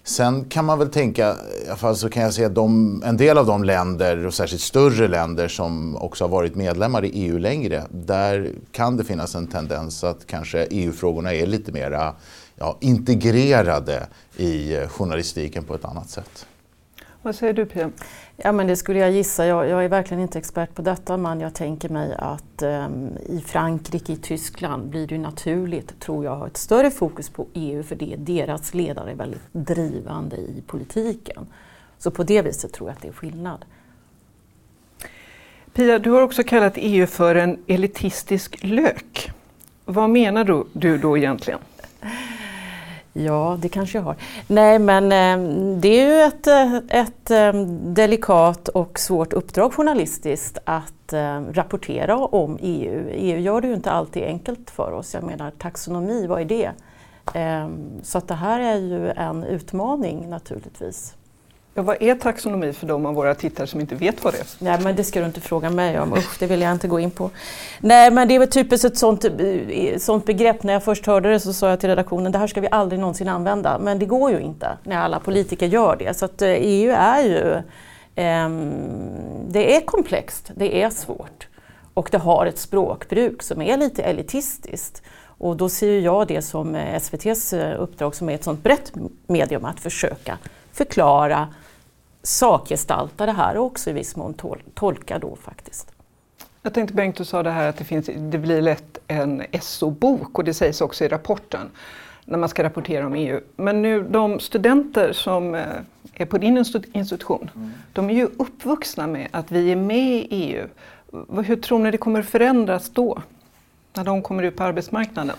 Sen 0.04 0.46
kan 0.46 0.66
man 0.66 0.80
väl 0.80 0.90
tänka, 0.90 1.36
i 1.66 1.68
alla 1.68 1.76
fall 1.76 1.96
så 1.96 2.10
kan 2.10 2.24
jag 2.24 2.34
säga 2.34 2.48
att 2.48 2.56
de, 2.56 3.04
en 3.06 3.18
del 3.18 3.38
av 3.38 3.46
de 3.46 3.64
länder, 3.64 4.26
och 4.26 4.34
särskilt 4.34 4.62
större 4.62 5.08
länder 5.08 5.48
som 5.48 5.96
också 5.96 6.24
har 6.24 6.30
varit 6.30 6.56
medlemmar 6.56 7.06
i 7.06 7.10
EU 7.10 7.38
längre, 7.38 7.84
där 7.90 8.52
kan 8.72 8.98
det 8.98 9.04
finnas 9.04 9.36
en 9.36 9.48
tendens 9.48 10.04
att 10.04 10.28
kanske 10.28 10.68
EU-frågorna 10.72 11.34
är 11.34 11.46
lite 11.46 11.72
mer 11.72 12.14
ja, 12.56 12.78
integrerade 12.80 14.08
i 14.38 14.76
eh, 14.76 14.88
journalistiken 14.88 15.64
på 15.64 15.76
ett 15.76 15.86
annat 15.86 16.10
sätt. 16.10 16.46
Vad 17.22 17.36
säger 17.36 17.54
du 17.54 17.66
Pia? 17.66 17.92
Ja, 18.43 18.52
men 18.52 18.67
det 18.67 18.75
skulle 18.75 18.99
jag 18.99 19.12
gissa. 19.12 19.45
Jag, 19.45 19.67
jag, 19.67 19.86
är 19.86 19.89
verkligen 19.89 20.21
inte 20.21 20.39
expert 20.39 20.75
på 20.75 20.82
detta 20.82 21.17
men 21.17 21.39
jag 21.39 21.54
tänker 21.54 21.89
mig 21.89 22.15
att 22.17 22.62
um, 22.62 23.17
i 23.25 23.43
Frankrike, 23.45 24.13
i 24.13 24.15
Tyskland 24.15 24.89
blir 24.89 25.08
det 25.08 25.17
naturligt, 25.17 25.99
tror 25.99 26.25
jag, 26.25 26.34
att 26.34 26.39
ha 26.39 26.47
ett 26.47 26.58
större 26.58 26.91
fokus 26.91 27.30
på 27.30 27.47
EU 27.54 27.84
för 27.84 27.95
det 27.95 28.13
är 28.13 28.17
deras 28.17 28.73
ledare 28.73 29.12
är 29.12 29.15
väldigt 29.15 29.41
drivande 29.52 30.38
i 30.38 30.63
politiken. 30.67 31.47
Så 31.97 32.12
på 32.12 32.23
det 32.23 32.41
viset 32.41 32.73
tror 32.73 32.89
jag 32.89 32.95
att 32.95 33.02
det 33.02 33.08
är 33.08 33.13
skillnad. 33.13 33.65
Pia, 35.73 35.99
du 35.99 36.12
har 36.12 36.21
också 36.21 36.43
kallat 36.43 36.73
EU 36.75 37.08
för 37.08 37.36
en 37.36 37.63
elitistisk 37.67 38.63
lök. 38.63 39.32
Vad 39.86 40.10
menar 40.10 40.65
du 40.73 40.97
då 40.97 41.17
egentligen? 41.17 41.60
Ja, 43.13 43.58
det 43.62 43.69
kanske 43.69 43.98
jag 43.98 44.04
har. 44.04 44.15
Nej, 44.48 44.80
men 44.80 45.12
ehm, 45.12 45.82
det 45.82 45.88
är 45.88 46.08
ju 46.08 46.22
ett, 46.22 46.48
eh, 46.48 46.76
ett 47.02 47.32
ehm, 47.32 47.93
delikat 47.93 48.67
och 48.67 49.00
svårt 49.00 49.34
uppdrag 49.34 49.74
journalistiskt 49.74 50.58
att 50.63 51.13
ehm, 51.13 51.54
rapportera 51.54 52.17
om 52.17 52.58
EU. 52.62 53.10
EU 53.12 53.39
gör 53.39 53.62
det 53.62 53.67
ju 53.67 53.74
inte 53.74 53.91
alltid 53.91 54.24
enkelt 54.24 54.69
för 54.69 54.91
oss. 54.91 55.13
Jag 55.13 55.24
menar 55.24 55.52
taxonomi, 55.52 56.28
vad 56.28 56.41
är 56.41 56.45
det? 56.45 56.72
Så 58.04 58.17
att 58.17 58.28
det 58.28 58.34
här 58.34 58.60
är 58.60 58.76
ju 58.76 59.10
en 59.10 59.43
utmaning 59.43 60.30
naturligtvis. 60.30 61.15
Ja, 61.73 61.82
vad 61.82 62.01
är 62.01 62.15
taxonomi 62.15 62.73
för 62.73 62.88
de 62.88 63.05
av 63.05 63.15
våra 63.15 63.36
tittare 63.36 63.67
som 63.67 63.79
inte 63.79 63.95
vet 63.95 64.23
vad 64.23 64.34
det 64.34 64.39
är? 64.39 64.45
Nej, 64.60 64.79
men 64.84 64.95
det 64.95 65.03
ska 65.03 65.19
du 65.19 65.25
inte 65.25 65.41
fråga 65.41 65.69
mig 65.69 65.99
om. 65.99 66.13
Usch, 66.13 66.39
det 66.39 66.47
vill 66.47 66.62
jag 66.62 66.71
inte 66.71 66.88
gå 66.88 66.99
in 66.99 67.12
på. 67.12 67.29
Nej, 67.79 68.12
men 68.12 68.27
det 68.27 68.36
är 68.36 68.39
väl 68.39 68.49
typiskt 68.49 68.86
ett 68.86 68.97
sånt, 68.97 69.25
eh, 69.25 69.97
sånt 69.97 70.25
begrepp. 70.25 70.63
När 70.63 70.73
jag 70.73 70.84
först 70.84 71.05
hörde 71.05 71.29
det 71.29 71.39
så 71.39 71.53
sa 71.53 71.69
jag 71.69 71.79
till 71.79 71.89
redaktionen 71.89 72.32
det 72.32 72.38
här 72.38 72.47
ska 72.47 72.62
vi 72.62 72.67
aldrig 72.71 72.99
någonsin 72.99 73.27
använda. 73.27 73.79
Men 73.79 73.99
det 73.99 74.05
går 74.05 74.32
ju 74.32 74.39
inte 74.39 74.77
när 74.84 74.97
alla 74.97 75.19
politiker 75.19 75.67
gör 75.67 75.95
det. 75.95 76.17
Så 76.17 76.25
att 76.25 76.41
eh, 76.41 76.49
EU 76.49 76.91
är 76.91 77.23
ju... 77.23 77.53
Eh, 78.15 78.49
det 79.47 79.75
är 79.75 79.82
komplext, 79.86 80.51
det 80.55 80.82
är 80.82 80.89
svårt. 80.89 81.47
Och 81.93 82.10
det 82.12 82.17
har 82.17 82.45
ett 82.45 82.58
språkbruk 82.58 83.43
som 83.43 83.62
är 83.62 83.77
lite 83.77 84.03
elitistiskt. 84.03 85.01
Och 85.21 85.58
då 85.58 85.69
ser 85.69 85.99
jag 85.99 86.27
det 86.27 86.41
som 86.41 86.75
eh, 86.75 86.95
SVTs 86.95 87.53
uppdrag 87.79 88.15
som 88.15 88.29
är 88.29 88.36
ett 88.36 88.43
sånt 88.43 88.63
brett 88.63 88.91
medium 89.27 89.65
att 89.65 89.79
försöka 89.79 90.38
förklara, 90.80 91.48
sakgestalta 92.24 93.26
det 93.26 93.32
här 93.32 93.58
och 93.58 93.65
också 93.65 93.89
i 93.89 93.94
viss 93.94 94.15
mån 94.15 94.34
tol 94.34 94.62
tolka 94.74 95.20
då 95.20 95.36
faktiskt. 95.36 95.92
Jag 96.62 96.74
tänkte 96.74 96.94
Bengt, 96.94 97.15
du 97.15 97.26
sa 97.26 97.44
det 97.44 97.52
här 97.52 97.70
att 97.70 97.78
det, 97.78 97.84
finns, 97.84 98.10
det 98.18 98.38
blir 98.38 98.62
lätt 98.62 98.98
en 99.08 99.44
SO-bok 99.62 100.38
och 100.38 100.44
det 100.44 100.54
sägs 100.54 100.82
också 100.82 101.06
i 101.06 101.08
rapporten 101.08 101.70
när 102.26 102.38
man 102.38 102.50
ska 102.50 102.63
rapportera 102.63 103.06
om 103.06 103.15
EU. 103.15 103.39
Men 103.56 103.82
nu 103.82 104.04
de 104.04 104.39
studenter 104.39 105.13
som 105.13 105.56
eh, 105.56 105.65
är 106.13 106.26
på 106.26 106.38
din 106.38 106.58
institution, 106.94 107.52
mm. 107.56 107.72
de 107.94 108.10
är 108.10 108.13
ju 108.13 108.26
uppvuxna 108.26 109.08
med 109.08 109.28
att 109.32 109.52
vi 109.52 109.72
är 109.72 109.76
med 109.76 110.15
i 110.15 110.28
EU. 110.30 110.68
Hur 111.44 111.56
tror 111.56 111.80
ni 111.80 111.92
det 111.92 111.98
kommer 111.98 112.22
förändras 112.22 112.89
då? 112.89 113.22
När 113.94 114.04
de 114.04 114.22
kommer 114.22 114.44
ut 114.44 114.56
på 114.56 114.63
arbetsmarknaden? 114.63 115.36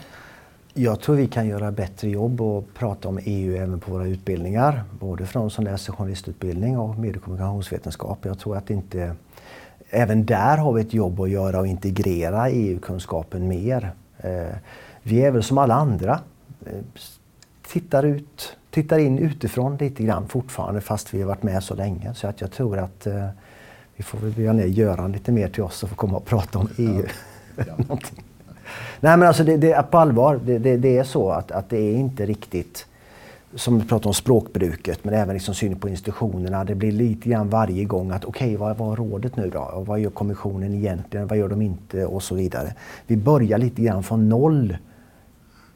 Jag 0.75 1.01
tror 1.01 1.17
vi 1.17 1.27
kan 1.27 1.47
göra 1.47 1.73
bättre 1.73 2.09
jobb 2.09 2.41
och 2.41 2.75
prata 2.75 3.09
om 3.09 3.19
EU 3.25 3.57
även 3.57 3.81
på 3.81 3.91
våra 3.91 4.07
utbildningar. 4.07 4.83
Både 5.01 5.27
för 5.27 5.41
de 5.41 5.51
som 5.51 5.65
läser 5.65 5.93
journalistutbildning 5.93 6.79
och 6.79 6.99
medie 6.99 7.17
och 7.17 7.23
kommunikationsvetenskap. 7.23 8.19
Jag 8.23 8.39
tror 8.39 8.57
att 8.57 8.71
inte... 8.71 9.17
Även 9.91 10.27
där 10.27 10.57
har 10.57 10.73
vi 10.73 10.81
ett 10.83 10.95
jobb 10.95 11.21
att 11.21 11.31
göra 11.31 11.61
och 11.61 11.67
integrera 11.67 12.51
EU-kunskapen 12.51 13.49
mer. 13.49 13.93
Eh, 14.19 14.57
vi 15.03 15.25
är 15.25 15.31
väl 15.31 15.43
som 15.43 15.59
alla 15.59 15.75
andra. 15.75 16.21
Eh, 16.67 16.73
tittar 17.73 18.03
ut, 18.03 18.57
tittar 18.71 18.99
in 18.99 19.19
utifrån 19.19 19.77
lite 19.77 20.03
grann 20.03 20.29
fortfarande 20.29 20.81
fast 20.81 21.15
vi 21.15 21.21
har 21.21 21.29
varit 21.29 21.43
med 21.43 21.63
så 21.63 21.75
länge. 21.75 22.15
Så 22.15 22.27
att 22.29 22.41
jag 22.41 22.51
tror 22.51 22.79
att 22.79 23.07
eh, 23.07 23.29
vi 23.97 24.03
får 24.03 24.19
väl 24.19 24.57
ner 24.57 24.67
Göran 24.67 25.13
lite 25.13 25.33
mer 25.33 25.49
till 25.49 25.63
oss 25.63 25.83
och 25.83 25.89
få 25.89 25.95
komma 25.95 26.17
och 26.17 26.25
prata 26.25 26.59
om 26.59 26.69
EU. 26.79 27.05
Ja. 27.57 27.99
Nej 29.01 29.17
men 29.17 29.29
alltså 29.29 29.45
det, 29.45 29.57
det 29.57 29.91
på 29.91 29.99
allvar, 29.99 30.41
det, 30.45 30.59
det, 30.59 30.77
det, 30.77 30.99
är 30.99 31.05
så 31.05 31.31
att, 31.31 31.51
att 31.51 31.71
det 31.71 31.79
är 31.79 31.97
inte 31.97 32.27
riktigt 32.27 32.87
som 33.55 33.79
vi 33.81 33.87
pratar 33.87 34.11
om 34.11 34.15
språkbruket 34.15 35.05
men 35.05 35.15
även 35.15 35.35
liksom 35.35 35.55
synen 35.55 35.79
på 35.79 35.89
institutionerna. 35.89 36.65
Det 36.65 36.75
blir 36.75 36.93
lite 36.93 37.29
grann 37.29 37.49
varje 37.49 37.85
gång 37.85 38.11
att 38.11 38.25
okej, 38.25 38.47
okay, 38.47 38.57
vad 38.57 38.77
var 38.77 38.97
rådet 38.97 39.37
nu 39.37 39.51
då? 39.51 39.61
Och 39.61 39.87
vad 39.87 40.01
gör 40.01 40.11
kommissionen 40.11 40.75
egentligen? 40.75 41.27
Vad 41.27 41.39
gör 41.39 41.49
de 41.49 41.63
inte? 41.63 42.07
Och 42.07 42.23
så 42.23 42.35
vidare. 42.35 42.75
Vi 43.07 43.17
börjar 43.17 43.59
lite 43.59 43.83
grann 43.83 44.03
från 44.03 44.29
noll 44.29 44.77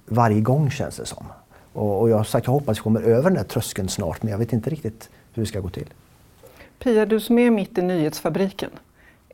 varje 0.07 0.41
gång 0.41 0.71
känns 0.71 0.97
det 0.97 1.07
som. 1.07 1.27
Och, 1.73 2.01
och 2.01 2.11
jag 2.11 2.17
har 2.17 2.25
sagt 2.25 2.47
jag 2.47 2.53
hoppas 2.53 2.79
vi 2.79 2.83
kommer 2.83 3.03
över 3.03 3.23
den 3.23 3.35
där 3.35 3.45
tröskeln 3.45 3.89
snart 3.89 4.23
men 4.23 4.31
jag 4.31 4.39
vet 4.39 4.53
inte 4.53 4.71
riktigt 4.71 5.11
hur 5.33 5.43
det 5.43 5.47
ska 5.47 5.61
gå 5.61 5.69
till. 5.69 5.89
Pia, 6.79 7.07
du 7.07 7.21
som 7.21 7.39
är 7.39 7.51
mitt 7.51 7.79
i 7.79 7.83
nyhetsfabriken. 7.83 8.71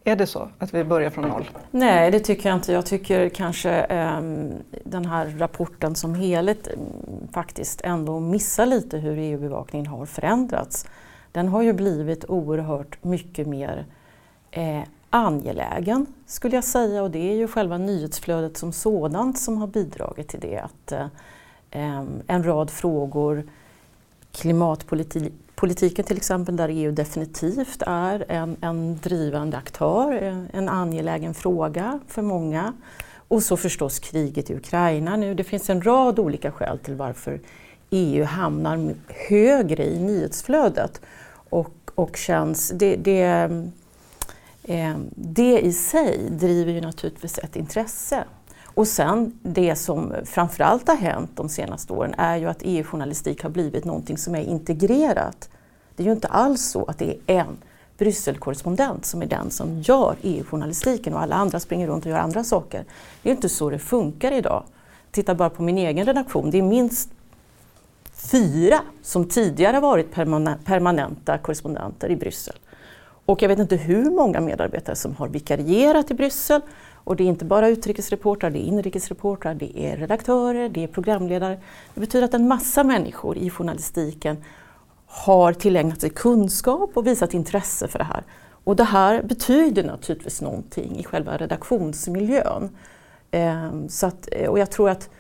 Är 0.05 0.17
det 0.17 0.27
så 0.27 0.49
att 0.59 0.75
vi 0.75 0.85
börjar 0.85 1.11
från 1.11 1.29
noll? 1.29 1.51
Nej, 1.71 2.11
det 2.11 2.21
tycker 2.21 2.49
jag 2.49 2.59
inte. 2.59 2.73
Jag 2.73 2.87
tycker 2.87 3.29
kanske 3.29 3.87
um, 4.19 4.53
den 4.85 5.05
här 5.05 5.35
rapporten 5.39 5.95
som 5.95 6.15
helhet 6.15 6.69
um, 6.69 7.29
faktiskt 7.33 7.81
ändå 7.81 8.21
missar 8.21 8.67
lite 8.67 8.99
hur 8.99 9.19
EU-bevakningen 9.19 9.87
har 9.87 10.07
förändrats. 10.07 10.87
Den 11.33 11.49
har 11.49 11.63
ju 11.63 11.73
blivit 11.73 12.25
oerhört 12.29 13.05
mycket 13.05 13.47
mer 13.47 13.87
eh, 14.51 14.83
angelägen 15.11 16.07
skulle 16.27 16.55
jag 16.55 16.65
säga 16.65 17.03
och 17.03 17.11
det 17.11 17.31
är 17.31 17.37
ju 17.37 17.49
själva 17.49 17.79
nyhetsflödet 17.79 18.57
som 18.57 18.73
sådant 18.73 19.39
som 19.39 19.59
har 19.59 19.67
bidragit 19.67 20.29
till 20.29 20.41
det. 20.41 20.59
Att 20.59 20.93
eh, 20.93 21.07
ehm, 21.71 22.23
En 22.27 22.47
rad 22.47 22.71
frågor, 22.71 23.45
klimatpolitik, 24.33 25.33
Politiken 25.61 26.05
till 26.05 26.17
exempel 26.17 26.57
där 26.57 26.69
EU 26.69 26.93
definitivt 26.93 27.83
är 27.87 28.25
en, 28.29 28.57
en 28.61 28.99
drivande 28.99 29.57
aktör, 29.57 30.13
en 30.53 30.69
angelägen 30.69 31.35
fråga 31.35 32.01
för 32.09 32.23
många. 32.23 32.73
Och 33.29 33.43
så 33.43 33.57
förstås 33.57 33.99
kriget 33.99 34.51
i 34.51 34.55
Ukraina 34.55 35.17
nu. 35.17 35.35
Det 35.35 35.45
finns 35.45 35.71
en 35.71 35.83
rad 35.83 36.19
olika 36.19 36.53
skäl 36.53 36.79
till 36.79 36.95
varför 36.95 37.41
EU 37.91 38.25
hamnar 38.25 38.95
högre 39.29 39.87
i 39.87 39.99
nyhetsflödet 39.99 41.01
och, 41.51 41.75
och 41.95 42.17
känns... 42.17 42.71
Det, 42.71 42.97
det, 42.97 43.51
Eh, 44.63 44.97
det 45.15 45.61
i 45.61 45.73
sig 45.73 46.31
driver 46.31 46.73
ju 46.73 46.81
naturligtvis 46.81 47.39
ett 47.39 47.57
intresse. 47.57 48.25
Och 48.75 48.89
sen 48.89 49.39
det 49.43 49.77
som 49.77 50.15
framförallt 50.25 50.89
har 50.89 50.97
hänt 50.97 51.31
de 51.35 51.49
senaste 51.49 51.93
åren 51.93 52.15
är 52.19 52.37
ju 52.37 52.47
att 52.47 52.59
EU-journalistik 52.61 53.43
har 53.43 53.51
blivit 53.51 53.85
någonting 53.85 54.19
som 54.19 54.35
är 54.35 54.43
integrerat. 54.43 55.51
Det 55.97 56.03
är 56.03 56.07
ju 56.07 56.13
inte 56.13 56.29
alls 56.29 56.71
så 56.71 56.85
att 56.85 56.99
det 56.99 57.17
är 57.27 57.41
en 57.41 57.57
Brysselkorrespondent 57.99 59.07
som 59.07 59.23
är 59.23 59.27
den 59.27 59.51
som 59.51 59.81
gör 59.81 60.17
EU-journalistiken 60.23 61.15
och 61.15 61.21
alla 61.21 61.37
andra 61.37 61.61
springer 61.61 61.87
runt 61.87 62.05
och 62.05 62.11
gör 62.11 62.19
andra 62.19 62.45
saker. 62.45 62.85
Det 63.23 63.31
är 63.31 63.35
inte 63.35 63.49
så 63.49 63.71
det 63.71 63.79
funkar 63.79 64.33
idag. 64.33 64.65
Titta 65.11 65.35
bara 65.35 65.51
på 65.51 65.63
min 65.63 65.79
egen 65.79 66.07
redaktion. 66.07 66.51
Det 66.51 66.59
är 66.59 66.63
minst 66.63 67.11
fyra 68.13 68.81
som 69.03 69.29
tidigare 69.29 69.81
varit 69.81 70.13
permanenta 70.65 71.39
korrespondenter 71.39 72.11
i 72.11 72.17
Bryssel. 72.17 72.55
Och 73.27 73.43
jag 73.43 73.49
vet 73.49 73.59
inte 73.59 73.77
hur 73.77 74.11
många 74.11 74.41
medarbetare 74.41 74.97
som 74.97 75.17
har 75.17 75.29
vikarierat 75.29 76.11
i 76.11 76.15
Bryssel. 76.15 76.61
Och 77.05 77.17
det 77.17 77.25
är 77.25 77.29
inte 77.29 77.45
bara 77.45 77.69
utrikesreportrar, 77.69 78.51
det 78.51 78.59
är 78.59 78.67
inrikesreportrar, 78.67 79.55
det 79.55 79.79
är 79.79 79.97
redaktörer, 79.97 80.69
det 80.69 80.85
är 80.85 80.87
programledare. 80.87 81.59
Det 81.95 82.01
betyder 82.01 82.25
att 82.25 82.35
en 82.35 82.49
massa 82.49 82.85
människor 82.85 83.39
i 83.39 83.51
journalistiken 83.51 84.37
har 85.07 85.53
tillägnat 85.53 86.01
sig 86.01 86.11
kunskap 86.11 86.91
och 86.95 87.07
visat 87.07 87.35
intresse 87.35 87.89
för 87.89 87.99
det 87.99 88.05
här. 88.05 88.25
Och 88.65 88.77
det 88.77 88.85
här 88.85 89.23
betyder 89.23 89.85
naturligtvis 89.85 90.41
någonting 90.41 90.99
i 90.99 91.05
själva 91.05 91.37
redaktionsmiljön. 91.37 92.69
Ehm, 93.31 93.89
så 93.89 94.07
att, 94.07 94.29
och 94.49 94.59
jag 94.59 94.71
tror 94.71 94.91
att 94.91 95.11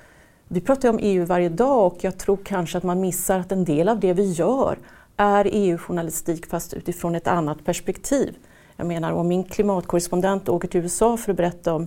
vi 0.48 0.60
pratar 0.60 0.88
om 0.88 0.98
EU 1.02 1.24
varje 1.24 1.48
dag 1.48 1.86
och 1.86 1.98
jag 2.00 2.18
tror 2.18 2.38
kanske 2.44 2.78
att 2.78 2.84
man 2.84 3.00
missar 3.00 3.38
att 3.38 3.52
en 3.52 3.64
del 3.64 3.88
av 3.88 4.00
det 4.00 4.12
vi 4.12 4.32
gör 4.32 4.78
är 5.16 5.48
EU-journalistik 5.52 6.46
fast 6.46 6.74
utifrån 6.74 7.14
ett 7.14 7.26
annat 7.26 7.64
perspektiv. 7.64 8.34
Jag 8.80 8.86
menar 8.86 9.12
om 9.12 9.28
min 9.28 9.44
klimatkorrespondent 9.44 10.48
åker 10.48 10.68
till 10.68 10.80
USA 10.80 11.16
för 11.16 11.30
att 11.30 11.36
berätta 11.36 11.74
om 11.74 11.86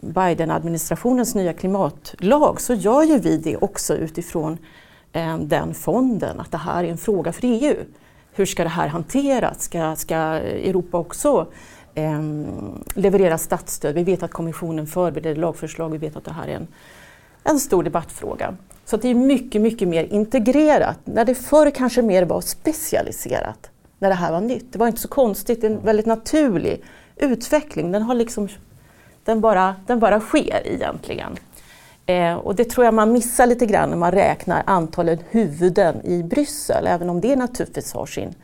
Biden-administrationens 0.00 1.34
nya 1.34 1.52
klimatlag 1.52 2.60
så 2.60 2.74
gör 2.74 3.02
ju 3.02 3.18
vi 3.18 3.36
det 3.36 3.56
också 3.56 3.96
utifrån 3.96 4.58
eh, 5.12 5.38
den 5.38 5.74
fonden, 5.74 6.40
att 6.40 6.52
det 6.52 6.58
här 6.58 6.84
är 6.84 6.88
en 6.88 6.98
fråga 6.98 7.32
för 7.32 7.40
EU. 7.44 7.76
Hur 8.32 8.46
ska 8.46 8.62
det 8.62 8.68
här 8.68 8.88
hanteras? 8.88 9.62
Ska, 9.62 9.96
ska 9.96 10.16
Europa 10.16 10.98
också 10.98 11.46
eh, 11.94 12.22
leverera 12.94 13.38
statsstöd? 13.38 13.94
Vi 13.94 14.04
vet 14.04 14.22
att 14.22 14.32
kommissionen 14.32 14.86
förbereder 14.86 15.40
lagförslag, 15.40 15.88
vi 15.88 15.98
vet 15.98 16.16
att 16.16 16.24
det 16.24 16.32
här 16.32 16.48
är 16.48 16.56
en, 16.56 16.66
en 17.44 17.60
stor 17.60 17.82
debattfråga. 17.82 18.56
Så 18.84 18.96
det 18.96 19.08
är 19.08 19.14
mycket, 19.14 19.62
mycket 19.62 19.88
mer 19.88 20.04
integrerat. 20.04 20.98
När 21.04 21.24
det 21.24 21.34
förr 21.34 21.70
kanske 21.70 22.02
mer 22.02 22.22
var 22.22 22.40
specialiserat, 22.40 23.70
när 23.98 24.08
det 24.08 24.14
här 24.14 24.32
var 24.32 24.40
nytt. 24.40 24.72
Det 24.72 24.78
var 24.78 24.86
inte 24.86 25.00
så 25.00 25.08
konstigt, 25.08 25.60
det 25.60 25.66
är 25.66 25.70
en 25.70 25.80
väldigt 25.80 26.06
naturlig 26.06 26.84
utveckling. 27.16 27.92
Den, 27.92 28.02
har 28.02 28.14
liksom, 28.14 28.48
den, 29.24 29.40
bara, 29.40 29.74
den 29.86 30.00
bara 30.00 30.20
sker 30.20 30.62
egentligen. 30.64 31.36
Eh, 32.06 32.34
och 32.34 32.54
det 32.54 32.64
tror 32.64 32.84
jag 32.84 32.94
man 32.94 33.12
missar 33.12 33.46
lite 33.46 33.66
grann 33.66 33.90
när 33.90 33.96
man 33.96 34.12
räknar 34.12 34.62
antalet 34.66 35.20
huvuden 35.30 36.06
i 36.06 36.22
Bryssel, 36.22 36.86
även 36.86 37.10
om 37.10 37.20
det 37.20 37.36
naturligtvis 37.36 37.92
har 37.92 38.06
sin 38.06 38.34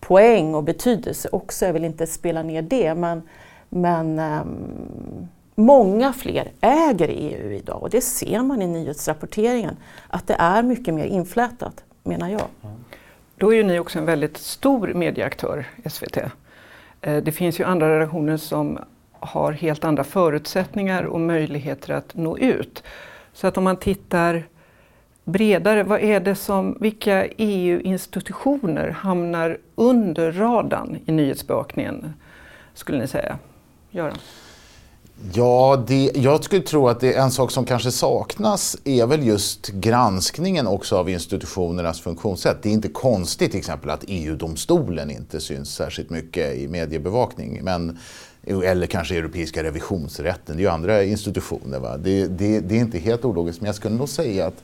poäng 0.00 0.54
och 0.54 0.64
betydelse 0.64 1.28
också. 1.32 1.66
Jag 1.66 1.72
vill 1.72 1.84
inte 1.84 2.06
spela 2.06 2.42
ner 2.42 2.62
det, 2.62 2.94
men, 2.94 3.22
men 3.68 4.18
um, 4.18 5.28
Många 5.58 6.12
fler 6.12 6.50
äger 6.60 7.08
EU 7.08 7.52
idag 7.52 7.82
och 7.82 7.90
det 7.90 8.00
ser 8.00 8.42
man 8.42 8.62
i 8.62 8.66
nyhetsrapporteringen 8.66 9.76
att 10.08 10.26
det 10.26 10.34
är 10.38 10.62
mycket 10.62 10.94
mer 10.94 11.04
inflätat, 11.04 11.84
menar 12.02 12.28
jag. 12.28 12.46
Då 13.38 13.52
är 13.52 13.56
ju 13.56 13.62
ni 13.62 13.78
också 13.78 13.98
en 13.98 14.04
väldigt 14.04 14.36
stor 14.36 14.94
medieaktör, 14.94 15.66
SVT. 15.84 16.16
Eh, 17.00 17.16
det 17.16 17.32
finns 17.32 17.60
ju 17.60 17.64
andra 17.64 17.94
redaktioner 17.94 18.36
som 18.36 18.78
har 19.12 19.52
helt 19.52 19.84
andra 19.84 20.04
förutsättningar 20.04 21.02
och 21.02 21.20
möjligheter 21.20 21.92
att 21.92 22.14
nå 22.14 22.38
ut. 22.38 22.82
Så 23.32 23.46
att 23.46 23.58
om 23.58 23.64
man 23.64 23.76
tittar 23.76 24.42
bredare, 25.24 25.82
vad 25.82 26.00
är 26.00 26.20
det 26.20 26.34
som, 26.34 26.76
vilka 26.80 27.26
EU-institutioner 27.26 28.88
hamnar 28.88 29.58
under 29.74 30.32
radarn 30.32 30.98
i 31.06 31.12
nyhetsbevakningen, 31.12 32.12
skulle 32.74 32.98
ni 32.98 33.08
säga? 33.08 33.38
Göran? 33.90 34.18
Ja, 35.32 35.84
det, 35.86 36.10
jag 36.14 36.44
skulle 36.44 36.62
tro 36.62 36.88
att 36.88 37.00
det 37.00 37.14
är 37.14 37.22
en 37.22 37.30
sak 37.30 37.50
som 37.50 37.64
kanske 37.64 37.90
saknas 37.90 38.76
är 38.84 39.06
väl 39.06 39.26
just 39.26 39.68
granskningen 39.68 40.66
också 40.66 40.96
av 40.96 41.08
institutionernas 41.08 42.00
funktionssätt. 42.00 42.56
Det 42.62 42.68
är 42.68 42.72
inte 42.72 42.88
konstigt 42.88 43.50
till 43.50 43.58
exempel 43.58 43.90
att 43.90 44.04
EU-domstolen 44.08 45.10
inte 45.10 45.40
syns 45.40 45.74
särskilt 45.74 46.10
mycket 46.10 46.56
i 46.56 46.68
mediebevakning. 46.68 47.60
Men, 47.62 47.98
eller 48.42 48.86
kanske 48.86 49.16
Europeiska 49.16 49.62
revisionsrätten, 49.62 50.56
det 50.56 50.60
är 50.60 50.64
ju 50.64 50.70
andra 50.70 51.04
institutioner. 51.04 51.78
Va? 51.78 51.96
Det, 51.96 52.26
det, 52.26 52.60
det 52.60 52.76
är 52.76 52.80
inte 52.80 52.98
helt 52.98 53.24
ologiskt, 53.24 53.60
men 53.60 53.66
jag 53.66 53.74
skulle 53.74 53.96
nog 53.96 54.08
säga 54.08 54.46
att 54.46 54.62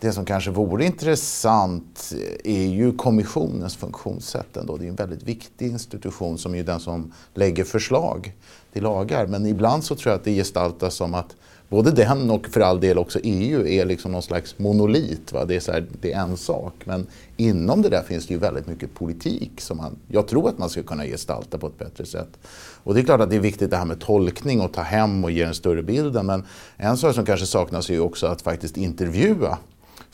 det 0.00 0.12
som 0.12 0.24
kanske 0.24 0.50
vore 0.50 0.84
intressant 0.84 2.12
är 2.44 2.66
ju 2.66 2.96
kommissionens 2.96 3.76
funktionssätt 3.76 4.56
ändå. 4.56 4.76
Det 4.76 4.84
är 4.84 4.88
en 4.88 4.94
väldigt 4.94 5.22
viktig 5.22 5.66
institution 5.66 6.38
som 6.38 6.54
är 6.54 6.62
den 6.62 6.80
som 6.80 7.12
lägger 7.34 7.64
förslag 7.64 8.32
i 8.76 8.80
lagar. 8.80 9.26
Men 9.26 9.46
ibland 9.46 9.84
så 9.84 9.94
tror 9.94 10.10
jag 10.10 10.18
att 10.18 10.24
det 10.24 10.34
gestaltas 10.34 10.94
som 10.94 11.14
att 11.14 11.36
både 11.68 11.90
den 11.90 12.30
och 12.30 12.46
för 12.46 12.60
all 12.60 12.80
del 12.80 12.98
också 12.98 13.18
EU 13.22 13.66
är 13.66 13.84
liksom 13.84 14.12
någon 14.12 14.22
slags 14.22 14.58
monolit. 14.58 15.32
Va? 15.32 15.44
Det, 15.44 15.56
är 15.56 15.60
så 15.60 15.72
här, 15.72 15.86
det 16.00 16.12
är 16.12 16.20
en 16.20 16.36
sak. 16.36 16.74
Men 16.84 17.06
inom 17.36 17.82
det 17.82 17.88
där 17.88 18.02
finns 18.02 18.26
det 18.26 18.34
ju 18.34 18.40
väldigt 18.40 18.66
mycket 18.66 18.94
politik 18.94 19.60
som 19.60 19.76
man, 19.76 19.96
jag 20.08 20.28
tror 20.28 20.48
att 20.48 20.58
man 20.58 20.70
ska 20.70 20.82
kunna 20.82 21.04
gestalta 21.04 21.58
på 21.58 21.66
ett 21.66 21.78
bättre 21.78 22.06
sätt. 22.06 22.38
Och 22.82 22.94
det 22.94 23.00
är 23.00 23.04
klart 23.04 23.20
att 23.20 23.30
det 23.30 23.36
är 23.36 23.40
viktigt 23.40 23.70
det 23.70 23.76
här 23.76 23.84
med 23.84 24.00
tolkning 24.00 24.60
och 24.60 24.72
ta 24.72 24.82
hem 24.82 25.24
och 25.24 25.30
ge 25.30 25.44
den 25.44 25.54
större 25.54 25.82
bilden. 25.82 26.26
Men 26.26 26.44
en 26.76 26.96
sak 26.96 27.14
som 27.14 27.26
kanske 27.26 27.46
saknas 27.46 27.90
är 27.90 27.94
ju 27.94 28.00
också 28.00 28.26
att 28.26 28.42
faktiskt 28.42 28.76
intervjua 28.76 29.58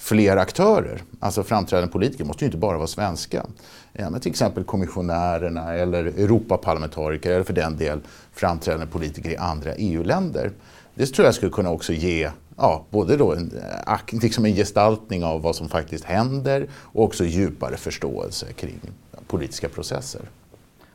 fler 0.01 0.37
aktörer. 0.37 1.03
Alltså 1.21 1.43
framträdande 1.43 1.93
politiker 1.93 2.25
måste 2.25 2.45
ju 2.45 2.47
inte 2.47 2.59
bara 2.59 2.77
vara 2.77 2.87
svenska. 2.87 3.47
Men 3.93 4.21
till 4.21 4.31
exempel 4.31 4.65
kommissionärerna 4.65 5.75
eller 5.75 6.05
Europaparlamentariker 6.05 7.31
eller 7.31 7.45
för 7.45 7.53
den 7.53 7.77
del 7.77 8.01
framträdande 8.33 8.87
politiker 8.87 9.31
i 9.31 9.37
andra 9.37 9.75
EU-länder. 9.75 10.51
Det 10.95 11.07
tror 11.07 11.27
jag 11.27 11.35
skulle 11.35 11.53
kunna 11.53 11.71
också 11.71 11.93
ge 11.93 12.31
ja, 12.57 12.85
både 12.91 13.17
då 13.17 13.33
en, 13.33 13.53
eh, 13.87 14.21
liksom 14.23 14.45
en 14.45 14.55
gestaltning 14.55 15.25
av 15.25 15.43
vad 15.43 15.57
som 15.57 15.69
faktiskt 15.69 16.05
händer 16.05 16.69
och 16.73 17.05
också 17.05 17.25
djupare 17.25 17.77
förståelse 17.77 18.53
kring 18.53 18.81
politiska 19.27 19.69
processer. 19.69 20.23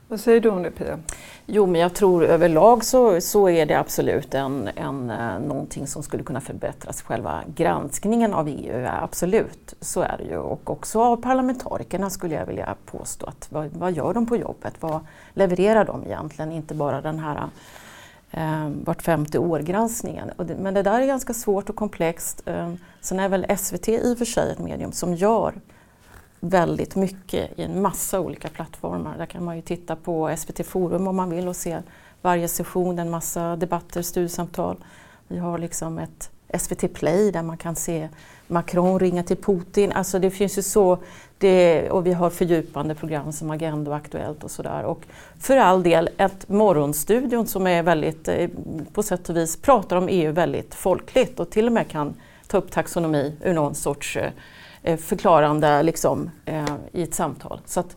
Vad 0.08 0.20
säger 0.20 0.42
du 0.42 0.50
om 0.50 0.64
det 0.64 0.72
Pia? 0.72 1.00
Jo, 1.46 1.66
men 1.66 1.82
jag 1.82 1.94
tror 1.94 2.24
överlag 2.24 2.84
så, 2.84 3.22
så 3.22 3.50
är 3.50 3.66
det 3.66 3.74
absolut 3.74 4.34
en, 4.34 4.70
en, 4.76 5.10
eh, 5.10 5.40
någonting 5.40 5.88
som 5.88 6.04
skulle 6.04 6.24
kunna 6.24 6.42
förbättras. 6.42 7.02
Själva 7.02 7.44
granskningen 7.56 8.34
av 8.34 8.48
EU, 8.48 8.88
absolut, 9.02 9.74
så 9.82 10.02
är 10.02 10.18
det 10.18 10.24
ju. 10.24 10.38
Och 10.38 10.70
också 10.70 11.02
av 11.02 11.18
parlamentarikerna 11.18 12.10
skulle 12.10 12.36
jag 12.36 12.46
vilja 12.46 12.76
påstå. 12.86 13.26
Att 13.26 13.48
vad, 13.52 13.70
vad 13.74 13.92
gör 13.92 14.14
de 14.14 14.26
på 14.26 14.36
jobbet? 14.36 14.74
Vad 14.80 15.00
levererar 15.34 15.86
de 15.86 16.04
egentligen? 16.04 16.52
Inte 16.52 16.74
bara 16.74 17.02
den 17.02 17.20
här 17.20 17.50
eh, 18.32 18.70
vart 18.84 19.02
femte 19.02 19.40
år-granskningen. 19.40 20.32
Men 20.60 20.74
det 20.74 20.84
där 20.84 21.02
är 21.02 21.06
ganska 21.06 21.34
svårt 21.34 21.70
och 21.70 21.76
komplext. 21.76 22.42
Eh, 22.46 22.74
sen 23.02 23.20
är 23.20 23.30
väl 23.30 23.58
SVT 23.58 23.90
i 23.90 24.14
och 24.14 24.18
för 24.18 24.26
sig 24.26 24.52
ett 24.52 24.60
medium 24.60 24.92
som 24.92 25.14
gör 25.14 25.54
väldigt 26.50 26.96
mycket 26.96 27.60
i 27.60 27.64
en 27.64 27.82
massa 27.82 28.20
olika 28.20 28.48
plattformar. 28.48 29.18
Där 29.18 29.26
kan 29.26 29.44
man 29.44 29.56
ju 29.56 29.62
titta 29.62 29.96
på 29.96 30.36
SVT 30.38 30.66
Forum 30.66 31.08
om 31.08 31.16
man 31.16 31.30
vill 31.30 31.48
och 31.48 31.56
se 31.56 31.82
varje 32.22 32.48
session, 32.48 33.00
en 33.00 33.10
massa 33.10 33.56
debatter, 33.56 34.02
studiesamtal. 34.02 34.78
Vi 35.28 35.38
har 35.38 35.58
liksom 35.58 36.00
ett 36.00 36.30
SVT 36.60 36.94
Play 36.94 37.32
där 37.32 37.44
man 37.44 37.58
kan 37.58 37.76
se 37.76 38.10
Macron 38.48 39.00
ringa 39.00 39.24
till 39.24 39.38
Putin. 39.38 39.92
Alltså 39.92 40.20
det 40.20 40.32
finns 40.32 40.58
ju 40.58 40.62
så, 40.62 40.98
det, 41.38 41.90
och 41.90 42.08
vi 42.08 42.14
har 42.14 42.30
fördjupande 42.30 42.96
program 42.96 43.32
som 43.32 43.52
Agenda 43.52 43.92
och 43.92 43.98
Aktuellt 43.98 44.44
och 44.44 44.52
sådär. 44.52 44.84
Och 44.84 45.02
för 45.40 45.58
all 45.58 45.84
del, 45.84 46.10
ett 46.18 46.50
Morgonstudion 46.50 47.48
som 47.48 47.68
är 47.68 47.84
väldigt, 47.84 48.28
eh, 48.28 48.50
på 48.94 49.04
sätt 49.04 49.30
och 49.30 49.38
vis 49.38 49.58
pratar 49.58 49.98
om 49.98 50.08
EU 50.10 50.32
väldigt 50.32 50.76
folkligt 50.76 51.40
och 51.40 51.50
till 51.50 51.68
och 51.68 51.74
med 51.74 51.88
kan 51.88 52.14
ta 52.48 52.58
upp 52.58 52.72
taxonomi 52.72 53.34
ur 53.44 53.54
någon 53.54 53.76
sorts 53.76 54.18
eh, 54.18 54.32
Eh, 54.88 54.98
förklarande 54.98 55.84
liksom, 55.84 56.30
eh, 56.46 56.76
i 56.92 57.04
ett 57.04 57.14
samtal. 57.14 57.60
Så 57.66 57.80
att 57.80 57.96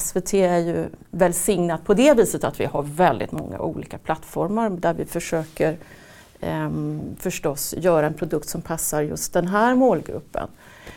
SVT 0.00 0.34
är 0.34 0.58
ju 0.58 0.86
välsignat 1.10 1.84
på 1.84 1.94
det 1.94 2.14
viset 2.14 2.44
att 2.44 2.60
vi 2.60 2.64
har 2.64 2.82
väldigt 2.82 3.32
många 3.32 3.58
olika 3.58 3.98
plattformar 3.98 4.70
där 4.70 4.94
vi 4.94 5.04
försöker 5.04 5.76
um, 6.40 7.00
förstås 7.18 7.74
göra 7.78 8.06
en 8.06 8.14
produkt 8.14 8.48
som 8.48 8.62
passar 8.62 9.02
just 9.02 9.32
den 9.32 9.46
här 9.46 9.74
målgruppen. 9.74 10.48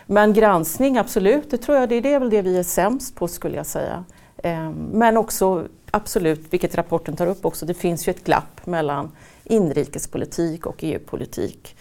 Men 0.05 0.33
granskning, 0.33 0.97
absolut, 0.97 1.51
det 1.51 1.57
tror 1.57 1.77
jag 1.77 1.89
det 1.89 2.13
är 2.13 2.19
väl 2.19 2.29
det 2.29 2.41
vi 2.41 2.57
är 2.57 2.63
sämst 2.63 3.15
på 3.15 3.27
skulle 3.27 3.55
jag 3.55 3.65
säga. 3.65 4.03
Um, 4.43 4.73
men 4.93 5.17
också 5.17 5.67
absolut, 5.91 6.41
vilket 6.49 6.75
rapporten 6.75 7.15
tar 7.15 7.27
upp 7.27 7.45
också, 7.45 7.65
det 7.65 7.73
finns 7.73 8.07
ju 8.07 8.11
ett 8.11 8.23
glapp 8.23 8.65
mellan 8.65 9.11
inrikespolitik 9.43 10.65
och 10.65 10.83
EU-politik. 10.83 11.75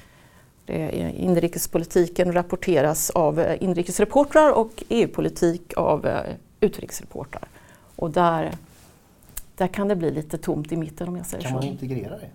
Inrikespolitiken 0.66 2.32
rapporteras 2.32 3.10
av 3.10 3.40
eh, 3.40 3.62
inrikesreportrar 3.62 4.52
och 4.52 4.84
EU-politik 4.88 5.72
av 5.76 6.06
eh, 6.06 6.20
utrikesreportrar. 6.60 7.44
Och 7.96 8.10
där, 8.10 8.52
där 9.56 9.66
kan 9.66 9.88
det 9.88 9.96
bli 9.96 10.10
lite 10.10 10.38
tomt 10.38 10.72
i 10.72 10.76
mitten 10.76 11.08
om 11.08 11.16
jag 11.16 11.26
säger 11.26 11.42
kan 11.42 11.52
så. 11.52 11.58
Kan 11.58 11.68
man 11.68 11.72
integrera 11.72 12.16
det? 12.16 12.28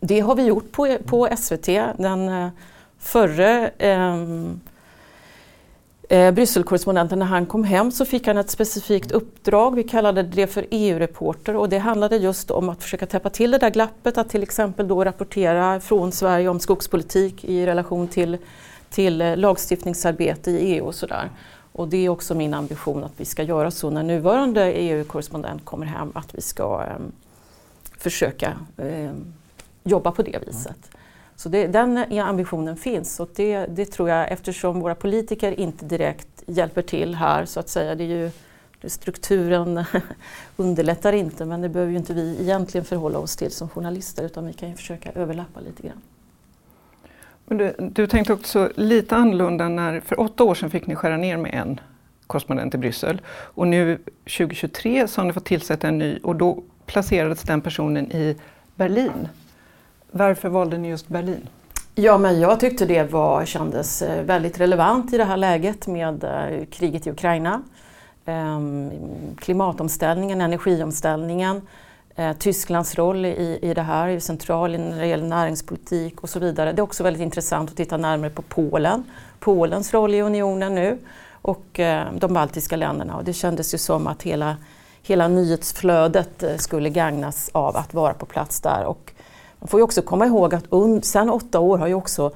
Det 0.00 0.20
har 0.20 0.34
vi 0.34 0.42
gjort 0.42 0.72
på, 0.72 0.98
på 1.06 1.28
SVT. 1.38 1.66
Den 1.96 2.28
eh, 2.28 2.48
förre 2.98 3.70
ehm, 3.78 4.60
eh, 6.10 6.32
Brysselkorrespondenten, 6.32 7.18
när 7.18 7.26
han 7.26 7.46
kom 7.46 7.64
hem 7.64 7.92
så 7.92 8.04
fick 8.04 8.26
han 8.26 8.38
ett 8.38 8.50
specifikt 8.50 9.12
uppdrag. 9.12 9.74
Vi 9.74 9.82
kallade 9.82 10.22
det 10.22 10.46
för 10.46 10.66
EU-reporter 10.70 11.56
och 11.56 11.68
det 11.68 11.78
handlade 11.78 12.16
just 12.16 12.50
om 12.50 12.68
att 12.68 12.82
försöka 12.82 13.06
täppa 13.06 13.30
till 13.30 13.50
det 13.50 13.58
där 13.58 13.70
glappet, 13.70 14.18
att 14.18 14.28
till 14.28 14.42
exempel 14.42 14.88
då 14.88 15.04
rapportera 15.04 15.80
från 15.80 16.12
Sverige 16.12 16.48
om 16.48 16.60
skogspolitik 16.60 17.44
i 17.44 17.66
relation 17.66 18.08
till, 18.08 18.38
till 18.90 19.20
eh, 19.20 19.36
lagstiftningsarbete 19.36 20.50
i 20.50 20.56
EU 20.56 20.84
och 20.84 20.94
sådär. 20.94 21.30
Och 21.72 21.88
det 21.88 21.96
är 21.96 22.08
också 22.08 22.34
min 22.34 22.54
ambition 22.54 23.04
att 23.04 23.12
vi 23.16 23.24
ska 23.24 23.42
göra 23.42 23.70
så 23.70 23.90
när 23.90 24.02
nuvarande 24.02 24.72
EU-korrespondent 24.72 25.64
kommer 25.64 25.86
hem, 25.86 26.12
att 26.14 26.34
vi 26.34 26.40
ska 26.40 26.82
eh, 26.82 26.96
försöka 27.98 28.52
eh, 28.76 29.10
jobba 29.84 30.12
på 30.12 30.22
det 30.22 30.38
viset. 30.46 30.90
Så 31.40 31.48
det, 31.48 31.66
den 31.66 31.98
eh, 31.98 32.26
ambitionen 32.28 32.76
finns 32.76 33.20
och 33.20 33.30
det, 33.36 33.66
det, 33.66 33.84
tror 33.84 34.08
jag 34.08 34.32
eftersom 34.32 34.80
våra 34.80 34.94
politiker 34.94 35.60
inte 35.60 35.84
direkt 35.84 36.42
hjälper 36.46 36.82
till 36.82 37.14
här 37.14 37.44
så 37.44 37.60
att 37.60 37.68
säga. 37.68 37.94
Det 37.94 38.04
är 38.04 38.08
ju, 38.08 38.30
strukturen 38.88 39.84
underlättar 40.56 41.12
inte 41.12 41.44
men 41.44 41.60
det 41.60 41.68
behöver 41.68 41.92
ju 41.92 41.98
inte 41.98 42.14
vi 42.14 42.36
egentligen 42.40 42.84
förhålla 42.84 43.18
oss 43.18 43.36
till 43.36 43.50
som 43.50 43.68
journalister 43.68 44.24
utan 44.24 44.46
vi 44.46 44.52
kan 44.52 44.68
ju 44.68 44.74
försöka 44.74 45.12
överlappa 45.12 45.60
lite 45.60 45.82
grann. 45.82 46.00
Men 47.46 47.58
du, 47.58 47.74
du 47.78 48.06
tänkte 48.06 48.32
också 48.32 48.70
lite 48.76 49.16
annorlunda 49.16 49.68
när 49.68 50.00
för 50.00 50.20
åtta 50.20 50.44
år 50.44 50.54
sedan 50.54 50.70
fick 50.70 50.86
ni 50.86 50.94
skära 50.94 51.16
ner 51.16 51.36
med 51.36 51.54
en 51.54 51.80
korrespondent 52.26 52.74
i 52.74 52.78
Bryssel 52.78 53.20
och 53.28 53.68
nu 53.68 53.98
2023 54.24 55.08
så 55.08 55.20
har 55.20 55.26
ni 55.26 55.32
fått 55.32 55.44
tillsätta 55.44 55.88
en 55.88 55.98
ny 55.98 56.18
och 56.22 56.36
då 56.36 56.62
placerades 56.86 57.42
den 57.42 57.60
personen 57.60 58.12
i 58.12 58.36
Berlin. 58.74 59.28
Varför 60.12 60.48
valde 60.48 60.78
ni 60.78 60.88
just 60.88 61.08
Berlin? 61.08 61.48
Ja, 61.94 62.18
men 62.18 62.40
jag 62.40 62.60
tyckte 62.60 62.86
det 62.86 63.12
var, 63.12 63.44
kändes 63.44 64.02
eh, 64.02 64.22
väldigt 64.24 64.60
relevant 64.60 65.12
i 65.12 65.16
det 65.16 65.24
här 65.24 65.36
läget 65.36 65.86
med 65.86 66.24
eh, 66.24 66.66
kriget 66.66 67.06
i 67.06 67.10
Ukraina. 67.10 67.62
Ehm, 68.24 68.90
klimatomställningen, 69.38 70.40
energiomställningen, 70.40 71.62
eh, 72.16 72.32
Tysklands 72.32 72.94
roll 72.94 73.26
i, 73.26 73.58
i 73.62 73.74
det 73.74 73.82
här 73.82 74.08
är 74.08 74.20
central 74.20 74.70
när 74.70 75.00
det 75.00 75.06
gäller 75.06 75.26
näringspolitik 75.26 76.20
och 76.20 76.28
så 76.28 76.38
vidare. 76.38 76.72
Det 76.72 76.80
är 76.80 76.84
också 76.84 77.02
väldigt 77.02 77.22
intressant 77.22 77.70
att 77.70 77.76
titta 77.76 77.96
närmare 77.96 78.30
på 78.30 78.42
Polen, 78.42 79.04
Polens 79.40 79.94
roll 79.94 80.14
i 80.14 80.20
unionen 80.22 80.74
nu 80.74 80.98
och 81.42 81.80
de 82.12 82.34
baltiska 82.34 82.76
länderna. 82.76 83.16
Och 83.16 83.24
det 83.24 83.32
kändes 83.32 83.74
ju 83.74 83.78
som 83.78 84.06
att 84.06 84.22
hela, 84.22 84.56
hela 85.02 85.28
nyhetsflödet 85.28 86.44
skulle 86.56 86.90
gagnas 86.90 87.50
av 87.52 87.76
att 87.76 87.94
vara 87.94 88.14
på 88.14 88.26
plats 88.26 88.60
där. 88.60 88.84
Och 88.84 89.12
man 89.60 89.68
får 89.68 89.80
ju 89.80 89.84
också 89.84 90.02
komma 90.02 90.26
ihåg 90.26 90.54
att 90.54 90.64
un, 90.70 91.02
sen 91.02 91.30
åtta 91.30 91.60
år 91.60 91.78
har 91.78 91.86
ju 91.86 91.94
också 91.94 92.32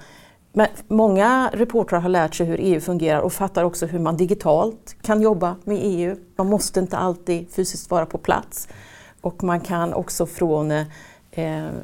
men 0.56 0.68
många 0.88 1.50
reportrar 1.52 2.00
har 2.00 2.08
lärt 2.08 2.34
sig 2.34 2.46
hur 2.46 2.58
EU 2.60 2.80
fungerar 2.80 3.20
och 3.20 3.32
fattar 3.32 3.64
också 3.64 3.86
hur 3.86 3.98
man 3.98 4.16
digitalt 4.16 4.96
kan 5.02 5.22
jobba 5.22 5.56
med 5.64 5.78
EU. 5.80 6.16
Man 6.36 6.46
måste 6.46 6.80
inte 6.80 6.96
alltid 6.96 7.50
fysiskt 7.50 7.90
vara 7.90 8.06
på 8.06 8.18
plats. 8.18 8.68
Och 9.20 9.44
man 9.44 9.60
kan 9.60 9.94
också 9.94 10.26
från 10.26 10.70
eh, 10.70 10.84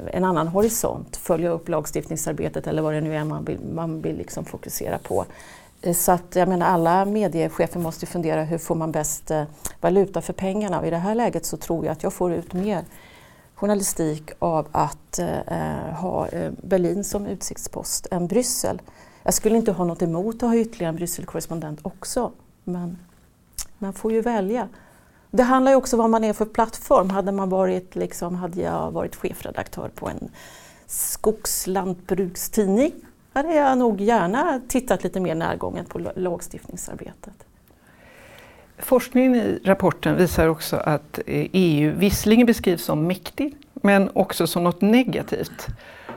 en 0.07 0.25
annan 0.25 0.49
horisont 0.49 1.17
följa 1.17 1.51
upp 1.51 1.69
lagstiftningsarbetet 1.69 2.67
eller 2.67 2.83
vad 2.83 2.95
det 2.95 3.01
nu 3.01 3.17
är 3.17 3.25
man 3.25 3.45
vill, 3.45 3.59
man 3.75 4.03
vill 4.03 4.17
liksom 4.17 4.45
fokusera 4.45 4.99
på. 4.99 5.25
Eh, 5.83 5.95
så 5.95 6.13
att 6.13 6.37
jag 6.37 6.49
menar 6.49 6.67
alla 6.67 7.05
mediechefer 7.05 7.81
måste 7.81 8.07
fundera 8.07 8.45
hur 8.45 8.59
får 8.59 8.75
man 8.75 8.93
bäst 8.93 9.31
eh, 9.31 9.45
valuta 9.81 10.21
för 10.21 10.33
pengarna 10.33 10.81
och 10.81 10.87
i 10.87 10.91
det 10.91 10.97
här 10.97 11.15
läget 11.15 11.47
så 11.47 11.57
tror 11.57 11.85
jag 11.85 11.93
att 11.93 12.03
jag 12.03 12.13
får 12.13 12.33
ut 12.33 12.53
mer 12.53 12.85
journalistik 13.61 14.31
av 14.39 14.69
att 14.73 15.19
eh, 15.19 15.39
eh 15.39 15.95
ha 15.95 16.29
eh, 16.29 16.53
Berlin 16.63 17.05
som 17.05 17.27
utsiktspost 17.27 18.07
än 18.11 18.27
Bryssel. 18.27 18.83
Jag 19.23 19.35
skulle 19.35 19.57
inte 19.57 19.73
ha 19.73 19.85
något 19.85 20.03
emot 20.03 20.35
att 20.35 20.49
ha 20.49 20.57
ytterligare 20.57 20.89
en 20.89 20.97
Brysselkorrespondent 20.97 21.81
också, 21.83 22.33
men 22.65 22.99
man 23.79 23.93
får 23.93 24.13
ju 24.13 24.21
välja. 24.21 24.69
Det 25.31 25.43
handlar 25.43 25.73
ju 25.73 25.77
också 25.77 25.97
om 25.97 26.01
vad 26.01 26.11
man 26.11 26.25
är 26.25 26.33
för 26.33 26.45
plattform. 26.45 27.11
Hade, 27.11 27.33
man 27.33 27.49
varit, 27.49 27.97
liksom, 27.97 28.35
hade 28.35 28.61
jag 28.61 28.91
varit 28.91 29.17
chefredaktör 29.17 29.91
på 29.95 30.09
en 30.09 30.31
skogslantbrukstidning 30.87 32.93
hade 33.33 33.55
jag 33.55 33.79
nog 33.79 34.01
gärna 34.01 34.61
tittat 34.69 35.05
lite 35.05 35.21
mer 35.21 35.35
närgånget 35.35 35.89
på 35.89 35.99
lagstiftningsarbetet. 36.17 37.47
Forskningen 38.83 39.35
i 39.35 39.61
rapporten 39.65 40.17
visar 40.17 40.49
också 40.49 40.77
att 40.77 41.19
eh, 41.27 41.47
EU 41.53 41.93
visserligen 41.97 42.47
beskrivs 42.47 42.85
som 42.85 43.07
mäktig, 43.07 43.57
men 43.75 44.11
också 44.15 44.47
som 44.47 44.65
något 44.65 44.81
negativt. 44.81 45.67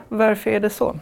Varför 0.08 0.50
är 0.50 0.60
det 0.60 0.70
så? 0.70 0.96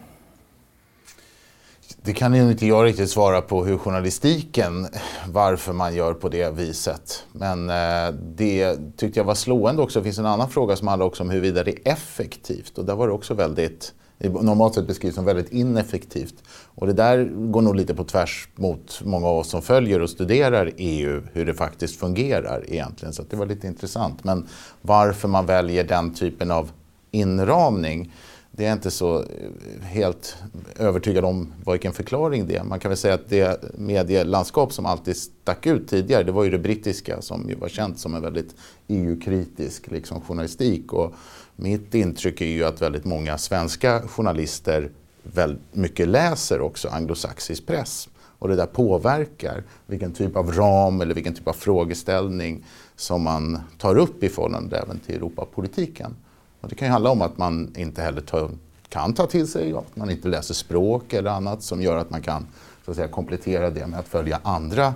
Det 2.04 2.12
kan 2.12 2.34
inte 2.34 2.66
jag 2.66 2.84
riktigt 2.84 3.10
svara 3.10 3.40
på 3.40 3.64
hur 3.64 3.78
journalistiken, 3.78 4.86
varför 5.28 5.72
man 5.72 5.94
gör 5.94 6.14
på 6.14 6.28
det 6.28 6.50
viset. 6.50 7.26
Men 7.32 7.70
eh, 7.70 8.14
det 8.36 8.76
tyckte 8.96 9.20
jag 9.20 9.24
var 9.24 9.34
slående 9.34 9.82
också. 9.82 10.00
Det 10.00 10.04
finns 10.04 10.18
en 10.18 10.26
annan 10.26 10.50
fråga 10.50 10.76
som 10.76 10.88
handlar 10.88 11.06
också 11.06 11.22
om 11.22 11.30
huruvida 11.30 11.64
det 11.64 11.70
är 11.70 11.92
effektivt. 11.92 12.78
Och 12.78 12.84
där 12.84 12.94
var 12.94 13.06
det 13.06 13.12
också 13.12 13.34
väldigt 13.34 13.94
normalt 14.28 14.74
sett 14.74 14.86
beskrivs 14.86 15.14
som 15.14 15.24
väldigt 15.24 15.52
ineffektivt. 15.52 16.34
Och 16.74 16.86
det 16.86 16.92
där 16.92 17.24
går 17.24 17.62
nog 17.62 17.76
lite 17.76 17.94
på 17.94 18.04
tvärs 18.04 18.48
mot 18.54 19.00
många 19.04 19.26
av 19.26 19.38
oss 19.38 19.48
som 19.48 19.62
följer 19.62 20.02
och 20.02 20.10
studerar 20.10 20.72
EU, 20.76 21.22
hur 21.32 21.46
det 21.46 21.54
faktiskt 21.54 22.00
fungerar 22.00 22.64
egentligen. 22.68 23.12
Så 23.12 23.22
det 23.30 23.36
var 23.36 23.46
lite 23.46 23.66
intressant. 23.66 24.24
Men 24.24 24.48
varför 24.82 25.28
man 25.28 25.46
väljer 25.46 25.84
den 25.84 26.14
typen 26.14 26.50
av 26.50 26.70
inramning, 27.10 28.12
det 28.50 28.64
är 28.64 28.68
jag 28.68 28.76
inte 28.76 28.90
så 28.90 29.18
eh, 29.18 29.82
helt 29.82 30.36
övertygad 30.78 31.24
om 31.24 31.52
vilken 31.66 31.92
förklaring 31.92 32.46
det 32.46 32.56
är. 32.56 32.64
Man 32.64 32.80
kan 32.80 32.88
väl 32.88 32.98
säga 32.98 33.14
att 33.14 33.28
det 33.28 33.64
medielandskap 33.78 34.72
som 34.72 34.86
alltid 34.86 35.16
stack 35.16 35.66
ut 35.66 35.88
tidigare, 35.88 36.22
det 36.22 36.32
var 36.32 36.44
ju 36.44 36.50
det 36.50 36.58
brittiska 36.58 37.22
som 37.22 37.48
ju 37.48 37.54
var 37.54 37.68
känt 37.68 37.98
som 37.98 38.14
en 38.14 38.22
väldigt 38.22 38.54
EU-kritisk 38.88 39.90
liksom, 39.90 40.20
journalistik. 40.20 40.92
Och 40.92 41.14
mitt 41.62 41.94
intryck 41.94 42.40
är 42.40 42.46
ju 42.46 42.64
att 42.64 42.82
väldigt 42.82 43.04
många 43.04 43.38
svenska 43.38 44.02
journalister 44.08 44.90
väldigt 45.22 45.74
mycket 45.74 46.08
läser 46.08 46.60
också 46.60 46.88
anglosaxisk 46.88 47.66
press. 47.66 48.08
Och 48.38 48.48
det 48.48 48.56
där 48.56 48.66
påverkar 48.66 49.62
vilken 49.86 50.12
typ 50.12 50.36
av 50.36 50.52
ram 50.52 51.00
eller 51.00 51.14
vilken 51.14 51.34
typ 51.34 51.48
av 51.48 51.52
frågeställning 51.52 52.64
som 52.96 53.22
man 53.22 53.60
tar 53.78 53.96
upp 53.96 54.22
i 54.22 54.28
förhållande 54.28 54.78
även 54.78 54.98
till 54.98 55.14
Europapolitiken. 55.14 56.16
Och 56.60 56.68
det 56.68 56.74
kan 56.74 56.88
ju 56.88 56.92
handla 56.92 57.10
om 57.10 57.22
att 57.22 57.38
man 57.38 57.74
inte 57.76 58.02
heller 58.02 58.20
tar, 58.20 58.50
kan 58.88 59.14
ta 59.14 59.26
till 59.26 59.46
sig, 59.46 59.72
att 59.72 59.96
man 59.96 60.10
inte 60.10 60.28
läser 60.28 60.54
språk 60.54 61.12
eller 61.12 61.30
annat 61.30 61.62
som 61.62 61.82
gör 61.82 61.96
att 61.96 62.10
man 62.10 62.22
kan 62.22 62.46
så 62.84 62.90
att 62.90 62.96
säga, 62.96 63.08
komplettera 63.08 63.70
det 63.70 63.86
med 63.86 63.98
att 63.98 64.08
följa 64.08 64.40
andra 64.42 64.94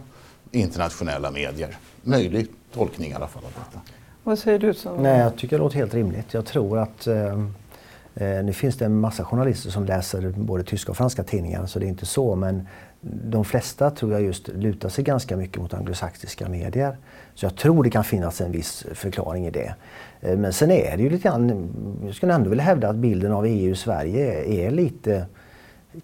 internationella 0.51 1.31
medier. 1.31 1.79
Möjlig 2.03 2.49
tolkning 2.73 3.11
i 3.11 3.15
alla 3.15 3.29
fall 3.29 3.45
av 3.45 3.51
detta. 3.51 3.81
Vad 4.27 4.39
säger 4.39 4.59
du? 4.59 4.75
Som... 4.75 5.03
Nej, 5.03 5.21
jag 5.21 5.37
tycker 5.37 5.57
det 5.57 5.63
låter 5.63 5.77
helt 5.77 5.95
rimligt. 5.95 6.35
Jag 6.35 6.47
tror 6.47 6.79
att 6.79 7.07
eh, 7.07 7.33
eh, 8.15 8.45
nu 8.45 8.53
finns 8.53 8.77
det 8.77 8.85
en 8.85 9.01
massa 9.01 9.25
journalister 9.25 9.71
som 9.71 9.85
läser 9.85 10.35
både 10.37 10.65
tyska 10.65 10.91
och 10.91 10.97
franska 10.97 11.23
tidningar 11.23 11.67
så 11.67 11.79
det 11.79 11.87
är 11.87 11.89
inte 11.89 12.07
så. 12.07 12.37
Men 12.37 12.69
de 13.01 13.45
flesta 13.45 13.91
tror 13.91 14.13
jag 14.13 14.23
just 14.23 14.49
lutar 14.49 14.89
sig 14.89 15.05
ganska 15.05 15.37
mycket 15.37 15.63
mot 15.63 15.75
anglosaxiska 15.75 16.49
medier. 16.49 16.97
Så 17.35 17.47
jag 17.47 17.57
tror 17.57 17.85
det 17.85 17.91
kan 17.91 18.05
finnas 18.05 18.41
en 18.41 18.53
viss 18.53 18.87
förklaring 18.95 19.47
i 19.47 19.51
det. 19.51 19.75
Eh, 20.21 20.39
men 20.39 20.53
sen 20.53 20.71
är 20.71 20.97
det 20.97 21.03
ju 21.03 21.11
lite 21.11 21.29
grann, 21.29 21.69
jag 22.07 22.15
skulle 22.15 22.35
ändå 22.35 22.51
vilja 22.51 22.65
hävda 22.65 22.89
att 22.89 22.97
bilden 22.97 23.33
av 23.33 23.47
EU 23.47 23.73
i 23.73 23.77
Sverige 23.77 24.45
är 24.45 24.71
lite 24.71 25.27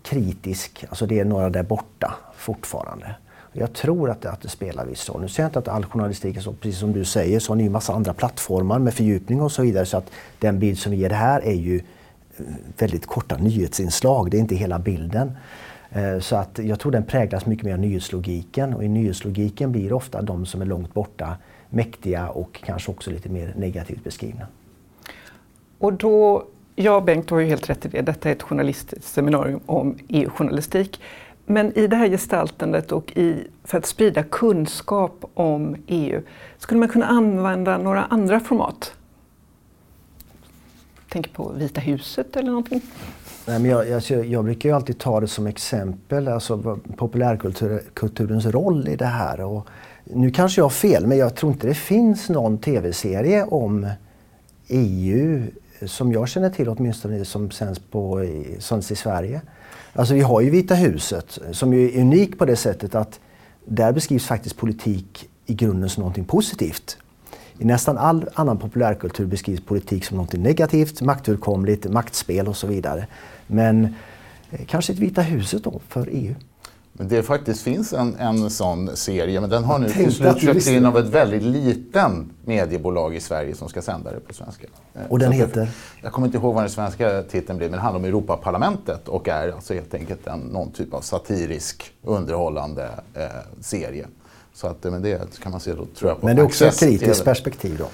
kritisk, 0.03 0.85
alltså 0.89 1.07
det 1.07 1.21
är 1.21 1.25
några 1.25 1.51
där 1.51 1.63
borta 1.63 2.15
fortfarande. 2.37 3.15
Jag 3.53 3.73
tror 3.73 4.11
att 4.11 4.21
det, 4.23 4.31
att 4.31 4.41
det 4.41 4.49
spelar 4.49 4.87
viss 4.87 5.09
roll. 5.09 5.21
Nu 5.21 5.29
säger 5.29 5.45
jag 5.45 5.49
inte 5.49 5.59
att 5.59 5.69
all 5.69 5.85
journalistik 5.85 6.37
är 6.37 6.41
så, 6.41 6.53
precis 6.53 6.81
som 6.81 6.93
du 6.93 7.05
säger, 7.05 7.41
så 7.41 7.53
har 7.53 7.57
ni 7.57 7.63
ju 7.63 7.71
massa 7.71 7.93
andra 7.93 8.15
plattformar 8.15 8.79
med 8.79 8.95
fördjupning 8.95 9.43
och 9.43 9.53
så 9.53 9.63
vidare. 9.63 9.87
Så 9.87 9.97
att 9.97 10.11
den 10.39 10.59
bild 10.59 10.79
som 10.79 10.93
vi 10.93 10.99
ger 10.99 11.11
här 11.11 11.41
är 11.41 11.55
ju 11.55 11.77
eh, 11.77 12.45
väldigt 12.79 13.07
korta 13.07 13.37
nyhetsinslag, 13.37 14.31
det 14.31 14.37
är 14.37 14.41
inte 14.41 14.55
hela 14.55 14.79
bilden. 14.79 15.33
Eh, 15.91 16.19
så 16.19 16.37
att 16.37 16.59
jag 16.63 16.81
tror 16.81 16.93
den 16.93 17.05
präglas 17.05 17.47
mycket 17.47 17.65
mer 17.65 17.73
av 17.73 17.79
nyhetslogiken 17.79 18.75
och 18.75 18.85
i 18.85 18.89
nyhetslogiken 18.89 19.73
blir 19.73 19.93
ofta 19.93 20.23
de 20.23 20.47
som 20.47 20.63
är 20.63 20.67
långt 20.67 20.95
borta 20.95 21.37
mäktiga 21.71 22.29
och 22.29 22.61
kanske 22.65 22.91
också 22.91 23.11
lite 23.11 23.29
mer 23.29 23.55
negativt 23.57 24.05
beskrivna. 24.05 24.47
Och 25.79 25.93
då, 25.93 26.47
ja 26.75 27.01
Bengt, 27.01 27.29
du 27.29 27.35
har 27.35 27.41
ju 27.41 27.49
helt 27.49 27.71
rätt 27.71 27.87
i 27.87 27.89
det. 27.89 28.03
Detta 28.03 28.29
är 28.29 28.33
ett 28.33 28.43
journalistiskt 28.43 29.05
seminarium 29.05 29.61
om 29.67 29.97
EU-journalistik. 30.09 31.01
Men 31.47 31.79
i 31.79 31.87
det 31.87 31.97
här 31.97 32.09
gestaltandet 32.09 32.93
och 32.93 33.17
i, 33.17 33.47
för 33.65 33.79
att 33.79 33.87
sprida 33.87 34.23
kunskap 34.23 35.25
om 35.35 35.77
EU, 35.87 36.23
skulle 36.59 36.81
man 36.81 36.89
kunna 36.89 37.07
använda 37.07 37.79
några 37.79 38.05
andra 38.05 38.41
format? 38.41 38.93
Tänk 41.09 41.33
på 41.33 41.53
Vita 41.53 41.81
huset 41.81 42.37
eller 42.37 42.49
någonting? 42.49 42.81
Nej, 43.47 43.59
men 43.59 43.71
jag, 43.71 43.93
alltså, 43.93 44.15
jag, 44.15 44.27
jag 44.27 44.45
brukar 44.45 44.69
ju 44.69 44.75
alltid 44.75 44.99
ta 44.99 45.21
det 45.21 45.29
som 45.29 45.47
exempel, 45.47 46.29
alltså 46.29 46.79
populärkulturens 46.97 48.47
roll 48.47 48.89
i 48.89 48.97
det 48.97 49.05
här. 49.05 49.41
Och 49.41 49.69
nu 50.05 50.31
kanske 50.31 50.61
jag 50.61 50.65
har 50.65 50.71
fel, 50.71 51.07
men 51.07 51.19
jag 51.19 51.35
tror 51.35 51.53
inte 51.53 51.67
det 51.67 51.75
finns 51.75 52.29
någon 52.29 52.59
tv-serie 52.59 53.45
om 53.45 53.89
EU 54.69 55.43
som 55.87 56.13
jag 56.13 56.29
känner 56.29 56.51
till 56.51 56.69
åtminstone 56.69 57.25
som 57.25 57.51
sänds, 57.51 57.79
på, 57.79 58.27
sänds 58.59 58.91
i 58.91 58.97
Sverige. 58.97 59.41
Alltså 59.93 60.15
vi 60.15 60.21
har 60.21 60.41
ju 60.41 60.51
Vita 60.51 60.75
huset 60.75 61.39
som 61.53 61.73
är 61.73 62.01
unik 62.01 62.39
på 62.39 62.45
det 62.45 62.57
sättet 62.57 62.95
att 62.95 63.21
där 63.65 63.93
beskrivs 63.93 64.27
faktiskt 64.27 64.57
politik 64.57 65.29
i 65.47 65.55
grunden 65.55 65.91
som 65.91 66.01
någonting 66.01 66.25
positivt. 66.25 66.97
I 67.59 67.65
nästan 67.65 67.99
all 67.99 68.29
annan 68.35 68.59
populärkultur 68.59 69.27
beskrivs 69.27 69.61
politik 69.61 70.05
som 70.05 70.17
någonting 70.17 70.43
negativt, 70.43 71.01
maktfullkomligt, 71.01 71.91
maktspel 71.91 72.49
och 72.49 72.57
så 72.57 72.67
vidare. 72.67 73.07
Men 73.47 73.95
eh, 74.51 74.61
kanske 74.67 74.93
ett 74.93 74.99
Vita 74.99 75.23
huset 75.23 75.65
då 75.65 75.81
för 75.89 76.09
EU. 76.11 76.35
Men 76.93 77.09
det 77.09 77.23
faktiskt 77.23 77.63
finns 77.63 77.93
en, 77.93 78.17
en 78.17 78.51
sån 78.51 78.97
serie, 78.97 79.41
men 79.41 79.51
den 79.51 79.65
har 79.65 79.79
nu 79.79 79.89
till 79.89 80.13
slut 80.13 80.41
köpts 80.41 80.69
in 80.69 80.87
av 80.87 80.99
ett 80.99 81.07
väldigt 81.07 81.43
liten 81.43 82.31
mediebolag 82.45 83.15
i 83.15 83.21
Sverige 83.21 83.55
som 83.55 83.69
ska 83.69 83.83
sända 83.83 84.11
det 84.11 84.21
på 84.21 84.35
svenska. 84.35 84.67
Och 85.09 85.19
den 85.19 85.33
heter? 85.33 85.71
Jag 86.03 86.13
kommer 86.13 86.27
inte 86.27 86.39
ihåg 86.39 86.55
vad 86.55 86.63
den 86.63 86.71
svenska 86.71 87.23
titeln 87.23 87.59
blir, 87.59 87.69
men 87.69 87.73
den 87.73 87.81
handlar 87.81 87.99
om 87.99 88.05
Europaparlamentet 88.05 89.09
och 89.09 89.29
är 89.29 89.53
alltså 89.53 89.75
helt 89.75 89.95
enkelt 89.95 90.27
en, 90.27 90.41
någon 90.41 90.71
typ 90.71 90.95
av 90.95 91.01
satirisk, 91.01 91.93
underhållande 92.03 92.91
eh, 93.15 93.27
serie. 93.61 94.07
Så 94.55 94.67
att, 94.67 94.85
men 94.85 95.03
det 95.03 95.41
kan 95.43 95.53
man 95.53 95.61
se 95.61 95.75
då, 95.75 95.85
tror 95.85 96.11
jag, 96.11 96.21
på 96.21 96.27
Men 96.27 96.37
det 96.37 96.43
är 96.43 96.47
också 96.47 96.67
ett 96.67 96.81
kritiskt 96.81 97.25
perspektiv 97.25 97.79
då? 97.79 97.87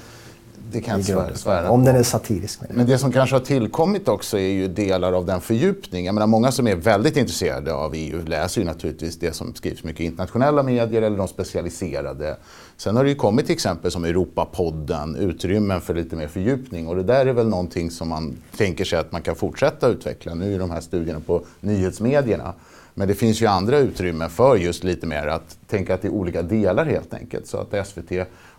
Det 0.72 0.80
kan 0.80 1.02
jag 1.02 1.36
svära 1.36 1.70
Om 1.70 1.84
den 1.84 1.96
är 1.96 2.02
satirisk. 2.02 2.60
Men 2.70 2.86
det 2.86 2.98
som 2.98 3.12
kanske 3.12 3.36
har 3.36 3.40
tillkommit 3.40 4.08
också 4.08 4.38
är 4.38 4.52
ju 4.52 4.68
delar 4.68 5.12
av 5.12 5.26
den 5.26 5.40
fördjupning. 5.40 6.06
Jag 6.06 6.14
menar, 6.14 6.26
många 6.26 6.52
som 6.52 6.66
är 6.66 6.76
väldigt 6.76 7.16
intresserade 7.16 7.74
av 7.74 7.92
EU 7.94 8.24
läser 8.26 8.60
ju 8.60 8.66
naturligtvis 8.66 9.18
det 9.18 9.32
som 9.32 9.54
skrivs 9.54 9.84
mycket 9.84 10.00
i 10.00 10.04
internationella 10.04 10.62
medier 10.62 11.02
eller 11.02 11.18
de 11.18 11.28
specialiserade. 11.28 12.36
Sen 12.76 12.96
har 12.96 13.04
det 13.04 13.10
ju 13.10 13.16
kommit 13.16 13.46
till 13.46 13.54
exempel 13.54 13.90
som 13.90 14.04
Europapodden, 14.04 15.16
utrymmen 15.16 15.80
för 15.80 15.94
lite 15.94 16.16
mer 16.16 16.28
fördjupning 16.28 16.88
och 16.88 16.96
det 16.96 17.02
där 17.02 17.26
är 17.26 17.32
väl 17.32 17.48
någonting 17.48 17.90
som 17.90 18.08
man 18.08 18.36
tänker 18.56 18.84
sig 18.84 18.98
att 18.98 19.12
man 19.12 19.22
kan 19.22 19.34
fortsätta 19.34 19.88
utveckla. 19.88 20.34
Nu 20.34 20.54
är 20.54 20.58
de 20.58 20.70
här 20.70 20.80
studierna 20.80 21.20
på 21.20 21.44
nyhetsmedierna. 21.60 22.54
Men 22.98 23.08
det 23.08 23.14
finns 23.14 23.42
ju 23.42 23.46
andra 23.46 23.78
utrymmen 23.78 24.30
för 24.30 24.56
just 24.56 24.84
lite 24.84 25.06
mer 25.06 25.26
att 25.26 25.58
tänka 25.66 25.94
att 25.94 26.02
det 26.02 26.08
är 26.08 26.12
olika 26.12 26.42
delar 26.42 26.84
helt 26.84 27.14
enkelt. 27.14 27.46
Så 27.46 27.58
att 27.58 27.86
SVT 27.88 28.12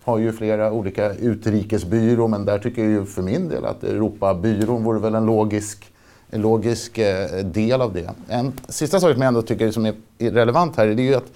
har 0.10 0.18
ju 0.18 0.32
flera 0.32 0.72
olika 0.72 1.14
utrikesbyråer 1.14 2.28
men 2.28 2.46
där 2.46 2.60
tycker 2.60 2.82
jag 2.82 2.92
ju 2.92 3.06
för 3.06 3.22
min 3.22 3.50
del 3.50 3.66
att 3.66 3.84
Europabyrån 3.84 4.84
vore 4.84 5.00
väl 5.00 5.16
en 5.16 5.26
logisk, 5.26 5.92
en 6.30 6.42
logisk 6.42 6.98
eh, 6.98 7.46
del 7.46 7.82
av 7.82 7.94
det. 7.94 8.10
En 8.28 8.54
sista 8.70 9.00
sak 9.00 9.14
som 9.14 9.22
jag 9.22 9.28
ändå 9.28 9.42
tycker 9.42 9.72
som 9.72 9.86
är 9.86 9.94
relevant 10.18 10.76
här 10.78 10.88
är 10.88 11.00
ju 11.00 11.16
att 11.16 11.32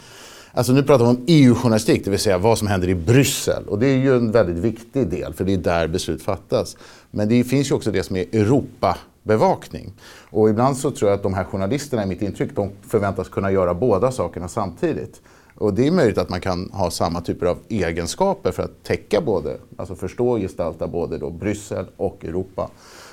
Alltså 0.56 0.74
nu 0.74 0.84
pratar 0.84 1.06
vi 1.06 1.12
om 1.12 1.24
EU-journalistik, 1.28 2.06
det 2.06 2.12
vill 2.12 2.20
säga 2.20 2.38
vad 2.38 2.58
som 2.58 2.68
händer 2.68 2.90
i 2.90 2.96
Bryssel. 2.96 3.68
Och 3.68 3.80
det 3.80 3.88
är 3.88 3.98
ju 3.98 4.16
en 4.16 4.32
väldigt 4.32 4.58
viktig 4.58 5.08
del, 5.08 5.34
för 5.34 5.44
det 5.44 5.54
är 5.54 5.58
där 5.58 5.88
beslut 5.88 6.24
fattas. 6.24 6.78
Men 7.12 7.30
det 7.30 7.44
finns 7.44 7.72
ju 7.72 7.76
också 7.76 7.92
det 7.92 8.04
som 8.04 8.16
är 8.16 8.26
Europabevakning. 8.32 9.94
Och 10.30 10.50
ibland 10.50 10.78
så 10.78 10.92
tror 10.92 11.10
jag 11.10 11.18
att 11.18 11.24
de 11.24 11.34
här 11.34 11.44
journalisterna, 11.44 12.04
i 12.04 12.06
mitt 12.06 12.22
intryck, 12.22 12.56
de 12.56 12.72
förväntas 12.88 13.30
kunna 13.30 13.52
göra 13.52 13.74
båda 13.74 14.12
sakerna 14.12 14.48
samtidigt. 14.48 15.22
Och 15.56 15.74
det 15.74 15.88
är 15.88 15.92
möjligt 15.92 16.18
att 16.18 16.30
man 16.30 16.42
kan 16.42 16.70
ha 16.74 16.92
samma 16.92 17.22
typer 17.22 17.46
av 17.46 17.58
egenskaper 17.70 18.52
för 18.52 18.64
att 18.64 18.84
täcka 18.84 19.22
både, 19.22 19.58
alltså 19.78 19.96
förstå 19.96 20.30
och 20.30 20.40
gestalta 20.40 20.88
både 20.88 21.18
då 21.18 21.30
Bryssel 21.30 21.86
och 21.98 22.26
Europa. 22.26 22.70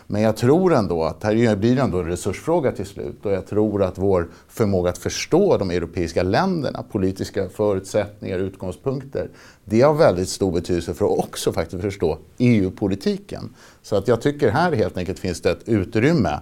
Men 0.06 0.22
jag 0.22 0.36
tror 0.36 0.74
ändå 0.74 1.04
att 1.04 1.24
här 1.24 1.56
blir 1.56 1.76
det 1.76 1.82
ändå 1.82 1.98
en 1.98 2.06
resursfråga 2.06 2.72
till 2.72 2.86
slut 2.86 3.26
och 3.26 3.32
jag 3.32 3.46
tror 3.46 3.82
att 3.82 3.98
vår 3.98 4.28
förmåga 4.48 4.90
att 4.90 4.98
förstå 4.98 5.56
de 5.56 5.70
europeiska 5.70 6.22
länderna, 6.22 6.82
politiska 6.82 7.48
förutsättningar, 7.48 8.38
utgångspunkter, 8.38 9.28
det 9.64 9.80
har 9.80 9.94
väldigt 9.94 10.28
stor 10.28 10.52
betydelse 10.52 10.94
för 10.94 11.04
att 11.04 11.18
också 11.18 11.52
faktiskt 11.52 11.82
förstå 11.82 12.18
EU-politiken. 12.38 13.54
Så 13.82 13.96
att 13.96 14.08
jag 14.08 14.20
tycker 14.20 14.50
här 14.50 14.72
helt 14.72 14.96
enkelt 14.96 15.18
finns 15.18 15.40
det 15.40 15.50
ett 15.50 15.68
utrymme 15.68 16.38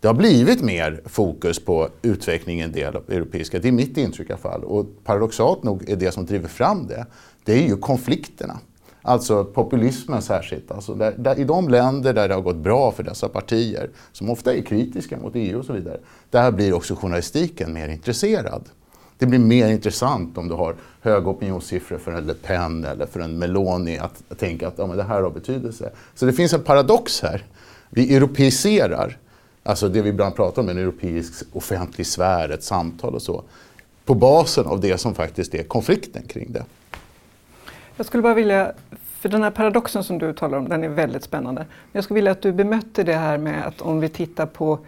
det 0.00 0.08
har 0.08 0.14
blivit 0.14 0.62
mer 0.62 1.00
fokus 1.04 1.64
på 1.64 1.88
utveckling 2.02 2.60
i 2.60 2.62
en 2.62 2.72
del 2.72 2.96
av 2.96 3.02
europeiska. 3.08 3.58
Det 3.58 3.68
är 3.68 3.72
mitt 3.72 3.96
intryck 3.96 4.30
i 4.30 4.32
alla 4.32 4.40
fall. 4.40 4.64
Och 4.64 4.86
paradoxalt 5.04 5.62
nog 5.62 5.88
är 5.88 5.96
det 5.96 6.12
som 6.12 6.26
driver 6.26 6.48
fram 6.48 6.86
det, 6.86 7.06
det 7.44 7.52
är 7.52 7.68
ju 7.68 7.76
konflikterna. 7.76 8.60
Alltså 9.02 9.44
populismen 9.44 10.22
särskilt. 10.22 10.70
Alltså 10.70 10.94
där, 10.94 11.14
där, 11.18 11.38
I 11.38 11.44
de 11.44 11.68
länder 11.68 12.12
där 12.12 12.28
det 12.28 12.34
har 12.34 12.42
gått 12.42 12.56
bra 12.56 12.92
för 12.92 13.02
dessa 13.02 13.28
partier, 13.28 13.90
som 14.12 14.30
ofta 14.30 14.54
är 14.54 14.62
kritiska 14.62 15.16
mot 15.16 15.32
EU 15.34 15.58
och 15.58 15.64
så 15.64 15.72
vidare, 15.72 15.98
där 16.30 16.50
blir 16.50 16.72
också 16.72 16.94
journalistiken 16.94 17.72
mer 17.72 17.88
intresserad. 17.88 18.62
Det 19.18 19.26
blir 19.26 19.38
mer 19.38 19.68
intressant 19.68 20.38
om 20.38 20.48
du 20.48 20.54
har 20.54 20.74
höga 21.00 21.30
opinionssiffror 21.30 21.98
för 21.98 22.12
en 22.12 22.26
Le 22.26 22.34
Pen 22.34 22.84
eller 22.84 23.06
för 23.06 23.20
en 23.20 23.38
Meloni 23.38 23.98
att 23.98 24.38
tänka 24.38 24.68
att 24.68 24.74
ja, 24.78 24.86
men 24.86 24.96
det 24.96 25.02
här 25.02 25.22
har 25.22 25.30
betydelse. 25.30 25.90
Så 26.14 26.26
det 26.26 26.32
finns 26.32 26.52
en 26.52 26.62
paradox 26.62 27.22
här. 27.22 27.44
Vi 27.90 28.16
europeiserar 28.16 29.18
Alltså 29.66 29.88
det 29.88 30.02
vi 30.02 30.08
ibland 30.08 30.36
pratar 30.36 30.62
om, 30.62 30.68
en 30.68 30.78
europeisk 30.78 31.44
offentlig 31.52 32.06
sfär, 32.06 32.48
ett 32.48 32.64
samtal 32.64 33.14
och 33.14 33.22
så. 33.22 33.42
På 34.04 34.14
basen 34.14 34.66
av 34.66 34.80
det 34.80 34.98
som 34.98 35.14
faktiskt 35.14 35.54
är 35.54 35.62
konflikten 35.62 36.22
kring 36.22 36.52
det. 36.52 36.64
Jag 37.96 38.06
skulle 38.06 38.22
bara 38.22 38.34
vilja, 38.34 38.72
för 39.20 39.28
den 39.28 39.42
här 39.42 39.50
paradoxen 39.50 40.04
som 40.04 40.18
du 40.18 40.32
talar 40.32 40.58
om, 40.58 40.68
den 40.68 40.84
är 40.84 40.88
väldigt 40.88 41.22
spännande. 41.22 41.66
Jag 41.92 42.04
skulle 42.04 42.14
vilja 42.14 42.32
att 42.32 42.42
du 42.42 42.52
bemötte 42.52 43.02
det 43.02 43.14
här 43.14 43.38
med 43.38 43.66
att 43.66 43.80
om 43.80 44.00
vi 44.00 44.08
tittar 44.08 44.46
på 44.46 44.78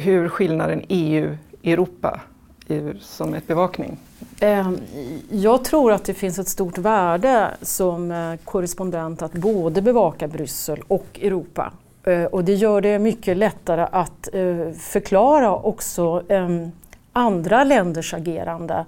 hur 0.00 0.28
skillnaden 0.28 0.82
EU-Europa 0.88 2.20
som 3.00 3.34
ett 3.34 3.46
bevakning? 3.46 3.96
Ehm, 4.40 4.78
jag 5.30 5.64
tror 5.64 5.92
att 5.92 6.04
det 6.04 6.14
finns 6.14 6.38
ett 6.38 6.48
stort 6.48 6.78
värde 6.78 7.50
som 7.62 8.10
eh, 8.10 8.34
korrespondent 8.44 9.22
att 9.22 9.32
både 9.32 9.82
bevaka 9.82 10.28
Bryssel 10.28 10.82
och 10.88 11.20
Europa. 11.22 11.72
Eh, 12.04 12.24
och 12.24 12.44
det 12.44 12.54
gör 12.54 12.80
det 12.80 12.98
mycket 12.98 13.36
lättare 13.36 13.86
att 13.92 14.28
eh, 14.32 14.72
förklara 14.78 15.56
också 15.56 16.22
ehm, 16.28 16.72
andra 17.12 17.64
länders 17.64 18.14
agerande. 18.14 18.84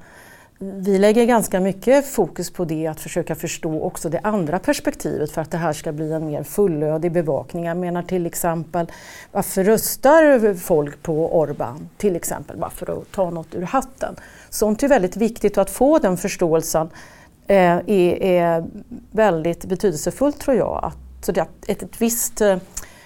Vi 0.58 0.98
lägger 0.98 1.24
ganska 1.24 1.60
mycket 1.60 2.06
fokus 2.06 2.50
på 2.50 2.64
det, 2.64 2.86
att 2.86 3.00
försöka 3.00 3.34
förstå 3.34 3.82
också 3.82 4.08
det 4.08 4.20
andra 4.22 4.58
perspektivet 4.58 5.30
för 5.30 5.40
att 5.42 5.50
det 5.50 5.58
här 5.58 5.72
ska 5.72 5.92
bli 5.92 6.12
en 6.12 6.26
mer 6.26 6.42
fullödig 6.42 7.12
bevakning. 7.12 7.64
Jag 7.64 7.76
menar 7.76 8.02
till 8.02 8.26
exempel, 8.26 8.86
varför 9.32 9.64
röstar 9.64 10.54
folk 10.54 11.02
på 11.02 11.38
Orban? 11.38 11.88
Till 11.96 12.16
exempel, 12.16 12.56
bara 12.56 12.70
för 12.70 12.98
att 12.98 13.12
ta 13.12 13.30
något 13.30 13.54
ur 13.54 13.62
hatten. 13.62 14.16
Sånt 14.50 14.82
är 14.82 14.88
väldigt 14.88 15.16
viktigt 15.16 15.56
och 15.56 15.62
att 15.62 15.70
få 15.70 15.98
den 15.98 16.16
förståelsen 16.16 16.90
eh, 17.46 17.76
är, 17.86 18.22
är 18.22 18.64
väldigt 19.10 19.64
betydelsefullt 19.64 20.40
tror 20.40 20.56
jag. 20.56 20.80
Att, 20.82 21.24
så 21.26 21.32
det, 21.32 21.40
ett, 21.66 21.82
ett 21.82 22.00
visst 22.00 22.40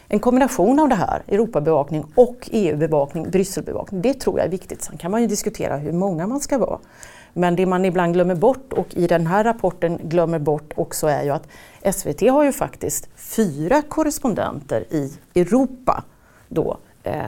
en 0.09 0.19
kombination 0.19 0.79
av 0.79 0.89
det 0.89 0.95
här, 0.95 1.23
Europabevakning 1.29 2.05
och 2.15 2.49
EU-bevakning, 2.53 3.31
Brysselbevakning, 3.31 4.03
det 4.03 4.15
tror 4.15 4.39
jag 4.39 4.47
är 4.47 4.51
viktigt. 4.51 4.83
Sen 4.83 4.99
kan 4.99 5.11
man 5.11 5.21
ju 5.21 5.27
diskutera 5.27 5.77
hur 5.77 5.93
många 5.93 6.27
man 6.27 6.41
ska 6.41 6.59
vara. 6.59 6.79
Men 7.33 7.57
det 7.57 7.67
man 7.67 7.85
ibland 7.85 8.13
glömmer 8.13 8.35
bort 8.35 8.73
och 8.73 8.97
i 8.97 9.07
den 9.07 9.27
här 9.27 9.45
rapporten 9.45 9.99
glömmer 10.03 10.39
bort 10.39 10.73
också 10.77 11.07
är 11.07 11.23
ju 11.23 11.31
att 11.31 11.49
SVT 11.95 12.21
har 12.21 12.45
ju 12.45 12.53
faktiskt 12.53 13.09
fyra 13.17 13.83
korrespondenter 13.83 14.85
i 14.91 15.13
Europa, 15.35 16.05
då, 16.49 16.79
eh, 17.03 17.23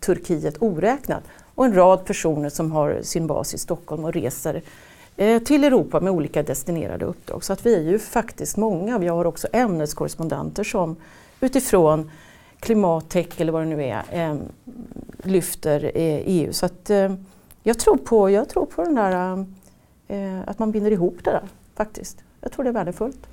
Turkiet 0.00 0.62
oräknat, 0.62 1.22
och 1.54 1.64
en 1.64 1.74
rad 1.74 2.04
personer 2.04 2.48
som 2.48 2.72
har 2.72 2.98
sin 3.02 3.26
bas 3.26 3.54
i 3.54 3.58
Stockholm 3.58 4.04
och 4.04 4.12
reser 4.12 4.62
eh, 5.16 5.42
till 5.42 5.64
Europa 5.64 6.00
med 6.00 6.12
olika 6.12 6.42
destinerade 6.42 7.04
uppdrag. 7.04 7.44
Så 7.44 7.52
att 7.52 7.66
vi 7.66 7.74
är 7.74 7.82
ju 7.82 7.98
faktiskt 7.98 8.56
många. 8.56 8.98
Vi 8.98 9.08
har 9.08 9.24
också 9.24 9.48
ämneskorrespondenter 9.52 10.64
som 10.64 10.96
utifrån 11.40 12.10
klimattech 12.60 13.40
eller 13.40 13.52
vad 13.52 13.62
det 13.62 13.66
nu 13.66 13.84
är 13.84 14.02
eh, 14.10 14.36
lyfter 15.22 15.84
eh, 15.84 16.22
EU. 16.26 16.52
Så 16.52 16.66
att, 16.66 16.90
eh, 16.90 17.14
jag, 17.62 17.78
tror 17.78 17.96
på, 17.96 18.30
jag 18.30 18.48
tror 18.48 18.66
på 18.66 18.82
den 18.82 18.94
där, 18.94 19.46
eh, 20.08 20.36
eh, 20.36 20.40
att 20.46 20.58
man 20.58 20.72
binder 20.72 20.90
ihop 20.90 21.18
det 21.24 21.30
där 21.30 21.42
faktiskt. 21.76 22.24
Jag 22.40 22.52
tror 22.52 22.64
det 22.64 22.70
är 22.70 22.74
värdefullt. 22.74 23.26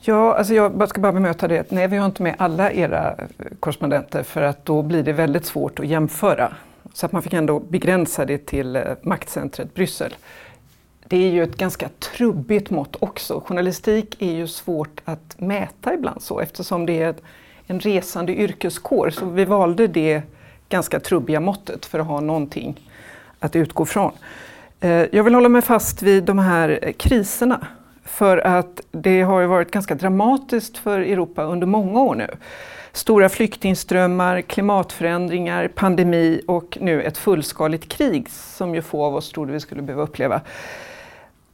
Ja, 0.00 0.34
alltså 0.34 0.54
jag 0.54 0.88
ska 0.88 1.00
bara 1.00 1.12
bemöta 1.12 1.48
det. 1.48 1.70
Nej, 1.70 1.88
vi 1.88 1.96
har 1.96 2.06
inte 2.06 2.22
med 2.22 2.34
alla 2.38 2.72
era 2.72 3.14
eh, 3.18 3.24
korrespondenter 3.60 4.22
för 4.22 4.42
att 4.42 4.64
då 4.64 4.82
blir 4.82 5.02
det 5.02 5.12
väldigt 5.12 5.46
svårt 5.46 5.80
att 5.80 5.86
jämföra. 5.86 6.52
Så 6.92 7.06
att 7.06 7.12
man 7.12 7.22
fick 7.22 7.32
ändå 7.32 7.60
begränsa 7.60 8.24
det 8.24 8.46
till 8.46 8.84
maktcentret 9.02 9.74
Bryssel. 9.74 10.14
Det 11.10 11.16
är 11.16 11.30
ju 11.30 11.42
ett 11.42 11.56
ganska 11.56 11.88
trubbigt 11.88 12.70
mått 12.70 12.96
också. 13.00 13.42
Journalistik 13.46 14.22
är 14.22 14.32
ju 14.32 14.46
svårt 14.46 15.00
att 15.04 15.40
mäta 15.40 15.94
ibland 15.94 16.22
så 16.22 16.40
eftersom 16.40 16.86
det 16.86 17.02
är 17.02 17.14
en 17.66 17.80
resande 17.80 18.32
yrkeskår. 18.32 19.10
Så 19.10 19.26
vi 19.26 19.44
valde 19.44 19.86
det 19.86 20.22
ganska 20.68 21.00
trubbiga 21.00 21.40
måttet 21.40 21.86
för 21.86 21.98
att 21.98 22.06
ha 22.06 22.20
någonting 22.20 22.80
att 23.38 23.56
utgå 23.56 23.84
från. 23.84 24.12
Eh, 24.80 24.90
jag 24.90 25.24
vill 25.24 25.34
hålla 25.34 25.48
mig 25.48 25.62
fast 25.62 26.02
vid 26.02 26.24
de 26.24 26.38
här 26.38 26.92
kriserna 26.96 27.66
för 28.04 28.38
att 28.38 28.80
det 28.90 29.22
har 29.22 29.40
ju 29.40 29.46
varit 29.46 29.70
ganska 29.70 29.94
dramatiskt 29.94 30.78
för 30.78 31.00
Europa 31.00 31.42
under 31.42 31.66
många 31.66 32.00
år 32.00 32.14
nu. 32.14 32.28
Stora 32.92 33.28
flyktingströmmar, 33.28 34.40
klimatförändringar, 34.40 35.68
pandemi 35.68 36.42
och 36.46 36.78
nu 36.80 37.02
ett 37.02 37.18
fullskaligt 37.18 37.88
krig 37.88 38.30
som 38.30 38.74
ju 38.74 38.82
få 38.82 39.04
av 39.04 39.14
oss 39.14 39.32
trodde 39.32 39.52
vi 39.52 39.60
skulle 39.60 39.82
behöva 39.82 40.02
uppleva. 40.02 40.40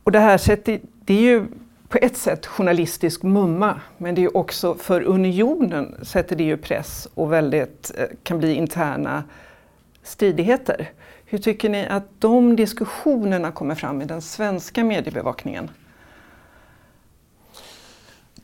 Och 0.04 0.12
det 0.12 0.18
här 0.18 0.38
sättet, 0.38 0.82
det 1.04 1.14
är 1.14 1.20
ju 1.20 1.46
på 1.88 1.98
ett 2.02 2.16
sätt 2.16 2.46
journalistisk 2.46 3.22
mumma, 3.22 3.80
men 3.98 4.14
det 4.14 4.24
är 4.24 4.36
också 4.36 4.74
för 4.74 5.02
unionen 5.02 5.94
sätter 6.02 6.36
det 6.36 6.44
ju 6.44 6.56
press 6.56 7.08
och 7.14 7.32
väldigt 7.32 7.92
eh, 7.98 8.04
kan 8.22 8.38
bli 8.38 8.54
interna 8.54 9.24
stridigheter. 10.02 10.90
Hur 11.24 11.38
tycker 11.38 11.68
ni 11.68 11.86
att 11.86 12.04
de 12.18 12.56
diskussionerna 12.56 13.52
kommer 13.52 13.74
fram 13.74 14.02
i 14.02 14.04
den 14.04 14.22
svenska 14.22 14.84
mediebevakningen? 14.84 15.70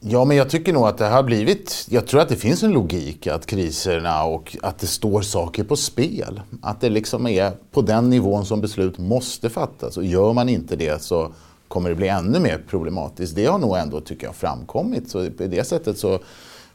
Ja, 0.03 0.25
men 0.25 0.37
jag 0.37 0.51
tycker 0.51 0.73
nog 0.73 0.87
att 0.87 0.99
det 0.99 1.07
har 1.07 1.23
blivit... 1.23 1.87
Jag 1.89 2.07
tror 2.07 2.21
att 2.21 2.29
det 2.29 2.37
finns 2.37 2.63
en 2.63 2.73
logik 2.73 3.27
att 3.27 3.47
kriserna 3.47 4.25
och 4.25 4.57
att 4.63 4.79
det 4.79 4.87
står 4.87 5.23
saker 5.23 5.65
på 5.65 5.77
spel. 5.77 6.41
Att 6.63 6.81
det 6.81 6.89
liksom 6.89 7.27
är 7.27 7.53
på 7.71 7.83
den 7.83 8.11
nivån 8.11 8.47
som 8.47 8.61
beslut 8.61 8.99
måste 8.99 9.51
fattas 9.51 9.97
och 9.97 10.05
gör 10.05 10.33
man 10.33 10.49
inte 10.49 10.77
det 10.77 11.03
så 11.03 11.33
kommer 11.71 11.89
det 11.89 11.97
bli 11.97 12.09
ännu 12.09 12.41
mer 12.41 12.63
problematiskt. 12.69 13.37
Det 13.37 13.47
har 13.47 13.59
nog 13.59 13.77
ändå, 13.77 14.01
tycker 14.01 14.27
jag, 14.27 14.35
framkommit. 14.35 15.11
Så 15.11 15.31
på 15.31 15.47
det 15.47 15.65
sättet 15.65 15.99
så 15.99 16.19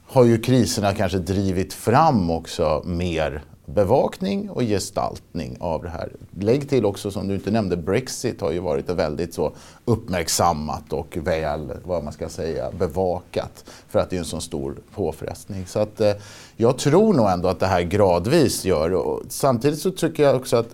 har 0.06 0.24
ju 0.24 0.42
kriserna 0.42 0.94
kanske 0.94 1.18
drivit 1.18 1.74
fram 1.74 2.30
också 2.30 2.82
mer 2.86 3.44
bevakning 3.66 4.50
och 4.50 4.62
gestaltning 4.62 5.58
av 5.60 5.84
det 5.84 5.90
här. 5.90 6.12
Lägg 6.40 6.70
till 6.70 6.86
också, 6.86 7.12
som 7.12 7.28
du 7.28 7.36
inte 7.36 7.52
nämnde, 7.52 7.78
Brexit 7.78 8.42
har 8.42 8.52
ju 8.52 8.60
varit 8.60 8.90
väldigt 8.90 9.34
så 9.34 9.54
uppmärksammat 9.86 10.94
och 10.94 11.18
väl, 11.18 11.72
vad 11.84 12.04
man 12.04 12.14
ska 12.14 12.30
säga, 12.30 12.72
bevakat 12.72 13.66
för 13.90 14.00
att 14.00 14.10
det 14.10 14.16
är 14.16 14.20
en 14.20 14.26
så 14.26 14.42
stor 14.42 14.78
påfrestning. 14.96 15.66
Så 15.68 15.80
att, 15.80 16.02
eh, 16.02 16.14
jag 16.56 16.78
tror 16.78 17.14
nog 17.14 17.30
ändå 17.30 17.48
att 17.48 17.60
det 17.60 17.68
här 17.68 17.82
gradvis 17.82 18.66
gör, 18.66 18.94
och 18.94 19.22
samtidigt 19.30 19.80
så 19.80 19.92
tycker 19.92 20.24
jag 20.24 20.36
också 20.36 20.58
att 20.58 20.70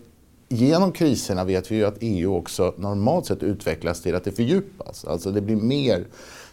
genom 0.51 0.91
kriserna 0.91 1.43
vet 1.43 1.71
vi 1.71 1.75
ju 1.75 1.85
att 1.85 1.97
EU 1.99 2.35
också 2.35 2.73
normalt 2.77 3.25
sett 3.25 3.43
utvecklas 3.43 4.01
till 4.01 4.15
att 4.15 4.23
det 4.23 4.31
fördjupas. 4.31 5.05
Alltså 5.05 5.31
det 5.31 5.41
blir 5.41 5.55
mer 5.55 6.05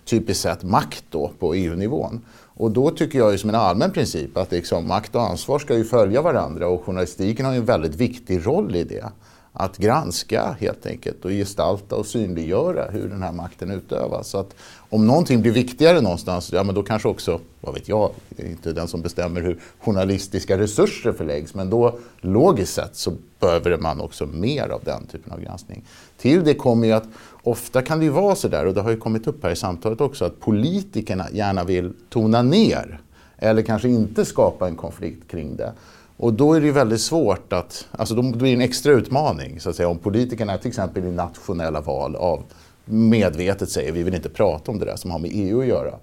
typiskt 0.04 0.42
sett 0.42 0.62
makt 0.62 1.04
då 1.10 1.30
på 1.38 1.54
EU-nivån. 1.54 2.20
Och 2.58 2.70
då 2.70 2.90
tycker 2.90 3.18
jag 3.18 3.32
ju 3.32 3.38
som 3.38 3.50
en 3.50 3.56
allmän 3.56 3.90
princip 3.90 4.36
att 4.36 4.52
liksom, 4.52 4.88
makt 4.88 5.14
och 5.14 5.22
ansvar 5.22 5.58
ska 5.58 5.76
ju 5.76 5.84
följa 5.84 6.22
varandra 6.22 6.68
och 6.68 6.84
journalistiken 6.84 7.46
har 7.46 7.52
ju 7.52 7.58
en 7.58 7.64
väldigt 7.64 7.94
viktig 7.94 8.46
roll 8.46 8.76
i 8.76 8.84
det. 8.84 9.12
Att 9.52 9.76
granska 9.76 10.56
helt 10.60 10.86
enkelt 10.86 11.24
och 11.24 11.30
gestalta 11.30 11.96
och 11.96 12.06
synliggöra 12.06 12.90
hur 12.90 13.08
den 13.08 13.22
här 13.22 13.32
makten 13.32 13.70
utövas. 13.70 14.28
Så 14.28 14.38
att 14.38 14.54
om 14.90 15.06
någonting 15.06 15.42
blir 15.42 15.52
viktigare 15.52 16.00
någonstans, 16.00 16.52
ja 16.52 16.62
men 16.62 16.74
då 16.74 16.82
kanske 16.82 17.08
också, 17.08 17.40
vad 17.60 17.74
vet 17.74 17.88
jag, 17.88 18.10
det 18.28 18.42
är 18.42 18.50
inte 18.50 18.72
den 18.72 18.88
som 18.88 19.02
bestämmer 19.02 19.40
hur 19.40 19.60
journalistiska 19.80 20.58
resurser 20.58 21.12
förläggs, 21.12 21.54
men 21.54 21.70
då 21.70 21.98
logiskt 22.20 22.74
sett 22.74 22.96
så 22.96 23.12
behöver 23.40 23.76
man 23.76 24.00
också 24.00 24.26
mer 24.26 24.68
av 24.68 24.80
den 24.84 25.06
typen 25.06 25.32
av 25.32 25.40
granskning. 25.40 25.84
Till 26.16 26.44
det 26.44 26.54
kommer 26.54 26.86
ju 26.86 26.92
att 26.92 27.08
ofta 27.42 27.82
kan 27.82 27.98
det 27.98 28.04
ju 28.04 28.10
vara 28.10 28.34
så 28.34 28.48
där, 28.48 28.66
och 28.66 28.74
det 28.74 28.80
har 28.80 28.90
ju 28.90 28.96
kommit 28.96 29.26
upp 29.26 29.42
här 29.42 29.50
i 29.50 29.56
samtalet 29.56 30.00
också, 30.00 30.24
att 30.24 30.40
politikerna 30.40 31.26
gärna 31.32 31.64
vill 31.64 31.92
tona 32.08 32.42
ner 32.42 33.00
eller 33.38 33.62
kanske 33.62 33.88
inte 33.88 34.24
skapa 34.24 34.68
en 34.68 34.76
konflikt 34.76 35.30
kring 35.30 35.56
det. 35.56 35.72
Och 36.16 36.32
då 36.32 36.52
är 36.54 36.60
det 36.60 36.66
ju 36.66 36.72
väldigt 36.72 37.00
svårt 37.00 37.52
att, 37.52 37.86
alltså 37.90 38.14
då 38.14 38.22
blir 38.22 38.38
det 38.40 38.54
en 38.54 38.60
extra 38.60 38.92
utmaning 38.92 39.60
så 39.60 39.70
att 39.70 39.76
säga 39.76 39.88
om 39.88 39.98
politikerna 39.98 40.58
till 40.58 40.68
exempel 40.68 41.04
i 41.04 41.10
nationella 41.10 41.80
val 41.80 42.16
av 42.16 42.42
medvetet 42.90 43.70
säger 43.70 43.92
vi 43.92 44.02
vill 44.02 44.14
inte 44.14 44.28
prata 44.28 44.70
om 44.70 44.78
det 44.78 44.84
där 44.84 44.96
som 44.96 45.10
har 45.10 45.18
med 45.18 45.30
EU 45.34 45.60
att 45.60 45.66
göra. 45.66 45.94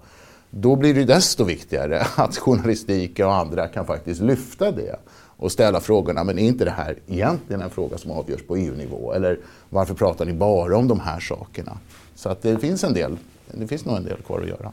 Då 0.50 0.76
blir 0.76 0.94
det 0.94 1.04
desto 1.04 1.44
viktigare 1.44 2.06
att 2.16 2.36
journalistiken 2.36 3.26
och 3.26 3.34
andra 3.34 3.68
kan 3.68 3.86
faktiskt 3.86 4.20
lyfta 4.20 4.70
det 4.70 4.96
och 5.36 5.52
ställa 5.52 5.80
frågorna, 5.80 6.24
men 6.24 6.38
är 6.38 6.42
inte 6.42 6.64
det 6.64 6.70
här 6.70 6.98
egentligen 7.06 7.62
en 7.62 7.70
fråga 7.70 7.98
som 7.98 8.10
avgörs 8.10 8.42
på 8.42 8.56
EU-nivå? 8.56 9.12
Eller 9.12 9.38
varför 9.70 9.94
pratar 9.94 10.24
ni 10.24 10.32
bara 10.32 10.76
om 10.76 10.88
de 10.88 11.00
här 11.00 11.20
sakerna? 11.20 11.78
Så 12.14 12.28
att 12.28 12.42
det 12.42 12.58
finns 12.58 12.84
en 12.84 12.92
del, 12.92 13.16
det 13.52 13.66
finns 13.66 13.84
nog 13.84 13.96
en 13.96 14.04
del 14.04 14.16
kvar 14.16 14.40
att 14.40 14.48
göra. 14.48 14.72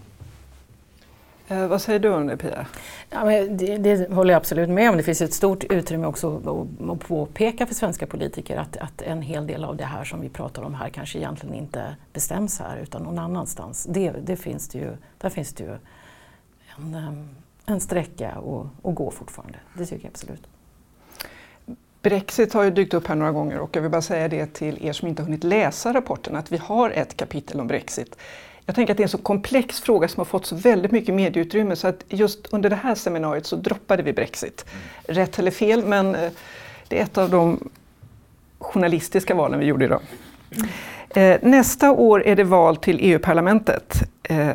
Eh, 1.48 1.68
vad 1.68 1.82
säger 1.82 2.00
du 2.00 2.10
om 2.10 2.28
det 2.28 2.38
Pia? 2.38 2.66
Ja, 3.10 3.26
men 3.26 3.58
det, 3.58 3.78
det, 3.78 4.12
håller 4.12 4.34
jag 4.34 4.40
absolut 4.40 4.70
med 4.70 4.90
om. 4.90 4.98
Det 4.98 5.04
finns 5.04 5.22
ett 5.22 5.34
stort 5.34 5.64
utrymme 5.64 6.08
också 6.08 6.38
att, 6.90 7.00
påpeka 7.00 7.66
för 7.66 7.76
svenska 7.76 8.08
politiker 8.08 8.58
att, 8.58 8.78
att, 8.78 9.02
en 9.02 9.22
hel 9.22 9.48
del 9.48 9.64
av 9.64 9.78
det 9.78 9.86
här 9.86 10.04
som 10.04 10.22
vi 10.22 10.30
pratar 10.30 10.64
om 10.64 10.74
här 10.74 10.90
kanske 10.90 11.20
egentligen 11.20 11.56
inte 11.56 11.96
bestäms 12.14 12.60
här 12.60 12.78
utan 12.78 13.04
någon 13.04 13.20
annanstans. 13.20 13.88
Det, 13.90 14.12
det 14.12 14.36
finns 14.36 14.68
det 14.68 14.80
ju, 14.80 14.98
där 15.18 15.30
finns 15.30 15.54
det 15.54 15.64
ju 15.64 15.76
en, 16.78 17.30
en 17.66 17.80
sträcka 17.80 18.32
att, 18.32 18.88
att 18.88 18.96
gå 18.96 19.12
fortfarande. 19.12 19.58
Det 19.78 19.86
tycker 19.86 20.06
jag 20.06 20.12
absolut. 20.12 20.48
Brexit 22.02 22.54
har 22.54 22.64
ju 22.64 22.72
dykt 22.72 22.94
upp 22.94 23.08
här 23.08 23.16
några 23.16 23.32
gånger 23.32 23.60
och 23.60 23.76
jag 23.76 23.82
vill 23.82 23.92
bara 23.92 24.02
säga 24.02 24.28
det 24.28 24.54
till 24.54 24.86
er 24.86 24.94
som 24.94 25.08
inte 25.08 25.24
hunnit 25.24 25.44
läsa 25.44 25.94
rapporten 25.94 26.36
att 26.36 26.52
vi 26.52 26.58
har 26.58 26.90
ett 26.90 27.18
kapitel 27.18 27.60
om 27.60 27.68
Brexit. 27.68 28.18
Jag 28.66 28.76
tänker 28.76 28.94
att 28.94 28.98
det 28.98 29.02
är 29.02 29.06
en 29.06 29.10
så 29.10 29.18
komplex 29.18 29.82
fråga 29.82 30.08
som 30.08 30.20
har 30.20 30.26
fått 30.26 30.46
så 30.46 30.56
väldigt 30.56 30.92
mycket 30.92 31.16
medieutrymme 31.16 31.76
så 31.76 31.88
att 31.88 32.04
just 32.10 32.48
under 32.54 32.70
det 32.70 32.76
här 32.76 32.96
seminariet 32.96 33.46
så 33.46 33.56
droppade 33.56 34.04
vi 34.04 34.14
Brexit. 34.14 34.66
Mm. 34.68 35.16
Rätt 35.16 35.40
eller 35.40 35.52
fel, 35.52 35.86
men 35.86 36.16
eh, 36.16 36.32
det 36.88 37.00
är 37.00 37.04
ett 37.04 37.18
av 37.18 37.30
de 37.30 37.70
journalistiska 38.60 39.36
valen 39.36 39.60
vi 39.60 39.66
gjorde 39.66 39.86
idag. 39.86 40.02
Mm. 40.56 40.70
Nästa 41.42 41.92
år 41.92 42.24
är 42.24 42.36
det 42.36 42.44
val 42.44 42.78
till 42.78 42.98
EU-parlamentet. 43.02 44.04
Eh, 44.24 44.50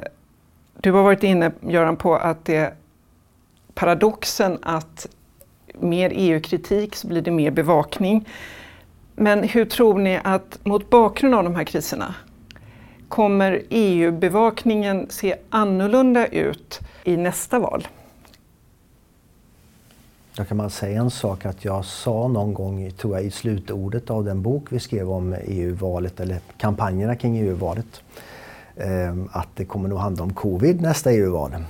du 0.80 0.92
har 0.92 1.02
varit 1.02 1.22
inne, 1.22 1.52
Göran, 1.60 1.96
på 1.96 2.16
att 2.16 2.44
det 2.44 2.56
är 2.56 2.74
paradoxen 3.74 4.58
att 4.62 5.06
mer 5.80 6.12
EU-kritik 6.14 6.96
så 6.96 7.06
blir 7.06 7.22
det 7.22 7.30
mer 7.30 7.50
bevakning. 7.50 8.28
Men 9.16 9.42
hur 9.42 9.64
tror 9.64 9.98
ni 9.98 10.20
att, 10.24 10.58
mot 10.64 10.90
bakgrund 10.90 11.34
av 11.34 11.44
de 11.44 11.54
här 11.54 11.64
kriserna, 11.64 12.14
kommer 13.08 13.62
EU-bevakningen 13.70 15.06
se 15.10 15.36
annorlunda 15.50 16.26
ut 16.26 16.80
i 17.04 17.16
nästa 17.16 17.58
val? 17.58 17.88
Jag 20.36 20.48
kan 20.48 20.58
bara 20.58 20.70
säga 20.70 21.00
en 21.00 21.10
sak 21.10 21.46
att 21.46 21.64
jag 21.64 21.84
sa 21.84 22.28
någon 22.28 22.54
gång, 22.54 22.90
tror 22.90 23.16
jag, 23.16 23.24
i 23.24 23.30
slutordet 23.30 24.10
av 24.10 24.24
den 24.24 24.42
bok 24.42 24.64
vi 24.70 24.80
skrev 24.80 25.10
om 25.10 25.36
EU-valet, 25.44 26.20
eller 26.20 26.38
kampanjerna 26.58 27.16
kring 27.16 27.38
EU-valet, 27.38 28.02
ehm, 28.76 29.28
att 29.32 29.48
det 29.54 29.64
kommer 29.64 29.88
nog 29.88 29.98
handla 29.98 30.22
om 30.22 30.32
covid 30.34 30.80
nästa 30.80 31.12
EU-val. 31.12 31.50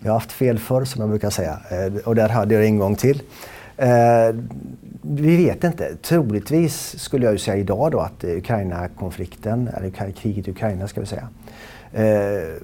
Jag 0.00 0.12
har 0.12 0.18
haft 0.18 0.32
fel 0.32 0.58
förr 0.58 0.84
som 0.84 1.00
jag 1.00 1.10
brukar 1.10 1.30
säga 1.30 1.60
eh, 1.70 1.94
och 2.04 2.14
där 2.14 2.28
hade 2.28 2.54
jag 2.54 2.64
en 2.64 2.78
gång 2.78 2.96
till. 2.96 3.22
Eh, 3.78 4.34
vi 5.02 5.36
vet 5.36 5.64
inte. 5.64 5.96
Troligtvis 6.02 6.98
skulle 6.98 7.24
jag 7.24 7.32
ju 7.32 7.38
säga 7.38 7.56
idag 7.56 7.92
då 7.92 8.00
att 8.00 8.24
Ukraina-konflikten, 8.24 9.68
eller 9.68 10.12
kriget 10.12 10.48
i 10.48 10.50
Ukraina 10.50 10.88
ska 10.88 11.00
vi 11.00 11.06
säga, 11.06 11.28
eh, 11.92 12.62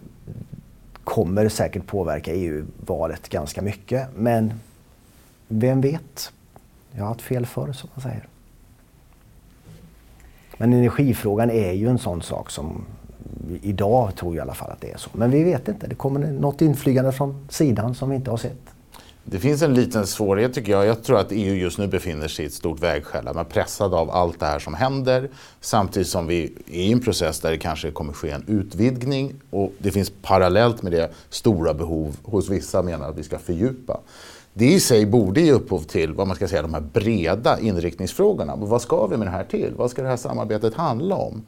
kommer 1.05 1.49
säkert 1.49 1.87
påverka 1.87 2.33
EU-valet 2.33 3.29
ganska 3.29 3.63
mycket. 3.63 4.09
Men 4.17 4.53
vem 5.49 5.81
vet? 5.81 6.33
Jag 6.93 7.03
har 7.03 7.09
haft 7.09 7.23
fel 7.23 7.47
förr 7.47 7.73
som 7.73 7.91
man 7.95 8.03
säger. 8.03 8.27
Men 10.57 10.73
energifrågan 10.73 11.51
är 11.51 11.73
ju 11.73 11.89
en 11.89 11.99
sån 11.99 12.23
sak 12.23 12.51
som 12.51 12.85
idag 13.63 14.17
tror 14.17 14.37
jag 14.37 14.37
i 14.37 14.41
alla 14.41 14.55
fall 14.55 14.71
att 14.71 14.81
det 14.81 14.93
är 14.93 14.97
så. 14.97 15.11
Men 15.13 15.31
vi 15.31 15.45
vet 15.45 15.69
inte. 15.69 15.87
Det 15.87 15.95
kommer 15.95 16.33
något 16.33 16.63
inflygande 16.63 17.13
från 17.13 17.47
sidan 17.51 17.95
som 17.95 18.11
vi 18.11 18.17
inte 18.17 18.31
har 18.31 18.39
sett. 18.39 18.74
Det 19.27 19.39
finns 19.39 19.63
en 19.63 19.75
liten 19.75 20.07
svårighet 20.07 20.55
tycker 20.55 20.73
jag. 20.73 20.87
Jag 20.87 21.03
tror 21.03 21.19
att 21.19 21.27
EU 21.31 21.55
just 21.55 21.79
nu 21.79 21.87
befinner 21.87 22.29
sig 22.29 22.45
i 22.45 22.49
ett 22.49 22.55
stort 22.55 22.81
vägskäl. 22.81 23.25
Man 23.25 23.37
är 23.37 23.45
pressad 23.45 23.95
av 23.95 24.11
allt 24.11 24.41
det 24.41 24.47
här 24.47 24.59
som 24.59 24.75
händer 24.75 25.31
samtidigt 25.61 26.09
som 26.09 26.27
vi 26.27 26.45
är 26.67 26.75
i 26.75 26.93
en 26.93 27.01
process 27.01 27.41
där 27.41 27.51
det 27.51 27.59
kanske 27.59 27.91
kommer 27.91 28.13
ske 28.13 28.31
en 28.31 28.45
utvidgning 28.47 29.35
och 29.51 29.73
det 29.79 29.91
finns 29.91 30.13
parallellt 30.23 30.83
med 30.83 30.93
det 30.93 31.13
stora 31.31 31.75
behov 31.75 32.17
hos 32.23 32.49
vissa 32.49 32.83
menar 32.83 33.09
att 33.09 33.19
vi 33.19 33.23
ska 33.23 33.39
fördjupa. 33.39 34.01
Det 34.53 34.67
i 34.67 34.81
sig 34.81 35.07
borde 35.07 35.41
ge 35.41 35.53
upphov 35.53 35.81
till 35.81 36.13
vad 36.13 36.27
man 36.27 36.37
ska 36.37 36.49
säga, 36.49 36.63
de 36.63 36.75
här 36.75 36.81
breda 36.81 37.61
inriktningsfrågorna. 37.61 38.57
Vad 38.57 38.83
ska 38.83 39.07
vi 39.07 39.17
med 39.17 39.27
det 39.27 39.31
här 39.31 39.45
till? 39.45 39.73
Vad 39.77 39.91
ska 39.91 40.03
det 40.03 40.09
här 40.09 40.17
samarbetet 40.17 40.75
handla 40.75 41.15
om? 41.15 41.43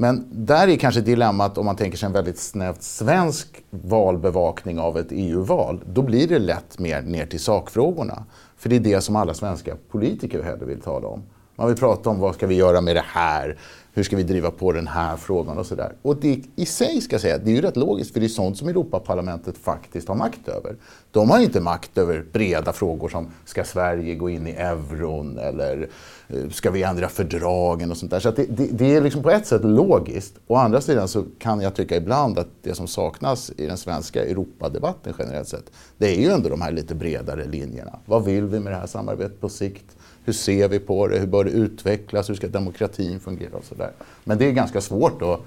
Men 0.00 0.26
där 0.30 0.68
är 0.68 0.76
kanske 0.76 1.00
dilemmat 1.00 1.58
om 1.58 1.66
man 1.66 1.76
tänker 1.76 1.98
sig 1.98 2.06
en 2.06 2.12
väldigt 2.12 2.38
snävt 2.38 2.82
svensk 2.82 3.62
valbevakning 3.70 4.78
av 4.78 4.98
ett 4.98 5.06
EU-val. 5.10 5.80
Då 5.86 6.02
blir 6.02 6.28
det 6.28 6.38
lätt 6.38 6.78
mer 6.78 7.02
ner 7.02 7.26
till 7.26 7.40
sakfrågorna. 7.40 8.24
För 8.56 8.68
det 8.68 8.76
är 8.76 8.80
det 8.80 9.00
som 9.00 9.16
alla 9.16 9.34
svenska 9.34 9.76
politiker 9.90 10.42
hellre 10.42 10.66
vill 10.66 10.80
tala 10.80 11.08
om. 11.08 11.22
Man 11.56 11.66
vill 11.66 11.76
prata 11.76 12.10
om 12.10 12.20
vad 12.20 12.34
ska 12.34 12.46
vi 12.46 12.54
göra 12.54 12.80
med 12.80 12.96
det 12.96 13.04
här? 13.06 13.58
Hur 13.92 14.02
ska 14.02 14.16
vi 14.16 14.22
driva 14.22 14.50
på 14.50 14.72
den 14.72 14.86
här 14.86 15.16
frågan 15.16 15.58
och 15.58 15.66
sådär. 15.66 15.92
Och 16.02 16.16
det 16.16 16.42
i 16.56 16.66
sig 16.66 17.00
ska 17.00 17.14
jag 17.14 17.20
säga, 17.20 17.38
det 17.38 17.50
är 17.50 17.54
ju 17.54 17.60
rätt 17.60 17.76
logiskt 17.76 18.12
för 18.12 18.20
det 18.20 18.26
är 18.26 18.28
sånt 18.28 18.58
som 18.58 18.68
Europaparlamentet 18.68 19.58
faktiskt 19.58 20.08
har 20.08 20.14
makt 20.14 20.48
över. 20.48 20.76
De 21.10 21.30
har 21.30 21.38
inte 21.38 21.60
makt 21.60 21.98
över 21.98 22.24
breda 22.32 22.72
frågor 22.72 23.08
som 23.08 23.30
ska 23.44 23.64
Sverige 23.64 24.14
gå 24.14 24.30
in 24.30 24.46
i 24.46 24.50
euron 24.50 25.38
eller 25.38 25.88
eh, 26.28 26.50
ska 26.50 26.70
vi 26.70 26.82
ändra 26.82 27.08
fördragen 27.08 27.90
och 27.90 27.96
sånt 27.96 28.10
där. 28.10 28.20
Så 28.20 28.30
det, 28.30 28.46
det, 28.50 28.66
det, 28.66 28.96
är 28.96 29.00
liksom 29.00 29.22
på 29.22 29.30
ett 29.30 29.46
sätt 29.46 29.64
logiskt. 29.64 30.34
Å 30.46 30.56
andra 30.56 30.80
sidan 30.80 31.08
så 31.08 31.24
kan 31.38 31.60
jag 31.60 31.74
tycka 31.74 31.96
ibland 31.96 32.38
att 32.38 32.48
det 32.62 32.74
som 32.74 32.86
saknas 32.86 33.52
i 33.56 33.66
den 33.66 33.76
svenska 33.76 34.24
Europadebatten 34.24 35.14
generellt 35.18 35.48
sett, 35.48 35.70
det 35.98 36.16
är 36.16 36.20
ju 36.20 36.30
ändå 36.30 36.48
de 36.48 36.60
här 36.60 36.72
lite 36.72 36.94
bredare 36.94 37.46
linjerna. 37.46 37.98
Vad 38.06 38.24
vill 38.24 38.44
vi 38.44 38.60
med 38.60 38.72
det 38.72 38.76
här 38.76 38.86
samarbetet 38.86 39.40
på 39.40 39.48
sikt? 39.48 39.96
Hur 40.24 40.32
ser 40.32 40.68
vi 40.68 40.78
på 40.78 41.08
det? 41.08 41.18
Hur 41.18 41.26
bör 41.26 41.44
det 41.44 41.50
utvecklas? 41.50 42.30
Hur 42.30 42.34
ska 42.34 42.48
demokratin 42.48 43.20
fungera? 43.20 43.56
Och 43.56 43.64
så 43.64 43.74
där. 43.74 43.90
Men 44.24 44.38
det 44.38 44.46
är 44.46 44.52
ganska 44.52 44.80
svårt 44.80 45.22
att 45.22 45.40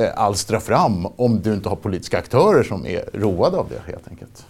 eh, 0.00 0.10
alstra 0.16 0.60
fram 0.60 1.06
om 1.16 1.40
du 1.42 1.54
inte 1.54 1.68
har 1.68 1.76
politiska 1.76 2.18
aktörer 2.18 2.62
som 2.62 2.86
är 2.86 3.04
roade 3.12 3.56
av 3.56 3.68
det 3.68 3.92
helt 3.92 4.08
enkelt. 4.08 4.46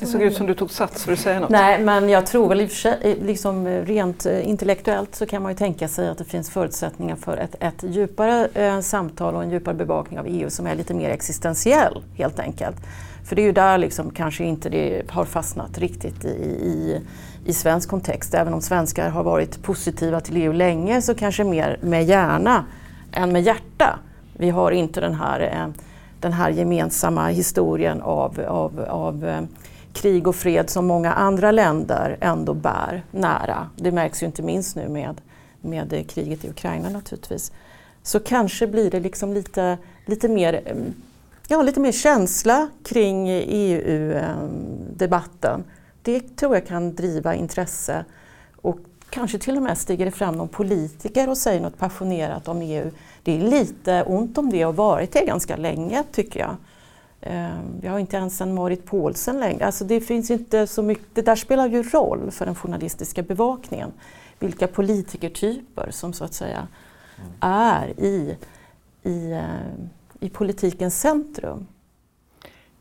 Det 0.00 0.06
såg 0.06 0.22
ut 0.22 0.36
som 0.36 0.46
du 0.46 0.54
tog 0.54 0.70
sats 0.70 1.04
för 1.04 1.12
att 1.12 1.18
säga 1.18 1.40
något. 1.40 1.50
Nej, 1.50 1.80
men 1.80 2.08
jag 2.08 2.26
tror 2.26 2.48
väl 2.48 2.60
i 2.60 2.66
och 2.66 2.70
för 2.70 2.76
sig, 2.76 3.18
liksom 3.22 3.66
rent 3.66 4.26
eh, 4.26 4.48
intellektuellt 4.48 5.14
så 5.14 5.26
kan 5.26 5.42
man 5.42 5.52
ju 5.52 5.56
tänka 5.58 5.88
sig 5.88 6.08
att 6.08 6.18
det 6.18 6.24
finns 6.24 6.50
förutsättningar 6.50 7.16
för 7.16 7.36
ett, 7.36 7.54
ett 7.60 7.82
djupare 7.82 8.48
eh, 8.54 8.80
samtal 8.80 9.34
och 9.34 9.42
en 9.42 9.50
djupare 9.50 9.74
bevakning 9.74 10.18
av 10.18 10.26
EU 10.28 10.50
som 10.50 10.66
är 10.66 10.74
lite 10.74 10.94
mer 10.94 11.10
existentiell 11.10 12.02
helt 12.14 12.38
enkelt. 12.38 12.76
För 13.26 13.36
det 13.36 13.42
är 13.42 13.46
ju 13.46 13.52
där 13.52 13.78
liksom 13.78 14.10
kanske 14.10 14.44
inte 14.44 14.68
det 14.68 15.10
har 15.10 15.24
fastnat 15.24 15.78
riktigt 15.78 16.24
i, 16.24 16.28
i 16.62 17.00
i 17.46 17.52
svensk 17.52 17.88
kontext. 17.88 18.34
Även 18.34 18.54
om 18.54 18.60
svenskar 18.60 19.08
har 19.08 19.22
varit 19.22 19.62
positiva 19.62 20.20
till 20.20 20.36
EU 20.36 20.52
länge 20.52 21.02
så 21.02 21.14
kanske 21.14 21.44
mer 21.44 21.78
med 21.80 22.04
hjärna 22.04 22.64
än 23.12 23.32
med 23.32 23.42
hjärta. 23.42 23.98
Vi 24.32 24.50
har 24.50 24.70
inte 24.70 25.00
den 25.00 25.14
här, 25.14 25.40
eh, 25.40 25.82
den 26.20 26.32
här 26.32 26.50
gemensamma 26.50 27.28
historien 27.28 28.02
av, 28.02 28.40
av, 28.48 28.80
av 28.88 29.24
eh, 29.24 29.42
krig 29.92 30.26
och 30.26 30.36
fred 30.36 30.70
som 30.70 30.86
många 30.86 31.12
andra 31.12 31.50
länder 31.50 32.16
ändå 32.20 32.54
bär 32.54 33.02
nära. 33.10 33.70
Det 33.76 33.92
märks 33.92 34.22
ju 34.22 34.26
inte 34.26 34.42
minst 34.42 34.76
nu 34.76 34.88
med, 34.88 35.20
med 35.60 35.92
eh, 35.92 36.04
kriget 36.04 36.44
i 36.44 36.48
Ukraina 36.48 36.88
naturligtvis. 36.88 37.52
Så 38.02 38.20
kanske 38.20 38.66
blir 38.66 38.90
det 38.90 39.00
liksom 39.00 39.32
lite, 39.32 39.78
lite, 40.06 40.28
mer, 40.28 40.62
mm, 40.66 40.94
ja, 41.48 41.62
lite 41.62 41.80
mer 41.80 41.92
känsla 41.92 42.68
kring 42.82 43.28
EU-debatten 43.28 44.44
det 46.06 46.36
tror 46.36 46.54
jag 46.54 46.66
kan 46.66 46.94
driva 46.94 47.34
intresse 47.34 48.04
och 48.56 48.78
kanske 49.10 49.38
till 49.38 49.56
och 49.56 49.62
med 49.62 49.78
stiger 49.78 50.04
det 50.04 50.10
fram 50.10 50.34
någon 50.34 50.48
politiker 50.48 51.28
och 51.28 51.38
säger 51.38 51.60
något 51.60 51.78
passionerat 51.78 52.48
om 52.48 52.62
EU. 52.62 52.90
Det 53.22 53.36
är 53.36 53.50
lite 53.50 54.02
ont 54.02 54.38
om 54.38 54.50
det 54.50 54.64
och 54.64 54.76
varit 54.76 55.12
det 55.12 55.24
ganska 55.24 55.56
länge 55.56 56.02
tycker 56.12 56.40
jag. 56.40 56.56
Ehm, 57.20 57.80
vi 57.80 57.88
har 57.88 57.98
inte 57.98 58.16
ens 58.16 58.40
en 58.40 58.54
Marit 58.54 58.86
Paulsen 58.86 59.40
längre. 59.40 59.66
Alltså 59.66 59.84
det 59.84 60.00
finns 60.00 60.30
inte 60.30 60.66
så 60.66 60.82
mycket. 60.82 61.14
Det 61.14 61.22
där 61.22 61.36
spelar 61.36 61.66
ju 61.66 61.82
roll 61.82 62.30
för 62.30 62.46
den 62.46 62.54
journalistiska 62.54 63.22
bevakningen. 63.22 63.92
Vilka 64.38 64.66
politikertyper 64.66 65.90
som 65.90 66.12
så 66.12 66.24
att 66.24 66.34
säga 66.34 66.68
är 67.40 68.00
i, 68.00 68.36
i, 69.02 69.32
eh, 69.32 69.42
i 70.20 70.28
politikens 70.28 71.00
centrum. 71.00 71.66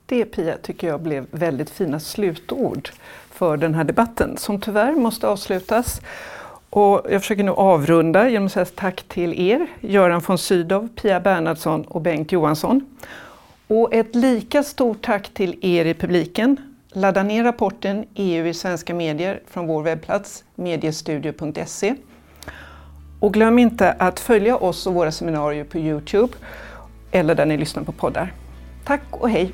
Det 0.05 0.25
Pia 0.25 0.57
tycker 0.57 0.87
jag 0.87 1.01
blev 1.01 1.25
väldigt 1.31 1.69
fina 1.69 1.99
slutord 1.99 2.89
för 3.31 3.57
den 3.57 3.75
här 3.75 3.83
debatten 3.83 4.37
som 4.37 4.61
tyvärr 4.61 4.91
måste 4.91 5.27
avslutas. 5.27 6.01
Och 6.69 7.01
jag 7.09 7.21
försöker 7.21 7.43
nu 7.43 7.51
avrunda 7.51 8.29
genom 8.29 8.45
att 8.45 8.51
säga 8.51 8.65
tack 8.65 9.03
till 9.03 9.39
er, 9.39 9.67
Göran 9.79 10.21
von 10.27 10.37
Sydow, 10.37 10.89
Pia 10.95 11.19
Bernhardsson 11.19 11.81
och 11.81 12.01
Bengt 12.01 12.31
Johansson. 12.31 12.85
Och 13.67 13.93
ett 13.93 14.15
lika 14.15 14.63
stort 14.63 15.05
tack 15.05 15.33
till 15.33 15.59
er 15.61 15.85
i 15.85 15.93
publiken. 15.93 16.57
Ladda 16.91 17.23
ner 17.23 17.43
rapporten 17.43 18.05
EU 18.15 18.47
i 18.47 18.53
svenska 18.53 18.93
medier 18.93 19.41
från 19.47 19.67
vår 19.67 19.83
webbplats 19.83 20.43
mediestudio.se. 20.55 21.95
Och 23.19 23.33
glöm 23.33 23.59
inte 23.59 23.91
att 23.91 24.19
följa 24.19 24.57
oss 24.57 24.87
och 24.87 24.93
våra 24.93 25.11
seminarier 25.11 25.63
på 25.63 25.77
Youtube 25.77 26.33
eller 27.15 27.35
där 27.35 27.45
ni 27.45 27.57
lyssnar 27.57 27.83
på 27.83 27.91
poddar. 27.91 28.33
Tack 28.83 29.01
och 29.11 29.29
hej! 29.29 29.51